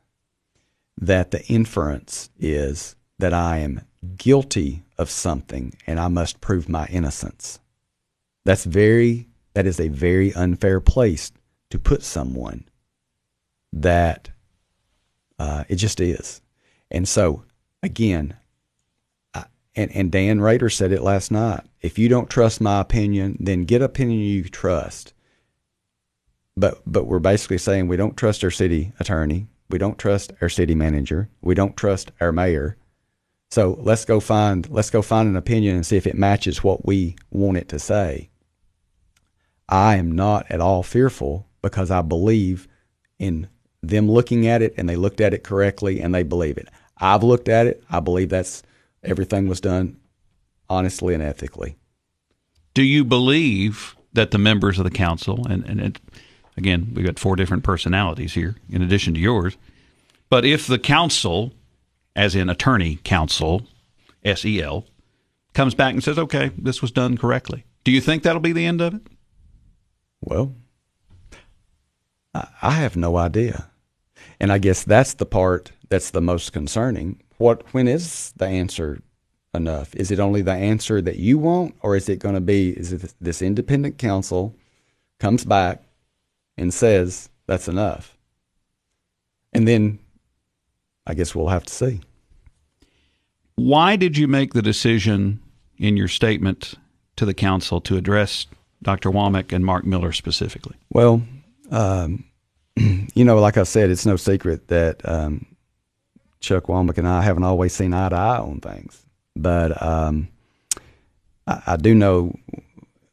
that 0.99 1.31
the 1.31 1.45
inference 1.47 2.29
is 2.39 2.95
that 3.19 3.33
I 3.33 3.59
am 3.59 3.81
guilty 4.17 4.83
of 4.97 5.09
something 5.09 5.73
and 5.87 5.99
I 5.99 6.07
must 6.07 6.41
prove 6.41 6.67
my 6.67 6.85
innocence. 6.87 7.59
That's 8.45 8.65
very 8.65 9.28
that 9.59 9.67
is 9.67 9.81
a 9.81 9.89
very 9.89 10.33
unfair 10.35 10.79
place 10.79 11.33
to 11.69 11.77
put 11.77 12.01
someone 12.01 12.63
that 13.73 14.29
uh, 15.37 15.65
it 15.67 15.75
just 15.75 15.99
is. 15.99 16.39
And 16.89 17.05
so 17.05 17.43
again, 17.83 18.37
and, 19.75 19.91
and 19.93 20.13
Dan 20.13 20.39
Rader 20.39 20.69
said 20.69 20.93
it 20.93 21.01
last 21.01 21.29
night. 21.29 21.59
If 21.81 21.99
you 21.99 22.07
don't 22.07 22.29
trust 22.29 22.61
my 22.61 22.79
opinion, 22.79 23.35
then 23.37 23.65
get 23.65 23.81
opinion 23.81 24.21
you 24.21 24.45
trust. 24.45 25.13
But 26.55 26.81
but 26.85 27.05
we're 27.05 27.19
basically 27.19 27.57
saying 27.57 27.89
we 27.89 27.97
don't 27.97 28.15
trust 28.15 28.45
our 28.45 28.51
city 28.51 28.93
attorney, 28.97 29.47
we 29.69 29.77
don't 29.77 29.99
trust 29.99 30.31
our 30.39 30.47
city 30.47 30.73
manager, 30.73 31.27
we 31.41 31.53
don't 31.53 31.75
trust 31.75 32.13
our 32.21 32.31
mayor. 32.31 32.77
So 33.51 33.77
let's 33.81 34.05
go 34.05 34.21
find 34.21 34.69
let's 34.69 34.89
go 34.89 35.01
find 35.01 35.27
an 35.27 35.35
opinion 35.35 35.75
and 35.75 35.85
see 35.85 35.97
if 35.97 36.07
it 36.07 36.17
matches 36.17 36.63
what 36.63 36.85
we 36.85 37.17
want 37.29 37.57
it 37.57 37.67
to 37.67 37.77
say. 37.77 38.29
I 39.69 39.97
am 39.97 40.11
not 40.11 40.49
at 40.49 40.59
all 40.59 40.81
fearful 40.83 41.47
because 41.61 41.91
I 41.91 42.01
believe 42.01 42.67
in 43.19 43.47
them 43.81 44.09
looking 44.09 44.47
at 44.47 44.61
it 44.61 44.73
and 44.75 44.89
they 44.89 44.95
looked 44.95 45.21
at 45.21 45.33
it 45.33 45.43
correctly 45.43 46.01
and 46.01 46.13
they 46.13 46.23
believe 46.23 46.57
it. 46.57 46.67
I've 46.97 47.23
looked 47.23 47.47
at 47.47 47.67
it. 47.67 47.83
I 47.89 47.99
believe 47.99 48.29
that's 48.29 48.63
everything 49.03 49.47
was 49.47 49.61
done 49.61 49.97
honestly 50.69 51.13
and 51.13 51.23
ethically. 51.23 51.77
Do 52.73 52.83
you 52.83 53.05
believe 53.05 53.95
that 54.13 54.31
the 54.31 54.37
members 54.37 54.79
of 54.79 54.83
the 54.83 54.91
council, 54.91 55.45
and, 55.47 55.63
and 55.65 55.79
it, 55.79 55.99
again, 56.57 56.91
we've 56.93 57.05
got 57.05 57.19
four 57.19 57.35
different 57.35 57.63
personalities 57.63 58.33
here 58.33 58.55
in 58.69 58.81
addition 58.81 59.13
to 59.13 59.19
yours, 59.19 59.55
but 60.29 60.45
if 60.45 60.67
the 60.67 60.79
council, 60.79 61.53
as 62.15 62.35
in 62.35 62.49
attorney 62.49 62.99
council, 63.03 63.67
SEL, 64.35 64.85
comes 65.53 65.75
back 65.75 65.93
and 65.93 66.03
says, 66.03 66.17
okay, 66.17 66.51
this 66.57 66.81
was 66.81 66.91
done 66.91 67.17
correctly, 67.17 67.65
do 67.83 67.91
you 67.91 68.01
think 68.01 68.23
that'll 68.23 68.41
be 68.41 68.51
the 68.51 68.65
end 68.65 68.81
of 68.81 68.95
it? 68.95 69.01
Well, 70.21 70.53
I 72.33 72.71
have 72.71 72.95
no 72.95 73.17
idea. 73.17 73.69
And 74.39 74.51
I 74.51 74.57
guess 74.57 74.83
that's 74.83 75.15
the 75.15 75.25
part 75.25 75.71
that's 75.89 76.11
the 76.11 76.21
most 76.21 76.53
concerning 76.53 77.21
what 77.39 77.73
when 77.73 77.87
is 77.87 78.33
the 78.35 78.45
answer 78.45 78.99
enough? 79.53 79.95
Is 79.95 80.11
it 80.11 80.19
only 80.19 80.41
the 80.41 80.51
answer 80.53 81.01
that 81.01 81.15
you 81.15 81.39
want, 81.39 81.75
or 81.81 81.95
is 81.95 82.07
it 82.07 82.19
going 82.19 82.35
to 82.35 82.41
be 82.41 82.69
is 82.71 82.93
it 82.93 83.13
this 83.19 83.41
independent 83.41 83.97
counsel 83.97 84.55
comes 85.19 85.45
back 85.45 85.81
and 86.57 86.73
says 86.73 87.29
that's 87.47 87.67
enough, 87.67 88.17
and 89.53 89.67
then 89.67 89.99
I 91.07 91.13
guess 91.15 91.33
we'll 91.33 91.47
have 91.47 91.65
to 91.65 91.73
see. 91.73 92.01
Why 93.55 93.95
did 93.95 94.17
you 94.17 94.27
make 94.27 94.53
the 94.53 94.61
decision 94.61 95.41
in 95.77 95.97
your 95.97 96.07
statement 96.09 96.75
to 97.15 97.25
the 97.25 97.33
council 97.33 97.81
to 97.81 97.97
address 97.97 98.45
Dr. 98.81 99.11
Womack 99.11 99.53
and 99.53 99.65
Mark 99.65 99.85
Miller 99.85 100.11
specifically? 100.11 100.75
Well, 100.89 101.21
um, 101.71 102.25
you 102.75 103.25
know, 103.25 103.39
like 103.39 103.57
I 103.57 103.63
said, 103.63 103.89
it's 103.89 104.05
no 104.05 104.15
secret 104.15 104.67
that 104.69 105.01
um, 105.07 105.45
Chuck 106.39 106.65
Womack 106.65 106.97
and 106.97 107.07
I 107.07 107.21
haven't 107.21 107.43
always 107.43 107.73
seen 107.73 107.93
eye 107.93 108.09
to 108.09 108.15
eye 108.15 108.37
on 108.37 108.59
things, 108.61 109.05
but 109.35 109.81
um, 109.81 110.29
I, 111.45 111.61
I, 111.67 111.77
do 111.77 111.93
know 111.93 112.33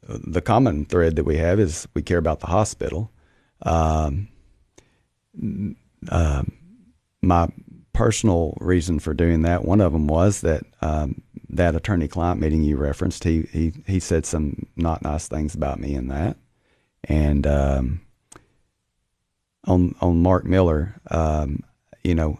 the 0.08 0.40
common 0.40 0.84
thread 0.84 1.16
that 1.16 1.24
we 1.24 1.36
have 1.38 1.58
is 1.58 1.88
we 1.94 2.02
care 2.02 2.18
about 2.18 2.40
the 2.40 2.46
hospital. 2.46 3.10
Uh, 3.62 4.10
my 7.22 7.48
personal 7.92 8.56
reason 8.60 8.98
for 9.00 9.14
doing 9.14 9.42
that, 9.42 9.64
one 9.64 9.80
of 9.80 9.92
them 9.92 10.06
was 10.06 10.42
that 10.42 10.62
um, 10.80 11.22
that 11.48 11.74
attorney-client 11.74 12.40
meeting 12.40 12.62
you 12.62 12.76
referenced, 12.76 13.24
he, 13.24 13.42
he 13.52 13.72
he 13.86 14.00
said 14.00 14.26
some 14.26 14.66
not 14.76 15.02
nice 15.02 15.28
things 15.28 15.54
about 15.54 15.80
me 15.80 15.94
in 15.94 16.08
that, 16.08 16.36
and 17.04 17.46
um, 17.46 18.00
on 19.64 19.94
on 20.00 20.22
Mark 20.22 20.44
Miller, 20.44 21.00
um, 21.10 21.62
you 22.02 22.14
know, 22.14 22.38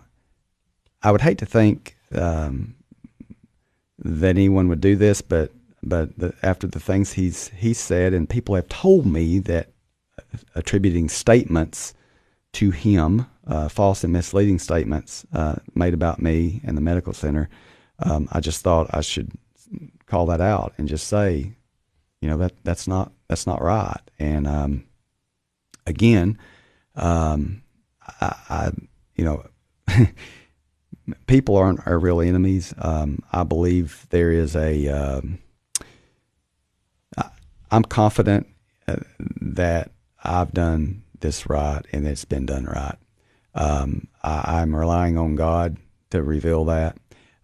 I 1.03 1.13
would 1.13 1.21
hate 1.21 1.39
to 1.39 1.47
think 1.47 1.97
um, 2.15 2.75
that 3.99 4.31
anyone 4.31 4.69
would 4.69 4.81
do 4.81 4.97
this, 4.97 5.23
but 5.23 5.53
but 5.83 6.19
the, 6.19 6.35
after 6.43 6.67
the 6.67 6.81
things 6.81 7.13
he's 7.13 7.49
he 7.49 7.75
said, 7.75 8.13
and 8.13 8.29
people 8.29 8.55
have 8.55 8.69
told 8.69 9.07
me 9.07 9.39
that 9.41 9.71
attributing 10.55 11.09
statements 11.09 11.95
to 12.53 12.71
him, 12.71 13.27
uh, 13.47 13.69
false 13.69 14.03
and 14.03 14.13
misleading 14.13 14.59
statements 14.59 15.27
uh, 15.33 15.57
made 15.75 15.95
about 15.95 16.21
me 16.21 16.61
and 16.65 16.77
the 16.77 16.81
medical 16.81 17.13
center, 17.13 17.49
um, 18.01 18.29
I 18.33 18.41
just 18.41 18.63
thought 18.63 18.89
I 18.93 19.01
should 19.01 19.33
call 20.07 20.27
that 20.27 20.41
out 20.41 20.75
and 20.79 20.89
just 20.89 21.09
say, 21.09 21.53
you 22.21 22.29
know, 22.29 22.37
that 22.39 22.53
that's 22.65 22.87
not 22.87 23.13
that's 23.29 23.47
not 23.47 23.63
right. 23.63 24.01
And 24.19 24.47
um, 24.47 24.85
again, 25.87 26.39
um, 26.95 27.63
I, 28.21 28.37
I, 28.49 28.71
you 29.15 29.25
know, 29.25 29.47
people 31.27 31.57
aren't 31.57 31.87
our 31.87 31.99
real 31.99 32.21
enemies. 32.21 32.75
Um, 32.79 33.21
I 33.33 33.45
believe 33.45 34.07
there 34.11 34.31
is 34.31 34.57
a. 34.57 34.89
Um, 34.89 35.39
I, 37.17 37.31
I'm 37.71 37.85
confident 37.85 38.47
uh, 38.89 38.97
that 39.41 39.91
I've 40.23 40.53
done 40.53 41.03
this 41.21 41.49
right 41.49 41.83
and 41.93 42.07
it's 42.07 42.25
been 42.25 42.47
done 42.47 42.65
right. 42.65 42.97
Um, 43.55 44.09
I, 44.23 44.61
am 44.61 44.77
relying 44.77 45.17
on 45.17 45.35
God 45.35 45.79
to 46.11 46.23
reveal 46.23 46.65
that. 46.67 46.99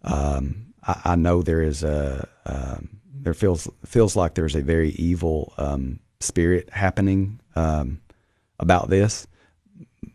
Um, 0.05 0.75
I, 0.87 1.01
I, 1.05 1.17
know 1.17 1.43
there 1.43 1.63
is 1.63 1.83
a 1.85 2.29
um, 2.47 3.01
there 3.13 3.35
feels 3.35 3.69
feels 3.85 4.17
like 4.17 4.35
there's 4.35 4.57
a 4.57 4.63
very 4.63 4.91
evil 4.91 5.53
um, 5.59 6.01
spirit 6.21 6.71
happening 6.71 7.41
um, 7.55 8.01
about 8.59 8.91
this, 8.91 9.27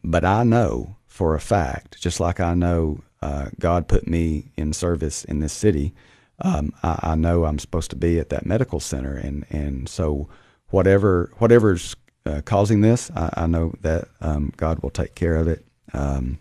but 0.03 0.25
I 0.25 0.43
know 0.43 0.97
for 1.07 1.35
a 1.35 1.39
fact, 1.39 2.01
just 2.01 2.19
like 2.19 2.39
I 2.39 2.53
know 2.53 3.01
uh, 3.21 3.49
God 3.59 3.87
put 3.87 4.07
me 4.07 4.51
in 4.57 4.73
service 4.73 5.23
in 5.23 5.39
this 5.39 5.53
city, 5.53 5.93
um, 6.41 6.73
I, 6.83 6.99
I, 7.01 7.15
know 7.15 7.45
I'm 7.45 7.59
supposed 7.59 7.89
to 7.91 7.95
be 7.95 8.19
at 8.19 8.29
that 8.29 8.45
medical 8.45 8.79
center, 8.79 9.15
and 9.15 9.45
and 9.49 9.87
so 9.87 10.27
whatever 10.69 11.31
whatever's 11.37 11.95
uh, 12.25 12.41
causing 12.43 12.81
this, 12.81 13.09
I, 13.15 13.29
I 13.37 13.47
know 13.47 13.73
that 13.81 14.09
God 14.57 14.79
will 14.83 14.89
take 14.89 15.15
care 15.15 15.37
of 15.37 15.47
it, 15.47 15.65
and 15.93 16.37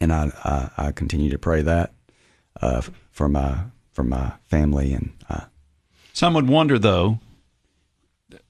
I, 0.00 0.32
I, 0.44 0.86
I 0.88 0.92
continue 0.92 1.30
to 1.30 1.38
pray 1.38 1.60
that 1.60 1.92
uh, 2.60 2.82
for 3.10 3.28
my 3.28 3.58
for 3.92 4.04
my 4.04 4.32
family 4.44 4.92
and. 4.92 5.12
Uh, 5.28 5.44
Some 6.12 6.34
would 6.34 6.48
wonder, 6.48 6.78
though, 6.78 7.18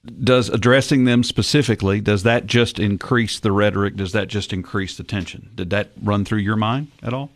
does 0.05 0.49
addressing 0.49 1.05
them 1.05 1.23
specifically 1.23 1.99
does 1.99 2.23
that 2.23 2.45
just 2.45 2.79
increase 2.79 3.39
the 3.39 3.51
rhetoric? 3.51 3.95
Does 3.95 4.11
that 4.11 4.27
just 4.27 4.53
increase 4.53 4.97
the 4.97 5.03
tension? 5.03 5.49
Did 5.55 5.69
that 5.71 5.89
run 6.01 6.25
through 6.25 6.39
your 6.39 6.55
mind 6.55 6.91
at 7.01 7.13
all? 7.13 7.29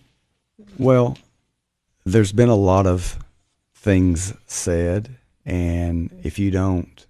Well 0.77 1.17
there's 2.05 2.31
been 2.31 2.49
a 2.49 2.55
lot 2.55 2.87
of 2.87 3.19
things 3.75 4.33
said 4.47 5.15
and 5.45 6.09
if 6.23 6.39
you 6.39 6.51
don't 6.51 7.05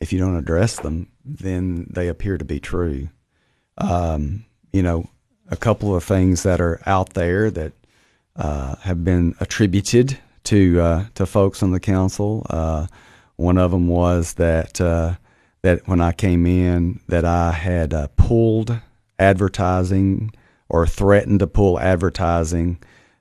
if 0.00 0.12
you 0.12 0.18
don't 0.18 0.36
address 0.36 0.80
them 0.80 1.08
then 1.24 1.86
they 1.90 2.08
appear 2.08 2.36
to 2.38 2.44
be 2.44 2.60
true. 2.60 3.08
Um, 3.78 4.44
you 4.72 4.82
know 4.82 5.08
a 5.48 5.56
couple 5.56 5.94
of 5.94 6.04
things 6.04 6.42
that 6.42 6.60
are 6.60 6.80
out 6.86 7.14
there 7.14 7.50
that 7.50 7.72
uh, 8.36 8.76
have 8.76 9.04
been 9.04 9.34
attributed 9.40 10.18
to 10.44 10.80
uh, 10.80 11.04
to 11.14 11.24
folks 11.26 11.62
on 11.62 11.70
the 11.70 11.80
council 11.80 12.46
uh, 12.50 12.86
one 13.36 13.58
of 13.58 13.70
them 13.70 13.88
was 13.88 14.34
that 14.34 14.80
uh, 14.80 15.14
that 15.62 15.86
when 15.88 16.00
I 16.00 16.12
came 16.12 16.46
in, 16.46 17.00
that 17.08 17.24
I 17.24 17.52
had 17.52 17.92
uh, 17.92 18.08
pulled 18.16 18.78
advertising 19.18 20.32
or 20.68 20.86
threatened 20.86 21.40
to 21.40 21.46
pull 21.46 21.80
advertising 21.80 22.78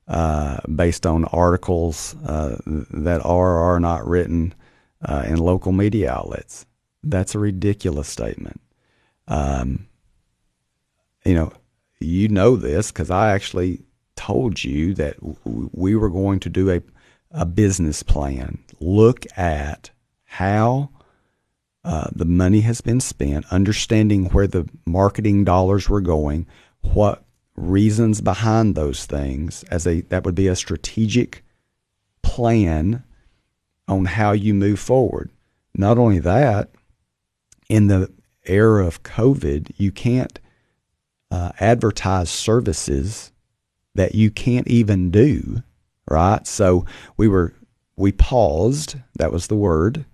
uh, 0.08 0.58
based 0.74 1.06
on 1.06 1.26
articles 1.26 2.16
that 2.24 3.22
are 3.24 3.58
or 3.58 3.76
are 3.76 3.80
not 3.80 4.06
written 4.06 4.54
in 5.26 5.38
local 5.38 5.72
media 5.72 6.12
outlets. 6.12 6.66
That's 7.04 7.36
a 7.36 7.40
ridiculous 7.40 8.08
statement. 8.08 8.62
Um, 9.28 9.88
you 11.26 11.34
know, 11.34 11.54
you 12.00 12.28
know 12.28 12.56
this 12.56 12.92
because 12.92 13.10
I 13.10 13.34
actually 13.34 13.82
told 14.16 14.64
you 14.64 14.94
that 14.96 15.20
w- 15.20 15.70
we 15.74 15.96
were 15.96 16.10
going 16.10 16.40
to 16.42 16.50
do 16.50 16.72
a 16.72 16.82
a 17.34 17.46
business 17.46 18.04
plan. 18.04 18.60
Look 18.80 19.26
at 19.36 19.90
how 20.26 20.90
uh, 21.84 22.10
the 22.16 22.26
money 22.26 22.62
has 22.62 22.80
been 22.80 23.02
spent, 23.02 23.46
understanding 23.52 24.26
where 24.26 24.48
the 24.48 24.70
marketing 24.86 25.44
dollars 25.44 25.90
were 25.90 26.02
going, 26.02 26.48
what 26.82 27.26
reasons 27.56 28.22
behind 28.22 28.76
those 28.76 29.06
things, 29.06 29.64
as 29.64 29.86
a 29.86 30.02
that 30.02 30.24
would 30.24 30.36
be 30.36 30.48
a 30.48 30.56
strategic 30.56 31.44
plan 32.22 33.04
on 33.88 34.06
how 34.06 34.32
you 34.32 34.54
move 34.54 34.80
forward. 34.80 35.30
Not 35.76 35.98
only 35.98 36.20
that, 36.20 36.70
in 37.68 37.88
the 37.88 38.12
era 38.46 38.86
of 38.86 39.04
COVID, 39.04 39.72
you 39.78 39.92
can't 39.92 40.40
uh, 41.32 41.52
advertise 41.60 42.30
services 42.30 43.32
that 43.96 44.16
you 44.16 44.32
can't 44.32 44.68
even 44.68 45.12
do, 45.12 45.64
right? 46.10 46.46
So 46.48 46.86
we 47.18 47.28
were 47.28 47.54
we 47.96 48.12
paused. 48.12 48.96
That 49.18 49.32
was 49.32 49.48
the 49.48 49.56
word 49.56 50.06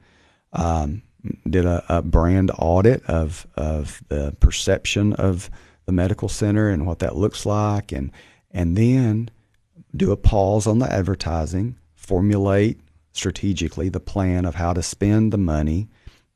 um, 0.54 1.02
did 1.50 1.66
a, 1.66 1.84
a, 1.90 2.02
brand 2.02 2.52
audit 2.58 3.04
of 3.06 3.46
of 3.56 4.02
the 4.08 4.36
perception 4.40 5.14
of 5.14 5.50
the 5.86 5.92
medical 5.92 6.30
center 6.30 6.70
and 6.70 6.86
what 6.86 7.00
that 7.00 7.16
looks 7.16 7.46
like, 7.46 7.92
and 7.92 8.12
and 8.52 8.78
then 8.78 9.30
do 9.96 10.12
a 10.12 10.18
pause 10.18 10.68
on 10.68 10.80
the 10.80 10.92
advertising, 10.92 11.78
formulate 11.94 12.80
strategically 13.12 13.90
the 13.90 14.00
plan 14.00 14.46
of 14.46 14.56
how 14.56 14.72
to 14.74 14.84
spend 14.84 15.34
the 15.34 15.38
money 15.38 15.90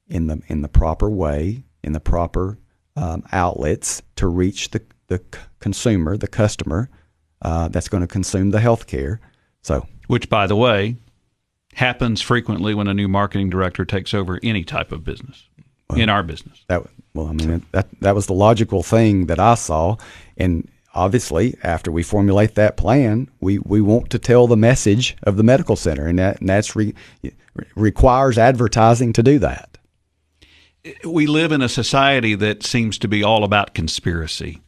in 0.07 0.27
the 0.27 0.41
in 0.47 0.61
the 0.61 0.69
proper 0.69 1.09
way, 1.09 1.63
in 1.83 1.93
the 1.93 1.99
proper 1.99 2.59
um, 2.95 3.23
outlets 3.31 4.01
to 4.15 4.27
reach 4.27 4.71
the 4.71 4.81
the 5.07 5.21
consumer, 5.59 6.17
the 6.17 6.27
customer 6.27 6.89
uh, 7.43 7.67
that's 7.67 7.89
going 7.89 8.01
to 8.01 8.07
consume 8.07 8.51
the 8.51 8.59
health 8.59 8.87
care. 8.87 9.19
So, 9.61 9.87
which, 10.07 10.29
by 10.29 10.47
the 10.47 10.55
way, 10.55 10.97
happens 11.73 12.21
frequently 12.21 12.73
when 12.73 12.87
a 12.87 12.93
new 12.93 13.07
marketing 13.07 13.49
director 13.49 13.85
takes 13.85 14.13
over 14.13 14.39
any 14.43 14.63
type 14.63 14.91
of 14.91 15.03
business 15.03 15.47
well, 15.89 15.99
in 15.99 16.09
our 16.09 16.23
business. 16.23 16.63
That 16.67 16.83
well, 17.13 17.27
I 17.27 17.33
mean 17.33 17.65
that 17.71 17.87
that 18.01 18.15
was 18.15 18.27
the 18.27 18.33
logical 18.33 18.83
thing 18.83 19.27
that 19.27 19.39
I 19.39 19.55
saw, 19.55 19.97
and 20.37 20.69
obviously 20.93 21.57
after 21.63 21.91
we 21.91 22.03
formulate 22.03 22.55
that 22.55 22.77
plan, 22.77 23.29
we, 23.39 23.59
we 23.59 23.81
want 23.81 24.09
to 24.11 24.19
tell 24.19 24.47
the 24.47 24.57
message 24.57 25.15
of 25.23 25.37
the 25.37 25.43
medical 25.43 25.75
center, 25.75 26.07
and 26.07 26.19
that 26.19 26.39
and 26.39 26.49
that's 26.49 26.75
re, 26.75 26.93
requires 27.75 28.37
advertising 28.37 29.13
to 29.13 29.23
do 29.23 29.39
that. 29.39 29.77
We 31.05 31.27
live 31.27 31.53
in 31.53 31.61
a 31.61 31.69
society 31.69 32.35
that 32.35 32.63
seems 32.63 32.97
to 32.99 33.07
be 33.07 33.23
all 33.23 33.43
about 33.43 33.73
conspiracy. 33.73 34.61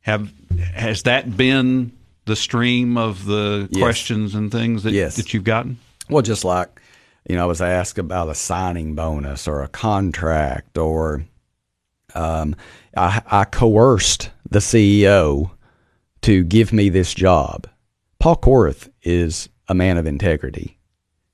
Have 0.00 0.32
has 0.74 1.04
that 1.04 1.36
been 1.36 1.92
the 2.26 2.36
stream 2.36 2.96
of 2.96 3.24
the 3.26 3.68
yes. 3.70 3.82
questions 3.82 4.34
and 4.34 4.50
things 4.50 4.82
that 4.82 4.92
yes. 4.92 5.16
that 5.16 5.34
you've 5.34 5.44
gotten? 5.44 5.78
Well, 6.08 6.22
just 6.22 6.44
like, 6.44 6.80
you 7.28 7.36
know, 7.36 7.42
I 7.42 7.46
was 7.46 7.62
asked 7.62 7.98
about 7.98 8.28
a 8.28 8.34
signing 8.34 8.94
bonus 8.94 9.48
or 9.48 9.62
a 9.62 9.68
contract, 9.68 10.78
or 10.78 11.24
um, 12.14 12.56
I, 12.96 13.22
I 13.26 13.44
coerced 13.44 14.30
the 14.48 14.58
CEO 14.58 15.50
to 16.22 16.44
give 16.44 16.72
me 16.72 16.88
this 16.88 17.14
job. 17.14 17.66
Paul 18.18 18.36
Korth 18.36 18.88
is 19.02 19.48
a 19.68 19.74
man 19.74 19.98
of 19.98 20.06
integrity. 20.06 20.78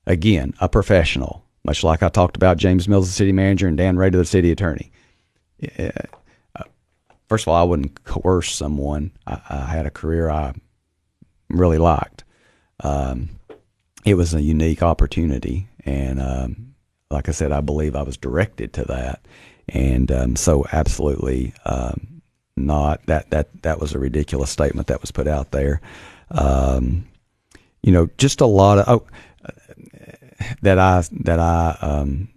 Again, 0.07 0.55
a 0.61 0.68
professional, 0.68 1.45
much 1.64 1.84
like 1.84 2.03
I 2.03 2.09
talked 2.09 2.36
about 2.36 2.57
James 2.57 2.88
Mills, 2.88 3.07
the 3.07 3.12
city 3.12 3.32
manager, 3.32 3.68
and 3.68 3.76
Dan 3.76 3.97
Rader, 3.97 4.18
the 4.18 4.24
city 4.24 4.51
attorney. 4.51 4.91
Uh, 5.78 5.91
first 7.28 7.45
of 7.45 7.49
all, 7.49 7.55
I 7.55 7.62
wouldn't 7.62 8.03
coerce 8.05 8.53
someone. 8.53 9.12
I, 9.26 9.41
I 9.49 9.64
had 9.66 9.86
a 9.86 9.91
career 9.91 10.30
I 10.30 10.55
really 11.51 11.78
liked. 11.78 12.24
Um, 12.80 13.30
it 14.05 14.14
was 14.14 14.34
a 14.34 14.40
unique 14.42 14.82
opportunity, 14.82 15.68
and 15.84 16.20
um, 16.20 16.74
like 17.11 17.28
I 17.28 17.32
said, 17.32 17.53
I 17.53 17.61
believe 17.61 17.94
I 17.94 18.03
was 18.03 18.16
directed 18.16 18.72
to 18.74 18.84
that, 18.84 19.20
and 19.68 20.11
um, 20.11 20.36
so 20.36 20.64
absolutely 20.72 21.53
um, 21.64 22.22
not 22.57 23.05
that 23.07 23.30
that 23.30 23.62
that 23.62 23.80
was 23.80 23.94
a 23.94 23.98
ridiculous 23.98 24.51
statement 24.51 24.86
that 24.88 25.01
was 25.01 25.11
put 25.11 25.28
out 25.28 25.51
there. 25.51 25.80
Um, 26.30 27.07
you 27.82 27.92
know, 27.92 28.09
just 28.18 28.40
a 28.40 28.46
lot 28.46 28.78
of 28.78 28.88
oh, 28.88 29.07
that 30.62 30.78
I 30.78 31.03
that 31.12 31.38
I 31.38 31.76
um, 31.80 32.28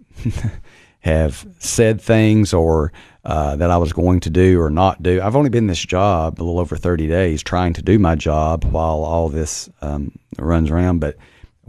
have 1.00 1.46
said 1.58 2.00
things 2.00 2.52
or 2.52 2.92
uh, 3.24 3.56
that 3.56 3.70
I 3.70 3.76
was 3.78 3.92
going 3.92 4.20
to 4.20 4.30
do 4.30 4.60
or 4.60 4.70
not 4.70 5.02
do. 5.02 5.20
I've 5.22 5.36
only 5.36 5.50
been 5.50 5.66
this 5.66 5.84
job 5.84 6.40
a 6.40 6.42
little 6.42 6.60
over 6.60 6.76
30 6.76 7.06
days 7.08 7.42
trying 7.42 7.72
to 7.74 7.82
do 7.82 7.98
my 7.98 8.14
job 8.14 8.64
while 8.64 9.02
all 9.02 9.28
this 9.28 9.68
um, 9.80 10.12
runs 10.38 10.70
around. 10.70 11.00
But 11.00 11.16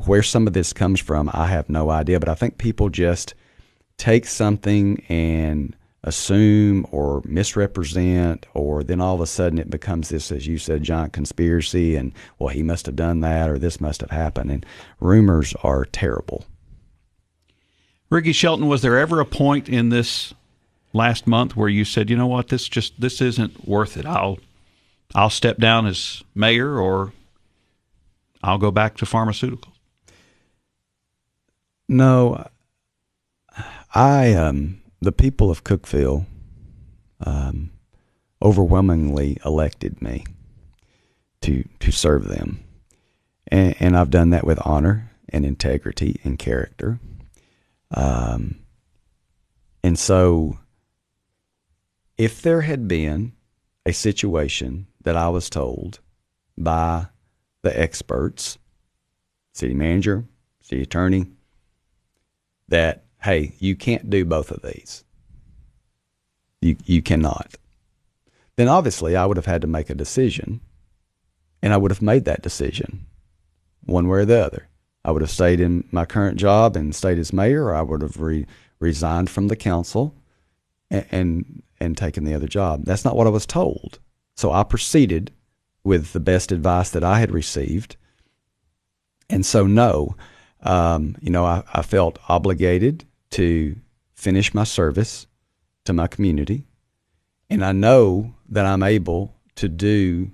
where 0.05 0.23
some 0.23 0.47
of 0.47 0.53
this 0.53 0.73
comes 0.73 0.99
from, 0.99 1.29
I 1.33 1.47
have 1.47 1.69
no 1.69 1.89
idea. 1.89 2.19
But 2.19 2.29
I 2.29 2.35
think 2.35 2.57
people 2.57 2.89
just 2.89 3.35
take 3.97 4.25
something 4.25 5.03
and 5.07 5.75
assume 6.03 6.85
or 6.91 7.21
misrepresent, 7.25 8.45
or 8.53 8.83
then 8.83 9.01
all 9.01 9.15
of 9.15 9.21
a 9.21 9.25
sudden 9.25 9.57
it 9.57 9.69
becomes 9.69 10.09
this, 10.09 10.31
as 10.31 10.45
you 10.45 10.57
said, 10.57 10.83
giant 10.83 11.13
conspiracy, 11.13 11.95
and 11.95 12.11
well, 12.37 12.49
he 12.49 12.61
must 12.61 12.85
have 12.85 12.95
done 12.95 13.21
that, 13.21 13.49
or 13.49 13.57
this 13.57 13.81
must 13.81 14.01
have 14.01 14.11
happened. 14.11 14.51
And 14.51 14.65
rumors 14.99 15.53
are 15.63 15.85
terrible. 15.85 16.45
Ricky 18.09 18.33
Shelton, 18.33 18.67
was 18.67 18.81
there 18.83 18.99
ever 18.99 19.19
a 19.19 19.25
point 19.25 19.67
in 19.67 19.89
this 19.89 20.33
last 20.95 21.27
month 21.27 21.55
where 21.55 21.69
you 21.69 21.83
said, 21.83 22.09
you 22.09 22.15
know 22.15 22.25
what, 22.25 22.47
this 22.47 22.67
just 22.67 22.99
this 22.99 23.21
isn't 23.21 23.67
worth 23.67 23.97
it. 23.97 24.05
I'll 24.05 24.39
I'll 25.13 25.29
step 25.29 25.57
down 25.57 25.85
as 25.85 26.23
mayor 26.33 26.79
or 26.79 27.13
I'll 28.41 28.57
go 28.57 28.71
back 28.71 28.97
to 28.97 29.05
pharmaceuticals. 29.05 29.73
No, 31.87 32.47
I 33.93 34.33
um, 34.33 34.81
the 35.01 35.11
people 35.11 35.51
of 35.51 35.63
Cookeville 35.63 36.25
um, 37.23 37.71
overwhelmingly 38.41 39.37
elected 39.45 40.01
me 40.01 40.25
to 41.41 41.67
to 41.79 41.91
serve 41.91 42.27
them, 42.27 42.63
and, 43.49 43.75
and 43.79 43.97
I've 43.97 44.09
done 44.09 44.31
that 44.31 44.47
with 44.47 44.59
honor 44.65 45.11
and 45.29 45.45
integrity 45.45 46.19
and 46.23 46.39
character. 46.39 46.99
Um, 47.91 48.59
and 49.83 49.99
so 49.99 50.57
if 52.17 52.41
there 52.41 52.61
had 52.61 52.87
been 52.87 53.33
a 53.85 53.91
situation 53.91 54.87
that 55.03 55.15
I 55.15 55.29
was 55.29 55.49
told 55.49 55.99
by 56.57 57.07
the 57.61 57.77
experts, 57.79 58.57
city 59.53 59.73
manager, 59.73 60.25
city 60.61 60.81
attorney, 60.81 61.27
that, 62.67 63.05
hey, 63.21 63.53
you 63.59 63.75
can't 63.75 64.09
do 64.09 64.25
both 64.25 64.51
of 64.51 64.61
these. 64.61 65.03
You, 66.61 66.77
you 66.85 67.01
cannot. 67.01 67.55
Then 68.55 68.67
obviously 68.67 69.15
I 69.15 69.25
would 69.25 69.37
have 69.37 69.45
had 69.45 69.61
to 69.61 69.67
make 69.67 69.89
a 69.89 69.95
decision, 69.95 70.61
and 71.61 71.73
I 71.73 71.77
would 71.77 71.91
have 71.91 72.01
made 72.01 72.25
that 72.25 72.41
decision 72.41 73.05
one 73.85 74.07
way 74.07 74.19
or 74.19 74.25
the 74.25 74.43
other. 74.43 74.67
I 75.03 75.11
would 75.11 75.21
have 75.21 75.29
stayed 75.29 75.59
in 75.59 75.87
my 75.91 76.05
current 76.05 76.39
job 76.39 76.75
and 76.75 76.95
stayed 76.95 77.19
as 77.19 77.33
mayor, 77.33 77.65
or 77.65 77.75
I 77.75 77.83
would 77.83 78.01
have 78.01 78.19
re- 78.19 78.47
resigned 78.79 79.29
from 79.29 79.49
the 79.49 79.55
council 79.55 80.15
and, 80.89 81.05
and 81.11 81.63
and 81.79 81.97
taken 81.97 82.23
the 82.23 82.33
other 82.33 82.47
job. 82.47 82.85
That's 82.85 83.05
not 83.05 83.15
what 83.15 83.27
I 83.27 83.31
was 83.31 83.45
told. 83.45 83.99
So 84.35 84.51
I 84.51 84.63
proceeded 84.63 85.31
with 85.83 86.13
the 86.13 86.19
best 86.19 86.51
advice 86.51 86.89
that 86.91 87.03
I 87.03 87.19
had 87.19 87.31
received. 87.31 87.95
And 89.29 89.45
so, 89.45 89.67
no, 89.67 90.15
um, 90.61 91.15
you 91.21 91.29
know, 91.29 91.45
I, 91.45 91.63
I 91.73 91.81
felt 91.81 92.19
obligated 92.27 93.05
to 93.31 93.75
finish 94.13 94.53
my 94.53 94.63
service 94.63 95.27
to 95.85 95.93
my 95.93 96.07
community. 96.07 96.65
And 97.49 97.63
I 97.63 97.71
know 97.71 98.33
that 98.49 98.65
I'm 98.65 98.83
able 98.83 99.35
to 99.55 99.69
do 99.69 100.31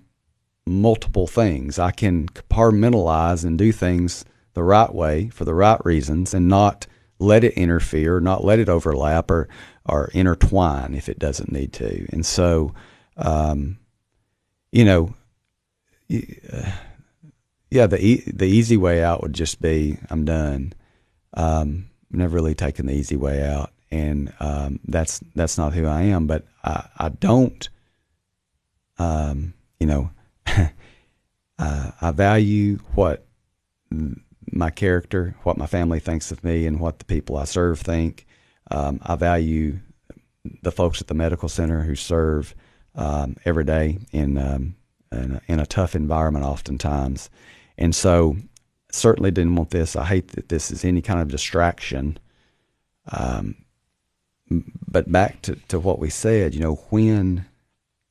multiple 0.65 1.27
things. 1.27 1.79
I 1.79 1.91
can 1.91 2.27
compartmentalize 2.29 3.43
and 3.43 3.57
do 3.57 3.71
things 3.71 4.23
the 4.53 4.63
right 4.63 4.93
way 4.93 5.29
for 5.29 5.45
the 5.45 5.53
right 5.53 5.83
reasons 5.85 6.33
and 6.33 6.47
not 6.47 6.87
let 7.21 7.43
it 7.43 7.53
interfere, 7.53 8.19
not 8.19 8.43
let 8.43 8.59
it 8.59 8.69
overlap 8.69 9.29
or 9.31 9.47
or 9.85 10.09
intertwine 10.13 10.93
if 10.93 11.09
it 11.09 11.19
doesn't 11.19 11.51
need 11.51 11.73
to. 11.73 12.07
And 12.11 12.25
so, 12.25 12.73
um, 13.17 13.77
you 14.71 14.85
know, 14.85 15.13
uh, 16.11 16.71
yeah, 17.69 17.87
the 17.87 18.03
e- 18.03 18.23
the 18.25 18.45
easy 18.45 18.77
way 18.77 19.03
out 19.03 19.21
would 19.21 19.33
just 19.33 19.61
be 19.61 19.97
I'm 20.09 20.25
done. 20.25 20.73
Um, 21.33 21.89
never 22.11 22.35
really 22.35 22.55
taken 22.55 22.85
the 22.87 22.93
easy 22.93 23.15
way 23.15 23.45
out, 23.45 23.71
and 23.89 24.33
um, 24.39 24.79
that's 24.85 25.19
that's 25.35 25.57
not 25.57 25.73
who 25.73 25.85
I 25.85 26.03
am. 26.03 26.27
But 26.27 26.45
I, 26.63 26.87
I 26.97 27.09
don't, 27.09 27.69
um, 28.97 29.53
you 29.79 29.87
know, 29.87 30.11
uh, 30.47 31.91
I 32.01 32.11
value 32.11 32.77
what 32.95 33.25
my 34.51 34.69
character, 34.69 35.35
what 35.43 35.57
my 35.57 35.67
family 35.67 35.99
thinks 35.99 36.31
of 36.31 36.43
me, 36.43 36.65
and 36.65 36.79
what 36.79 36.99
the 36.99 37.05
people 37.05 37.37
I 37.37 37.45
serve 37.45 37.79
think. 37.79 38.25
Um, 38.69 38.99
I 39.03 39.15
value 39.15 39.79
the 40.61 40.71
folks 40.71 41.01
at 41.01 41.07
the 41.07 41.13
medical 41.13 41.49
center 41.49 41.81
who 41.81 41.95
serve 41.95 42.55
um, 42.95 43.35
every 43.45 43.63
day 43.63 43.99
in, 44.11 44.37
um, 44.37 44.75
in, 45.11 45.33
a, 45.33 45.41
in, 45.47 45.59
a, 45.59 45.65
tough 45.65 45.95
environment, 45.95 46.45
oftentimes. 46.45 47.29
And 47.77 47.95
so, 47.95 48.37
certainly 48.91 49.31
didn't 49.31 49.55
want 49.55 49.69
this. 49.69 49.95
I 49.95 50.05
hate 50.05 50.29
that 50.29 50.49
this 50.49 50.71
is 50.71 50.83
any 50.83 51.01
kind 51.01 51.21
of 51.21 51.29
distraction. 51.29 52.17
Um, 53.11 53.55
but 54.87 55.11
back 55.11 55.41
to, 55.43 55.55
to 55.69 55.79
what 55.79 55.99
we 55.99 56.09
said, 56.09 56.53
you 56.53 56.61
know, 56.61 56.75
when 56.89 57.45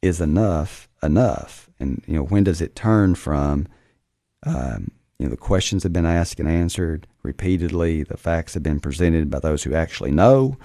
is 0.03 0.21
enough 0.21 0.89
enough? 1.03 1.69
And, 1.79 2.03
you 2.07 2.15
know, 2.15 2.25
when 2.25 2.45
does 2.45 2.61
it 2.61 2.77
turn 2.77 3.15
from, 3.15 3.67
um, 4.45 4.91
you 5.21 5.27
know, 5.27 5.31
the 5.33 5.37
questions 5.37 5.83
have 5.83 5.93
been 5.93 6.07
asked 6.07 6.41
and 6.41 6.49
answered 6.49 7.07
repeatedly. 7.23 8.03
The 8.03 8.17
facts 8.17 8.55
have 8.55 8.63
been 8.63 8.81
presented 8.81 9.31
by 9.31 9.39
those 9.39 9.63
who 9.63 9.75
actually 9.75 10.13
know. 10.13 10.57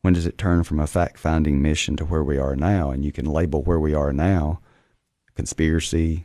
When 0.00 0.14
does 0.14 0.24
it 0.24 0.38
turn 0.38 0.64
from 0.64 0.80
a 0.80 0.86
fact 0.86 1.18
finding 1.18 1.60
mission 1.60 1.96
to 1.96 2.06
where 2.06 2.24
we 2.24 2.38
are 2.38 2.56
now? 2.56 2.90
And 2.90 3.04
you 3.04 3.12
can 3.12 3.26
label 3.26 3.62
where 3.62 3.78
we 3.78 3.92
are 3.92 4.14
now 4.14 4.60
conspiracy, 5.34 6.24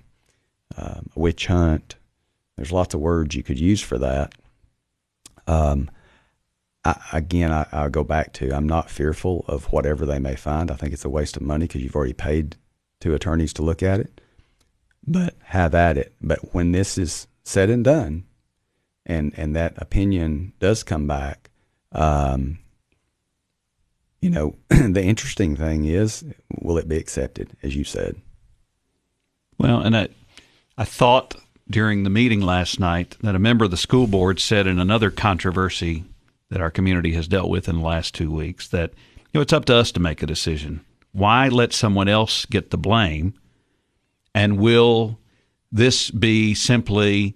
um, 0.77 1.09
witch 1.15 1.47
hunt. 1.47 1.97
There's 2.55 2.71
lots 2.71 2.93
of 2.93 3.01
words 3.01 3.35
you 3.35 3.43
could 3.43 3.59
use 3.59 3.81
for 3.81 3.97
that. 3.97 4.33
Um, 5.45 5.91
I, 6.85 6.95
again, 7.11 7.51
I, 7.51 7.65
I 7.73 7.89
go 7.89 8.05
back 8.05 8.31
to 8.33 8.55
I'm 8.55 8.67
not 8.67 8.89
fearful 8.89 9.43
of 9.49 9.65
whatever 9.65 10.05
they 10.05 10.19
may 10.19 10.37
find. 10.37 10.71
I 10.71 10.75
think 10.75 10.93
it's 10.93 11.03
a 11.03 11.09
waste 11.09 11.35
of 11.35 11.43
money 11.43 11.67
because 11.67 11.83
you've 11.83 11.97
already 11.97 12.13
paid 12.13 12.55
two 13.01 13.13
attorneys 13.13 13.51
to 13.55 13.63
look 13.63 13.83
at 13.83 13.99
it. 13.99 14.21
But 15.05 15.35
have 15.43 15.75
at 15.75 15.97
it. 15.97 16.15
But 16.21 16.53
when 16.53 16.71
this 16.71 16.97
is 16.97 17.27
said 17.45 17.69
and 17.69 17.83
done, 17.83 18.25
and 19.05 19.33
and 19.37 19.55
that 19.55 19.73
opinion 19.77 20.51
does 20.59 20.83
come 20.83 21.07
back, 21.07 21.49
um, 21.93 22.59
you 24.19 24.29
know, 24.29 24.55
the 24.69 25.03
interesting 25.03 25.55
thing 25.55 25.85
is, 25.85 26.25
will 26.59 26.77
it 26.77 26.89
be 26.89 26.97
accepted, 26.97 27.55
as 27.63 27.75
you 27.75 27.83
said? 27.83 28.15
Well, 29.57 29.79
and 29.81 29.95
I, 29.95 30.09
I 30.77 30.83
thought 30.83 31.35
during 31.69 32.03
the 32.03 32.09
meeting 32.09 32.41
last 32.41 32.79
night 32.79 33.15
that 33.21 33.35
a 33.35 33.39
member 33.39 33.65
of 33.65 33.71
the 33.71 33.77
school 33.77 34.07
board 34.07 34.39
said 34.39 34.67
in 34.67 34.79
another 34.79 35.11
controversy 35.11 36.03
that 36.49 36.61
our 36.61 36.71
community 36.71 37.13
has 37.13 37.27
dealt 37.27 37.49
with 37.49 37.69
in 37.69 37.77
the 37.77 37.85
last 37.85 38.13
two 38.13 38.31
weeks 38.31 38.67
that 38.67 38.91
you 39.15 39.37
know 39.37 39.41
it's 39.41 39.53
up 39.53 39.65
to 39.65 39.75
us 39.75 39.91
to 39.91 39.99
make 39.99 40.21
a 40.21 40.27
decision. 40.27 40.83
Why 41.11 41.47
let 41.47 41.71
someone 41.71 42.07
else 42.07 42.45
get 42.45 42.71
the 42.71 42.77
blame? 42.77 43.35
And 44.33 44.59
will 44.59 45.17
this 45.71 46.11
be 46.11 46.53
simply 46.53 47.35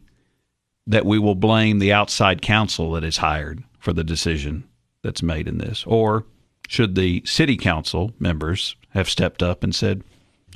that 0.88 1.06
we 1.06 1.20
will 1.20 1.36
blame 1.36 1.80
the 1.80 1.94
outside 1.94 2.42
counsel 2.42 2.92
that 2.92 3.04
is 3.04 3.18
hired 3.18 3.64
for 3.80 3.94
the 3.94 4.04
decision 4.04 4.68
that's 5.04 5.22
made 5.22 5.48
in 5.48 5.58
this? 5.58 5.84
Or 5.86 6.26
should 6.68 6.96
the 6.96 7.24
city 7.26 7.58
council 7.58 8.12
members 8.20 8.76
have 8.90 9.10
stepped 9.10 9.44
up 9.44 9.64
and 9.64 9.74
said, 9.74 10.04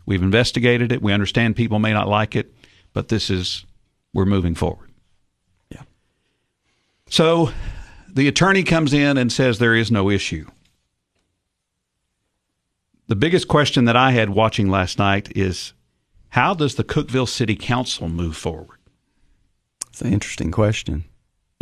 We've 0.05 0.21
investigated 0.21 0.91
it, 0.91 1.01
we 1.01 1.13
understand 1.13 1.55
people 1.55 1.79
may 1.79 1.93
not 1.93 2.09
like 2.09 2.35
it, 2.35 2.53
but 2.91 3.07
this 3.07 3.29
is, 3.29 3.65
we're 4.13 4.25
moving 4.25 4.53
forward? 4.53 4.91
Yeah. 5.69 5.83
So 7.09 7.51
the 8.09 8.27
attorney 8.27 8.63
comes 8.63 8.93
in 8.93 9.17
and 9.17 9.31
says 9.31 9.59
there 9.59 9.75
is 9.75 9.91
no 9.91 10.09
issue. 10.09 10.45
The 13.07 13.15
biggest 13.15 13.47
question 13.47 13.85
that 13.85 13.95
I 13.95 14.11
had 14.11 14.29
watching 14.29 14.69
last 14.69 14.99
night 14.99 15.31
is 15.37 15.73
how 16.33 16.53
does 16.55 16.73
the 16.73 16.83
Cookeville 16.83 17.29
City 17.29 17.55
Council 17.55 18.09
move 18.09 18.35
forward? 18.35 18.79
It's 19.89 20.01
an 20.01 20.11
interesting 20.11 20.49
question. 20.49 21.03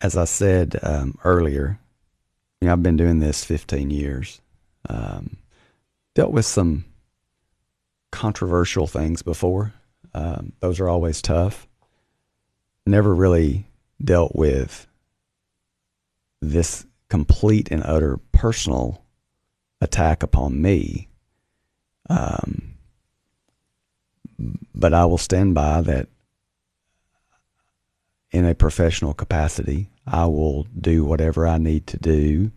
As 0.00 0.16
I 0.16 0.26
said 0.26 0.78
um, 0.80 1.18
earlier, 1.24 1.80
you 2.60 2.68
know, 2.68 2.72
I've 2.72 2.84
been 2.84 2.96
doing 2.96 3.18
this 3.18 3.44
15 3.44 3.90
years. 3.90 4.40
Um, 4.88 5.38
dealt 6.14 6.30
with 6.30 6.46
some 6.46 6.84
controversial 8.12 8.86
things 8.86 9.22
before. 9.22 9.72
Um, 10.14 10.52
those 10.60 10.78
are 10.78 10.88
always 10.88 11.20
tough. 11.20 11.66
Never 12.86 13.12
really 13.12 13.66
dealt 14.00 14.36
with 14.36 14.86
this 16.40 16.86
complete 17.08 17.72
and 17.72 17.82
utter 17.82 18.20
personal 18.30 19.04
attack 19.80 20.22
upon 20.22 20.62
me 20.62 21.08
um, 22.10 22.74
but 24.74 24.92
I 24.92 25.04
will 25.04 25.18
stand 25.18 25.54
by 25.54 25.80
that 25.82 26.08
in 28.32 28.44
a 28.44 28.54
professional 28.54 29.14
capacity, 29.14 29.90
I 30.06 30.26
will 30.26 30.64
do 30.78 31.04
whatever 31.04 31.46
I 31.46 31.58
need 31.58 31.86
to 31.88 31.98
do 31.98 32.50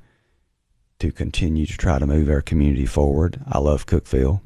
to 0.99 1.11
continue 1.11 1.65
to 1.65 1.77
try 1.77 1.99
to 1.99 2.07
move 2.07 2.29
our 2.29 2.41
community 2.41 2.85
forward. 2.85 3.41
I 3.47 3.59
love 3.59 3.85
Cookeville. 3.85 4.41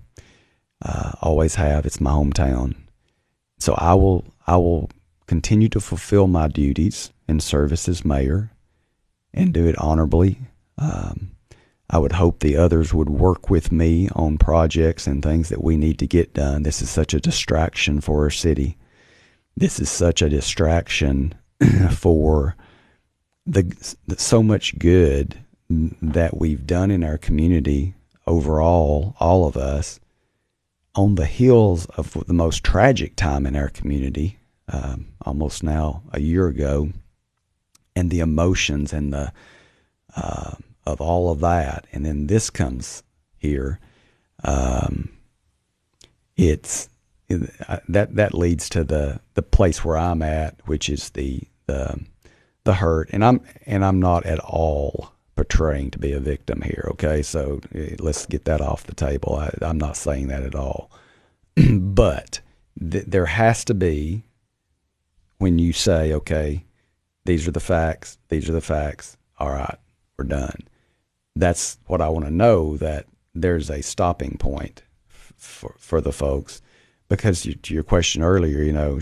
Uh, 0.82 1.12
always 1.22 1.56
have. 1.56 1.86
It's 1.86 2.02
my 2.02 2.12
hometown. 2.12 2.76
So 3.60 3.74
I 3.76 3.94
will 3.94 4.26
I 4.46 4.58
will 4.58 4.90
continue 5.26 5.70
to 5.70 5.80
fulfill 5.80 6.28
my 6.28 6.48
duties 6.48 7.12
and 7.28 7.42
service 7.42 7.90
as 7.90 8.06
mayor 8.06 8.52
and 9.34 9.54
do 9.54 9.68
it 9.68 9.78
honorably. 9.78 10.40
Um, 10.78 11.32
I 11.90 12.00
would 12.00 12.14
hope 12.14 12.40
the 12.40 12.58
others 12.58 12.94
would 12.94 13.10
work 13.10 13.50
with 13.50 13.72
me 13.72 14.10
on 14.14 14.38
projects 14.38 15.08
and 15.08 15.24
things 15.24 15.50
that 15.50 15.64
we 15.64 15.78
need 15.78 16.00
to 16.00 16.08
get 16.08 16.34
done. 16.34 16.64
This 16.64 16.82
is 16.82 16.90
such 16.90 17.14
a 17.14 17.20
distraction 17.20 18.02
for 18.02 18.24
our 18.24 18.30
city. 18.30 18.78
This 19.56 19.80
is 19.80 19.90
such 19.90 20.22
a 20.22 20.30
distraction 20.30 21.34
for 21.92 22.56
the, 23.46 23.98
so 24.18 24.44
much 24.44 24.78
good 24.78 25.38
that 25.70 26.38
we've 26.38 26.68
done 26.68 26.92
in 26.92 27.04
our 27.04 27.18
community 27.18 27.96
overall, 28.26 29.16
all 29.20 29.48
of 29.48 29.56
us, 29.56 30.00
on 30.94 31.16
the 31.16 31.26
heels 31.26 31.86
of 31.98 32.14
the 32.28 32.34
most 32.34 32.64
tragic 32.64 33.16
time 33.16 33.46
in 33.46 33.56
our 33.56 33.70
community, 33.70 34.40
um, 34.68 35.08
almost 35.22 35.64
now 35.64 36.04
a 36.12 36.20
year 36.20 36.48
ago, 36.48 36.90
and 37.96 38.10
the 38.10 38.20
emotions 38.20 38.92
and 38.92 39.14
the 39.14 39.32
uh, 40.16 40.56
of 40.88 41.02
all 41.02 41.30
of 41.30 41.42
that, 41.42 41.86
and 41.92 42.06
then 42.06 42.28
this 42.28 42.50
comes 42.50 43.04
here. 43.38 43.80
Um, 44.44 45.10
it's 46.38 46.90
that 47.28 48.16
that 48.16 48.34
leads 48.34 48.70
to 48.70 48.84
the 48.84 49.20
the 49.34 49.42
place 49.42 49.84
where 49.84 49.98
I'm 49.98 50.22
at, 50.22 50.56
which 50.66 50.90
is 50.90 51.10
the 51.10 51.42
the 51.66 52.00
the 52.64 52.76
hurt, 52.76 53.10
and 53.12 53.24
I'm 53.24 53.42
and 53.66 53.84
I'm 53.84 54.00
not 54.00 54.26
at 54.26 54.40
all 54.40 55.12
portraying 55.36 55.92
to 55.92 56.00
be 56.00 56.14
a 56.14 56.20
victim 56.20 56.62
here. 56.62 56.88
Okay, 56.92 57.22
so 57.22 57.60
eh, 57.76 57.96
let's 58.00 58.26
get 58.26 58.46
that 58.46 58.62
off 58.62 58.86
the 58.86 58.96
table. 58.96 59.36
I, 59.36 59.52
am 59.66 59.78
not 59.78 59.98
saying 59.98 60.30
that 60.30 60.44
at 60.44 60.56
all, 60.56 60.90
but 61.70 62.40
th- 62.80 63.06
there 63.06 63.26
has 63.26 63.66
to 63.66 63.74
be 63.74 64.24
when 65.38 65.60
you 65.60 65.74
say, 65.74 66.14
okay, 66.14 66.64
these 67.26 67.46
are 67.48 67.52
the 67.52 67.60
facts. 67.60 68.18
These 68.30 68.50
are 68.50 68.54
the 68.54 68.62
facts. 68.62 69.18
All 69.38 69.52
right, 69.52 69.78
we're 70.18 70.26
done 70.26 70.62
that's 71.40 71.78
what 71.88 72.02
I 72.02 72.10
want 72.10 72.26
to 72.26 72.32
know 72.32 72.78
that 72.78 73.06
there's 73.34 73.70
a 73.70 73.82
stopping 73.82 74.38
point 74.38 74.84
for 75.08 75.76
for 75.78 76.02
the 76.02 76.12
folks 76.12 76.62
because 77.10 77.46
you, 77.46 77.54
to 77.56 77.74
your 77.74 77.84
question 77.84 78.22
earlier, 78.22 78.62
you 78.62 78.74
know, 78.74 79.00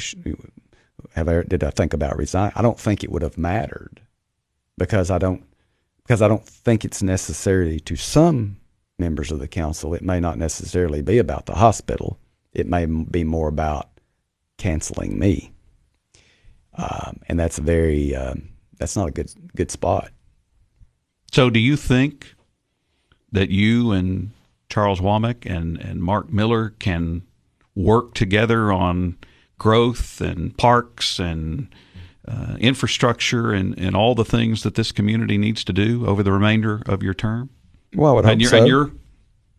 have 1.13 1.27
I, 1.27 1.41
did 1.43 1.63
I 1.63 1.69
think 1.71 1.93
about 1.93 2.17
resign? 2.17 2.51
I 2.55 2.61
don't 2.61 2.79
think 2.79 3.03
it 3.03 3.11
would 3.11 3.21
have 3.21 3.37
mattered 3.37 4.01
because 4.77 5.09
I 5.09 5.17
don't 5.17 5.43
because 6.03 6.21
I 6.21 6.27
don't 6.27 6.45
think 6.45 6.85
it's 6.85 7.01
necessary 7.01 7.79
to 7.81 7.95
some 7.95 8.57
members 8.99 9.31
of 9.31 9.39
the 9.39 9.47
council. 9.47 9.93
It 9.93 10.03
may 10.03 10.19
not 10.19 10.37
necessarily 10.37 11.01
be 11.01 11.17
about 11.17 11.47
the 11.47 11.55
hospital. 11.55 12.19
It 12.53 12.67
may 12.67 12.85
be 12.85 13.23
more 13.23 13.47
about 13.47 13.89
canceling 14.57 15.19
me, 15.19 15.51
um, 16.75 17.19
and 17.27 17.39
that's 17.39 17.57
very 17.57 18.15
um, 18.15 18.49
that's 18.77 18.95
not 18.95 19.09
a 19.09 19.11
good 19.11 19.31
good 19.55 19.71
spot. 19.71 20.11
So, 21.31 21.49
do 21.49 21.59
you 21.59 21.75
think 21.75 22.35
that 23.31 23.49
you 23.49 23.91
and 23.91 24.31
Charles 24.69 24.99
Womack 25.01 25.45
and, 25.45 25.77
and 25.77 26.01
Mark 26.01 26.31
Miller 26.31 26.69
can 26.79 27.23
work 27.75 28.13
together 28.13 28.71
on 28.71 29.17
growth 29.57 30.21
and 30.21 30.57
parks 30.57 31.19
and 31.19 31.67
uh, 32.27 32.55
infrastructure 32.59 33.51
and, 33.51 33.77
and 33.77 33.95
all 33.95 34.15
the 34.15 34.25
things 34.25 34.63
that 34.63 34.75
this 34.75 34.91
community 34.91 35.37
needs 35.37 35.63
to 35.65 35.73
do 35.73 36.05
over 36.05 36.23
the 36.23 36.31
remainder 36.31 36.81
of 36.85 37.03
your 37.03 37.13
term? 37.13 37.49
Well, 37.93 38.11
I 38.11 38.15
would 38.15 38.25
hope 38.25 38.31
and 38.31 38.41
you're, 38.41 38.49
so. 38.49 38.57
And 38.57 38.67
you're, 38.67 38.91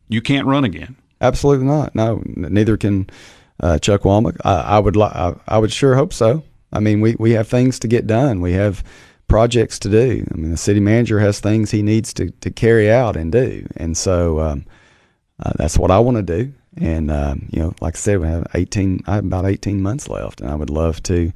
you 0.08 0.20
can't 0.20 0.46
run 0.46 0.64
again. 0.64 0.96
Absolutely 1.20 1.66
not. 1.66 1.94
No, 1.94 2.22
neither 2.26 2.76
can 2.76 3.08
uh, 3.60 3.78
Chuck 3.78 4.02
Womack. 4.02 4.36
I, 4.44 4.60
I 4.60 4.78
would. 4.78 4.96
Li- 4.96 5.04
I, 5.04 5.34
I 5.48 5.58
would 5.58 5.72
sure 5.72 5.94
hope 5.94 6.12
so. 6.12 6.42
I 6.72 6.80
mean, 6.80 7.00
we, 7.00 7.16
we 7.18 7.32
have 7.32 7.48
things 7.48 7.78
to 7.80 7.88
get 7.88 8.06
done. 8.06 8.40
We 8.40 8.52
have 8.52 8.84
projects 9.28 9.78
to 9.80 9.88
do. 9.88 10.26
I 10.32 10.36
mean, 10.36 10.50
the 10.50 10.56
city 10.56 10.80
manager 10.80 11.18
has 11.18 11.40
things 11.40 11.70
he 11.70 11.82
needs 11.82 12.12
to, 12.14 12.30
to 12.30 12.50
carry 12.50 12.90
out 12.90 13.16
and 13.16 13.32
do, 13.32 13.66
and 13.76 13.96
so 13.96 14.40
um, 14.40 14.66
uh, 15.40 15.52
that's 15.56 15.78
what 15.78 15.90
I 15.90 15.98
want 15.98 16.16
to 16.16 16.22
do. 16.22 16.52
And 16.78 17.10
um, 17.10 17.48
you 17.50 17.60
know, 17.60 17.74
like 17.80 17.96
I 17.96 17.98
said, 17.98 18.20
we 18.20 18.26
have 18.28 18.46
eighteen. 18.54 19.02
I 19.06 19.16
have 19.16 19.24
about 19.24 19.46
eighteen 19.46 19.82
months 19.82 20.08
left, 20.08 20.40
and 20.40 20.50
I 20.50 20.54
would 20.54 20.70
love 20.70 21.02
to 21.04 21.32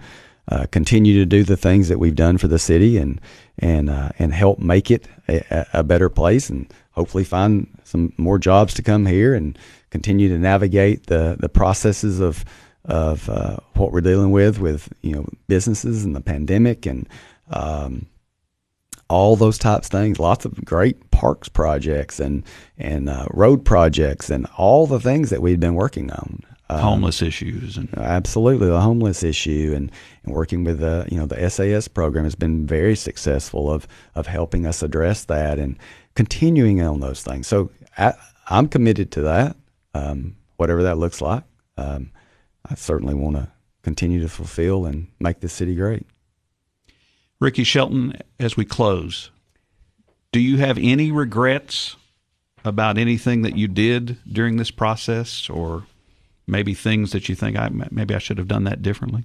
uh, 0.48 0.66
continue 0.70 1.14
to 1.18 1.26
do 1.26 1.44
the 1.44 1.56
things 1.56 1.88
that 1.88 1.98
we've 1.98 2.16
done 2.16 2.36
for 2.36 2.48
the 2.48 2.58
city 2.58 2.98
and 2.98 3.20
and 3.58 3.88
uh, 3.88 4.10
and 4.18 4.34
help 4.34 4.58
make 4.58 4.90
it 4.90 5.06
a, 5.28 5.66
a, 5.74 5.82
better 5.84 6.08
place, 6.08 6.50
and 6.50 6.72
hopefully 6.92 7.24
find 7.24 7.68
some 7.84 8.12
more 8.16 8.38
jobs 8.38 8.74
to 8.74 8.82
come 8.82 9.06
here 9.06 9.34
and 9.34 9.58
continue 9.90 10.28
to 10.28 10.38
navigate 10.38 11.06
the 11.06 11.36
the 11.38 11.48
processes 11.48 12.20
of 12.20 12.44
of 12.84 13.28
uh, 13.28 13.56
what 13.74 13.92
we're 13.92 14.00
dealing 14.00 14.30
with 14.30 14.58
with 14.58 14.92
you 15.02 15.12
know 15.12 15.26
businesses 15.48 16.04
and 16.04 16.16
the 16.16 16.20
pandemic 16.20 16.84
and 16.84 17.08
um, 17.50 18.06
all 19.08 19.36
those 19.36 19.58
types 19.58 19.88
of 19.88 19.92
things. 19.92 20.18
Lots 20.18 20.44
of 20.44 20.64
great 20.64 21.10
parks 21.10 21.48
projects 21.48 22.20
and 22.20 22.44
and 22.78 23.08
uh, 23.08 23.26
road 23.30 23.64
projects 23.64 24.30
and 24.30 24.46
all 24.56 24.86
the 24.86 25.00
things 25.00 25.30
that 25.30 25.42
we've 25.42 25.60
been 25.60 25.74
working 25.74 26.10
on. 26.10 26.42
Um, 26.70 26.78
homeless 26.78 27.20
issues 27.20 27.76
and 27.76 27.92
absolutely 27.98 28.68
the 28.68 28.80
homeless 28.80 29.24
issue 29.24 29.72
and, 29.74 29.90
and 30.22 30.32
working 30.32 30.62
with 30.62 30.78
the 30.78 31.04
you 31.10 31.18
know 31.18 31.26
the 31.26 31.50
SAS 31.50 31.88
program 31.88 32.22
has 32.22 32.36
been 32.36 32.64
very 32.64 32.94
successful 32.94 33.72
of 33.72 33.88
of 34.14 34.28
helping 34.28 34.66
us 34.66 34.80
address 34.80 35.24
that 35.24 35.58
and 35.58 35.76
continuing 36.14 36.80
on 36.80 37.00
those 37.00 37.24
things. 37.24 37.48
So 37.48 37.70
I, 37.98 38.14
am 38.48 38.68
committed 38.68 39.10
to 39.12 39.22
that, 39.22 39.56
um, 39.94 40.36
whatever 40.58 40.84
that 40.84 40.98
looks 40.98 41.20
like. 41.20 41.42
Um, 41.76 42.12
I 42.68 42.76
certainly 42.76 43.14
want 43.14 43.36
to 43.36 43.48
continue 43.82 44.20
to 44.20 44.28
fulfill 44.28 44.86
and 44.86 45.08
make 45.18 45.40
this 45.40 45.52
city 45.52 45.74
great. 45.74 46.06
Ricky 47.40 47.64
Shelton, 47.64 48.14
as 48.38 48.56
we 48.56 48.64
close, 48.64 49.30
do 50.30 50.38
you 50.38 50.58
have 50.58 50.78
any 50.78 51.10
regrets 51.10 51.96
about 52.64 52.98
anything 52.98 53.42
that 53.42 53.56
you 53.56 53.66
did 53.66 54.18
during 54.30 54.56
this 54.58 54.70
process, 54.70 55.48
or 55.48 55.86
maybe 56.46 56.74
things 56.74 57.12
that 57.12 57.28
you 57.28 57.34
think 57.34 57.56
I 57.56 57.70
maybe 57.90 58.14
I 58.14 58.18
should 58.18 58.38
have 58.38 58.48
done 58.48 58.64
that 58.64 58.82
differently? 58.82 59.24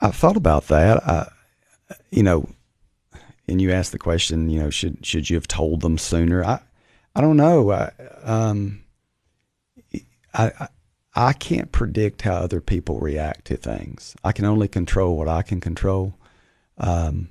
I 0.00 0.10
thought 0.10 0.36
about 0.36 0.66
that. 0.68 1.06
I, 1.06 1.28
you 2.10 2.22
know, 2.22 2.48
and 3.46 3.60
you 3.60 3.70
asked 3.70 3.92
the 3.92 3.98
question. 3.98 4.50
You 4.50 4.60
know, 4.60 4.70
should 4.70 5.06
should 5.06 5.30
you 5.30 5.36
have 5.36 5.48
told 5.48 5.82
them 5.82 5.96
sooner? 5.96 6.44
I 6.44 6.60
I 7.14 7.20
don't 7.20 7.36
know. 7.36 7.70
I 7.70 7.92
um, 8.24 8.82
I, 10.34 10.52
I 10.58 10.68
can't 11.32 11.72
predict 11.72 12.22
how 12.22 12.34
other 12.34 12.60
people 12.60 13.00
react 13.00 13.46
to 13.46 13.56
things. 13.56 14.14
I 14.22 14.32
can 14.32 14.44
only 14.44 14.68
control 14.68 15.16
what 15.16 15.28
I 15.28 15.42
can 15.42 15.60
control. 15.60 16.14
Um, 16.78 17.30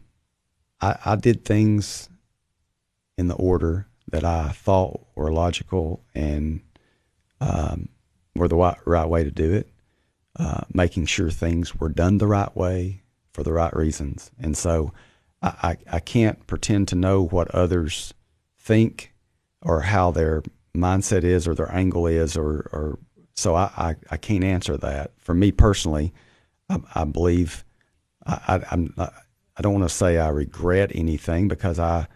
I, 0.81 0.97
I 1.05 1.15
did 1.15 1.45
things 1.45 2.09
in 3.17 3.27
the 3.27 3.35
order 3.35 3.87
that 4.11 4.23
I 4.23 4.49
thought 4.49 5.05
were 5.15 5.31
logical 5.31 6.03
and 6.13 6.61
um, 7.41 7.89
were 8.35 8.47
the 8.47 8.55
right, 8.55 8.77
right, 8.85 9.07
way 9.07 9.23
to 9.23 9.31
do 9.31 9.53
it, 9.53 9.69
uh, 10.37 10.61
making 10.73 11.05
sure 11.05 11.29
things 11.29 11.75
were 11.75 11.89
done 11.89 12.17
the 12.17 12.27
right 12.27 12.55
way 12.55 13.03
for 13.31 13.43
the 13.43 13.53
right 13.53 13.75
reasons. 13.75 14.31
And 14.39 14.57
so 14.57 14.93
I, 15.41 15.77
I, 15.91 15.97
I 15.97 15.99
can't 15.99 16.45
pretend 16.47 16.87
to 16.89 16.95
know 16.95 17.23
what 17.23 17.51
others 17.51 18.13
think 18.57 19.13
or 19.61 19.81
how 19.81 20.11
their 20.11 20.43
mindset 20.75 21.23
is 21.23 21.47
or 21.47 21.55
their 21.55 21.73
angle 21.73 22.07
is 22.07 22.37
or, 22.37 22.69
or 22.71 22.99
so 23.39 23.55
I, 23.55 23.71
I, 23.77 23.95
I, 24.11 24.17
can't 24.17 24.43
answer 24.43 24.77
that. 24.77 25.11
For 25.17 25.33
me 25.33 25.51
personally, 25.51 26.13
I, 26.69 26.79
I 26.93 27.03
believe 27.05 27.63
I, 28.25 28.61
I, 28.69 28.75
not, 28.75 29.13
I 29.57 29.61
don't 29.61 29.73
want 29.73 29.89
to 29.89 29.95
say 29.95 30.17
I 30.17 30.29
regret 30.29 30.91
anything 30.93 31.47
because 31.47 31.79
I, 31.79 32.07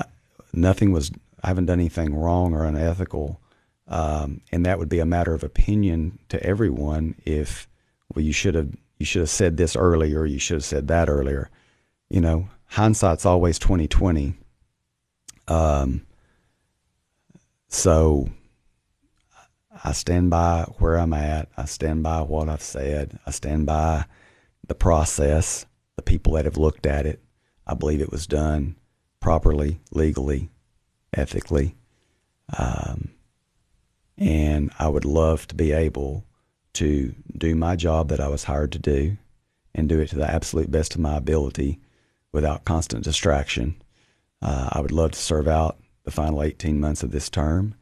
I 0.00 0.04
nothing 0.52 0.92
was 0.92 1.10
I 1.42 1.48
haven't 1.48 1.66
done 1.66 1.80
anything 1.80 2.14
wrong 2.14 2.54
or 2.54 2.64
unethical, 2.64 3.40
um, 3.86 4.40
and 4.50 4.64
that 4.66 4.78
would 4.78 4.88
be 4.88 5.00
a 5.00 5.06
matter 5.06 5.34
of 5.34 5.42
opinion 5.42 6.18
to 6.28 6.42
everyone. 6.42 7.14
If 7.24 7.68
well, 8.14 8.24
you 8.24 8.32
should 8.32 8.54
have 8.54 8.74
you 8.98 9.06
should 9.06 9.20
have 9.20 9.30
said 9.30 9.56
this 9.56 9.76
earlier, 9.76 10.24
you 10.24 10.38
should 10.38 10.56
have 10.56 10.64
said 10.64 10.88
that 10.88 11.08
earlier. 11.08 11.50
You 12.08 12.20
know, 12.20 12.48
hindsight's 12.66 13.26
always 13.26 13.58
twenty 13.58 13.88
twenty. 13.88 14.34
Um, 15.46 16.06
so 17.68 18.28
I 19.84 19.92
stand 19.92 20.30
by 20.30 20.62
where 20.78 20.96
I'm 20.96 21.12
at. 21.12 21.48
I 21.56 21.64
stand 21.64 22.02
by 22.02 22.22
what 22.22 22.48
I've 22.48 22.62
said. 22.62 23.18
I 23.26 23.30
stand 23.30 23.66
by 23.66 24.04
the 24.66 24.74
process, 24.74 25.66
the 25.96 26.02
people 26.02 26.34
that 26.34 26.44
have 26.44 26.56
looked 26.56 26.86
at 26.86 27.06
it. 27.06 27.22
I 27.66 27.74
believe 27.74 28.00
it 28.00 28.12
was 28.12 28.26
done 28.26 28.76
properly, 29.20 29.80
legally, 29.92 30.50
ethically. 31.12 31.76
Um, 32.56 33.10
and 34.16 34.70
I 34.78 34.88
would 34.88 35.04
love 35.04 35.46
to 35.48 35.54
be 35.54 35.72
able 35.72 36.24
to 36.74 37.14
do 37.36 37.54
my 37.54 37.76
job 37.76 38.08
that 38.08 38.20
I 38.20 38.28
was 38.28 38.44
hired 38.44 38.72
to 38.72 38.78
do 38.78 39.16
and 39.74 39.88
do 39.88 40.00
it 40.00 40.08
to 40.10 40.16
the 40.16 40.30
absolute 40.30 40.70
best 40.70 40.94
of 40.94 41.00
my 41.00 41.16
ability 41.16 41.78
without 42.32 42.64
constant 42.64 43.04
distraction. 43.04 43.80
Uh, 44.42 44.70
I 44.72 44.80
would 44.80 44.92
love 44.92 45.12
to 45.12 45.18
serve 45.18 45.48
out 45.48 45.78
the 46.04 46.10
final 46.10 46.42
18 46.42 46.80
months 46.80 47.02
of 47.02 47.10
this 47.10 47.28
term, 47.28 47.74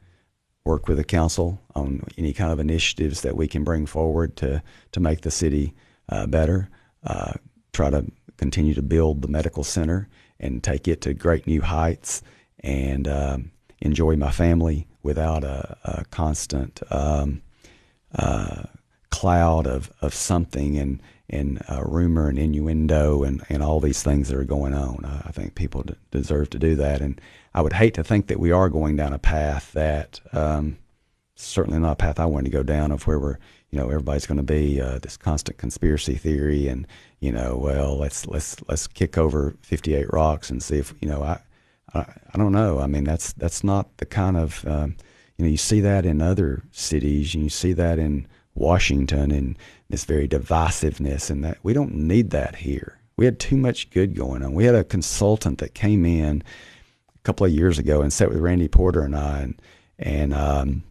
work 0.67 0.89
with 0.89 0.99
the 0.99 1.05
council 1.05 1.63
on 1.75 2.03
any 2.19 2.33
kind 2.33 2.53
of 2.53 2.59
initiatives 2.59 3.21
that 3.23 3.37
we 3.37 3.47
can 3.47 3.63
bring 3.63 3.87
forward 3.87 4.37
to, 4.37 4.61
to 4.93 5.01
make 5.01 5.21
the 5.21 5.31
city 5.31 5.73
uh, 6.09 6.27
better, 6.27 6.69
uh, 7.05 7.33
try 7.73 7.89
to 7.89 8.05
continue 8.37 8.75
to 8.75 8.83
build 8.83 9.23
the 9.23 9.29
medical 9.29 9.63
center 9.65 10.09
and 10.41 10.63
take 10.63 10.89
it 10.89 11.01
to 11.01 11.15
great 11.15 11.47
new 11.47 11.63
heights, 11.63 12.21
and 12.61 13.07
um, 13.09 13.51
enjoy 13.81 14.17
my 14.17 14.31
family 14.31 14.87
without 15.03 15.45
a, 15.45 15.77
a 15.85 16.05
constant 16.07 16.83
um, 16.91 17.41
uh, 18.17 18.65
cloud 19.11 19.67
of, 19.67 19.91
of 20.03 20.13
something. 20.13 20.77
And 20.77 21.01
and 21.29 21.63
uh, 21.69 21.83
rumor 21.85 22.29
and 22.29 22.39
innuendo 22.39 23.23
and, 23.23 23.43
and 23.49 23.63
all 23.63 23.81
these 23.81 24.03
things 24.03 24.29
that 24.29 24.39
are 24.39 24.45
going 24.45 24.75
on. 24.75 25.05
I 25.05 25.33
think 25.33 25.55
people 25.55 25.83
d- 25.83 25.95
deserve 26.11 26.51
to 26.51 26.59
do 26.59 26.77
that, 26.77 27.01
and 27.01 27.21
I 27.55 27.63
would 27.63 27.73
hate 27.73 27.95
to 27.95 28.05
think 28.05 28.29
that 28.29 28.39
we 28.39 28.53
are 28.53 28.69
going 28.69 28.97
down 28.97 29.13
a 29.13 29.19
path 29.19 29.73
that 29.73 30.21
um, 30.33 30.79
certainly 31.37 31.79
not 31.79 31.93
a 31.93 31.97
path 31.97 32.19
I 32.19 32.27
want 32.27 32.47
to 32.47 32.51
go 32.51 32.63
down 32.63 32.91
of 32.91 33.07
where 33.07 33.19
we're 33.19 33.39
you 33.71 33.79
know 33.79 33.87
everybody's 33.87 34.27
going 34.27 34.39
to 34.39 34.43
be 34.43 34.81
uh, 34.81 34.99
this 34.99 35.17
constant 35.17 35.59
conspiracy 35.59 36.15
theory 36.15 36.67
and 36.67 36.87
you 37.21 37.31
know 37.31 37.57
well 37.57 37.97
let's 37.99 38.27
let's 38.27 38.57
let's 38.69 38.87
kick 38.87 39.19
over 39.19 39.55
58 39.61 40.13
rocks 40.13 40.51
and 40.51 40.63
see 40.63 40.79
if 40.79 40.95
you 41.01 41.09
know 41.09 41.23
I 41.23 41.41
I, 41.95 42.01
I 42.01 42.39
don't 42.39 42.53
know 42.53 42.79
I 42.79 42.87
mean 42.87 43.05
that's 43.05 43.33
that's 43.35 43.63
not 43.63 43.97
the 43.99 44.07
kind 44.07 44.37
of 44.37 44.67
um, 44.67 44.97
you 45.37 45.45
know 45.45 45.51
you 45.51 45.59
see 45.59 45.81
that 45.81 46.07
in 46.07 46.23
other 46.23 46.63
cities 46.73 47.35
and 47.35 47.45
you 47.45 47.51
see 47.51 47.73
that 47.75 47.99
in 47.99 48.27
Washington 48.57 49.31
and 49.31 49.59
this 49.89 50.05
very 50.05 50.27
divisiveness 50.27 51.31
and 51.31 51.45
that 51.45 51.59
we 51.63 51.73
don't 51.73 51.95
need 51.95 52.31
that 52.31 52.57
here. 52.57 52.99
We 53.17 53.25
had 53.25 53.39
too 53.39 53.57
much 53.57 53.91
good 53.91 54.15
going 54.15 54.43
on. 54.43 54.55
We 54.55 54.65
had 54.65 54.75
a 54.75 54.85
consultant 54.85 55.59
that 55.59 55.75
came 55.75 56.05
in 56.05 56.43
a 57.15 57.19
couple 57.23 57.47
of 57.47 57.53
years 57.53 57.79
ago 57.79 58.03
and 58.03 58.13
sat 58.13 58.29
with 58.29 58.39
Randy 58.39 58.69
Porter 58.69 59.03
and 59.03 59.17
I 59.17 59.41
and 59.41 59.63
and 59.99 60.35
um, 60.35 60.83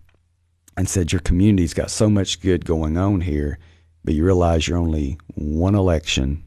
and 0.77 0.89
said 0.89 1.11
your 1.11 1.21
community's 1.21 1.73
got 1.73 1.91
so 1.91 2.09
much 2.09 2.41
good 2.41 2.65
going 2.65 2.97
on 2.97 3.21
here, 3.21 3.59
but 4.03 4.13
you 4.13 4.25
realize 4.25 4.67
you're 4.67 4.77
only 4.77 5.17
one 5.35 5.75
election 5.75 6.43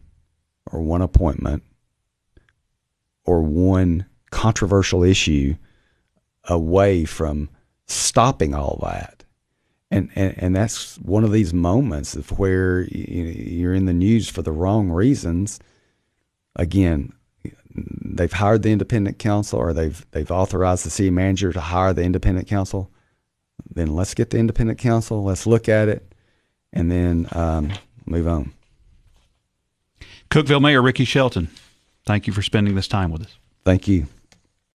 or 0.71 0.81
one 0.83 1.03
appointment 1.03 1.63
or 3.25 3.43
one 3.43 4.07
controversial 4.31 5.03
issue 5.05 5.55
away 6.45 7.05
from 7.05 7.49
stopping 7.87 8.55
all 8.55 8.79
that 8.83 9.18
and, 9.91 10.11
and 10.15 10.35
and 10.37 10.57
that's 10.57 10.97
one 10.99 11.25
of 11.25 11.33
these 11.33 11.55
moments 11.55 12.15
of 12.15 12.39
where 12.39 12.83
you're 12.83 13.75
in 13.75 13.87
the 13.87 13.93
news 13.93 14.29
for 14.29 14.43
the 14.43 14.53
wrong 14.53 14.91
reasons. 14.91 15.59
Again, 16.57 17.13
they've 17.75 18.33
hired 18.33 18.63
the 18.63 18.71
independent 18.71 19.19
counsel, 19.19 19.59
or 19.59 19.73
they've 19.73 20.05
they've 20.11 20.31
authorized 20.31 20.85
the 20.85 20.91
city 20.91 21.11
manager 21.11 21.53
to 21.53 21.61
hire 21.61 21.93
the 21.93 22.03
independent 22.03 22.49
counsel. 22.49 22.91
Then 23.75 23.95
let's 23.95 24.15
get 24.15 24.31
the 24.31 24.39
independent 24.39 24.79
counsel. 24.79 25.25
Let's 25.25 25.47
look 25.47 25.69
at 25.69 25.89
it, 25.89 26.15
and 26.73 26.91
then 26.91 27.29
um, 27.33 27.73
move 28.07 28.29
on. 28.29 28.53
Cookeville 30.31 30.61
Mayor 30.61 30.83
Ricky 30.83 31.07
Shelton, 31.07 31.49
thank 32.05 32.27
you 32.27 32.33
for 32.35 32.43
spending 32.43 32.75
this 32.75 32.89
time 32.89 33.11
with 33.11 33.23
us. 33.23 33.39
Thank 33.65 33.89
you. 33.89 34.07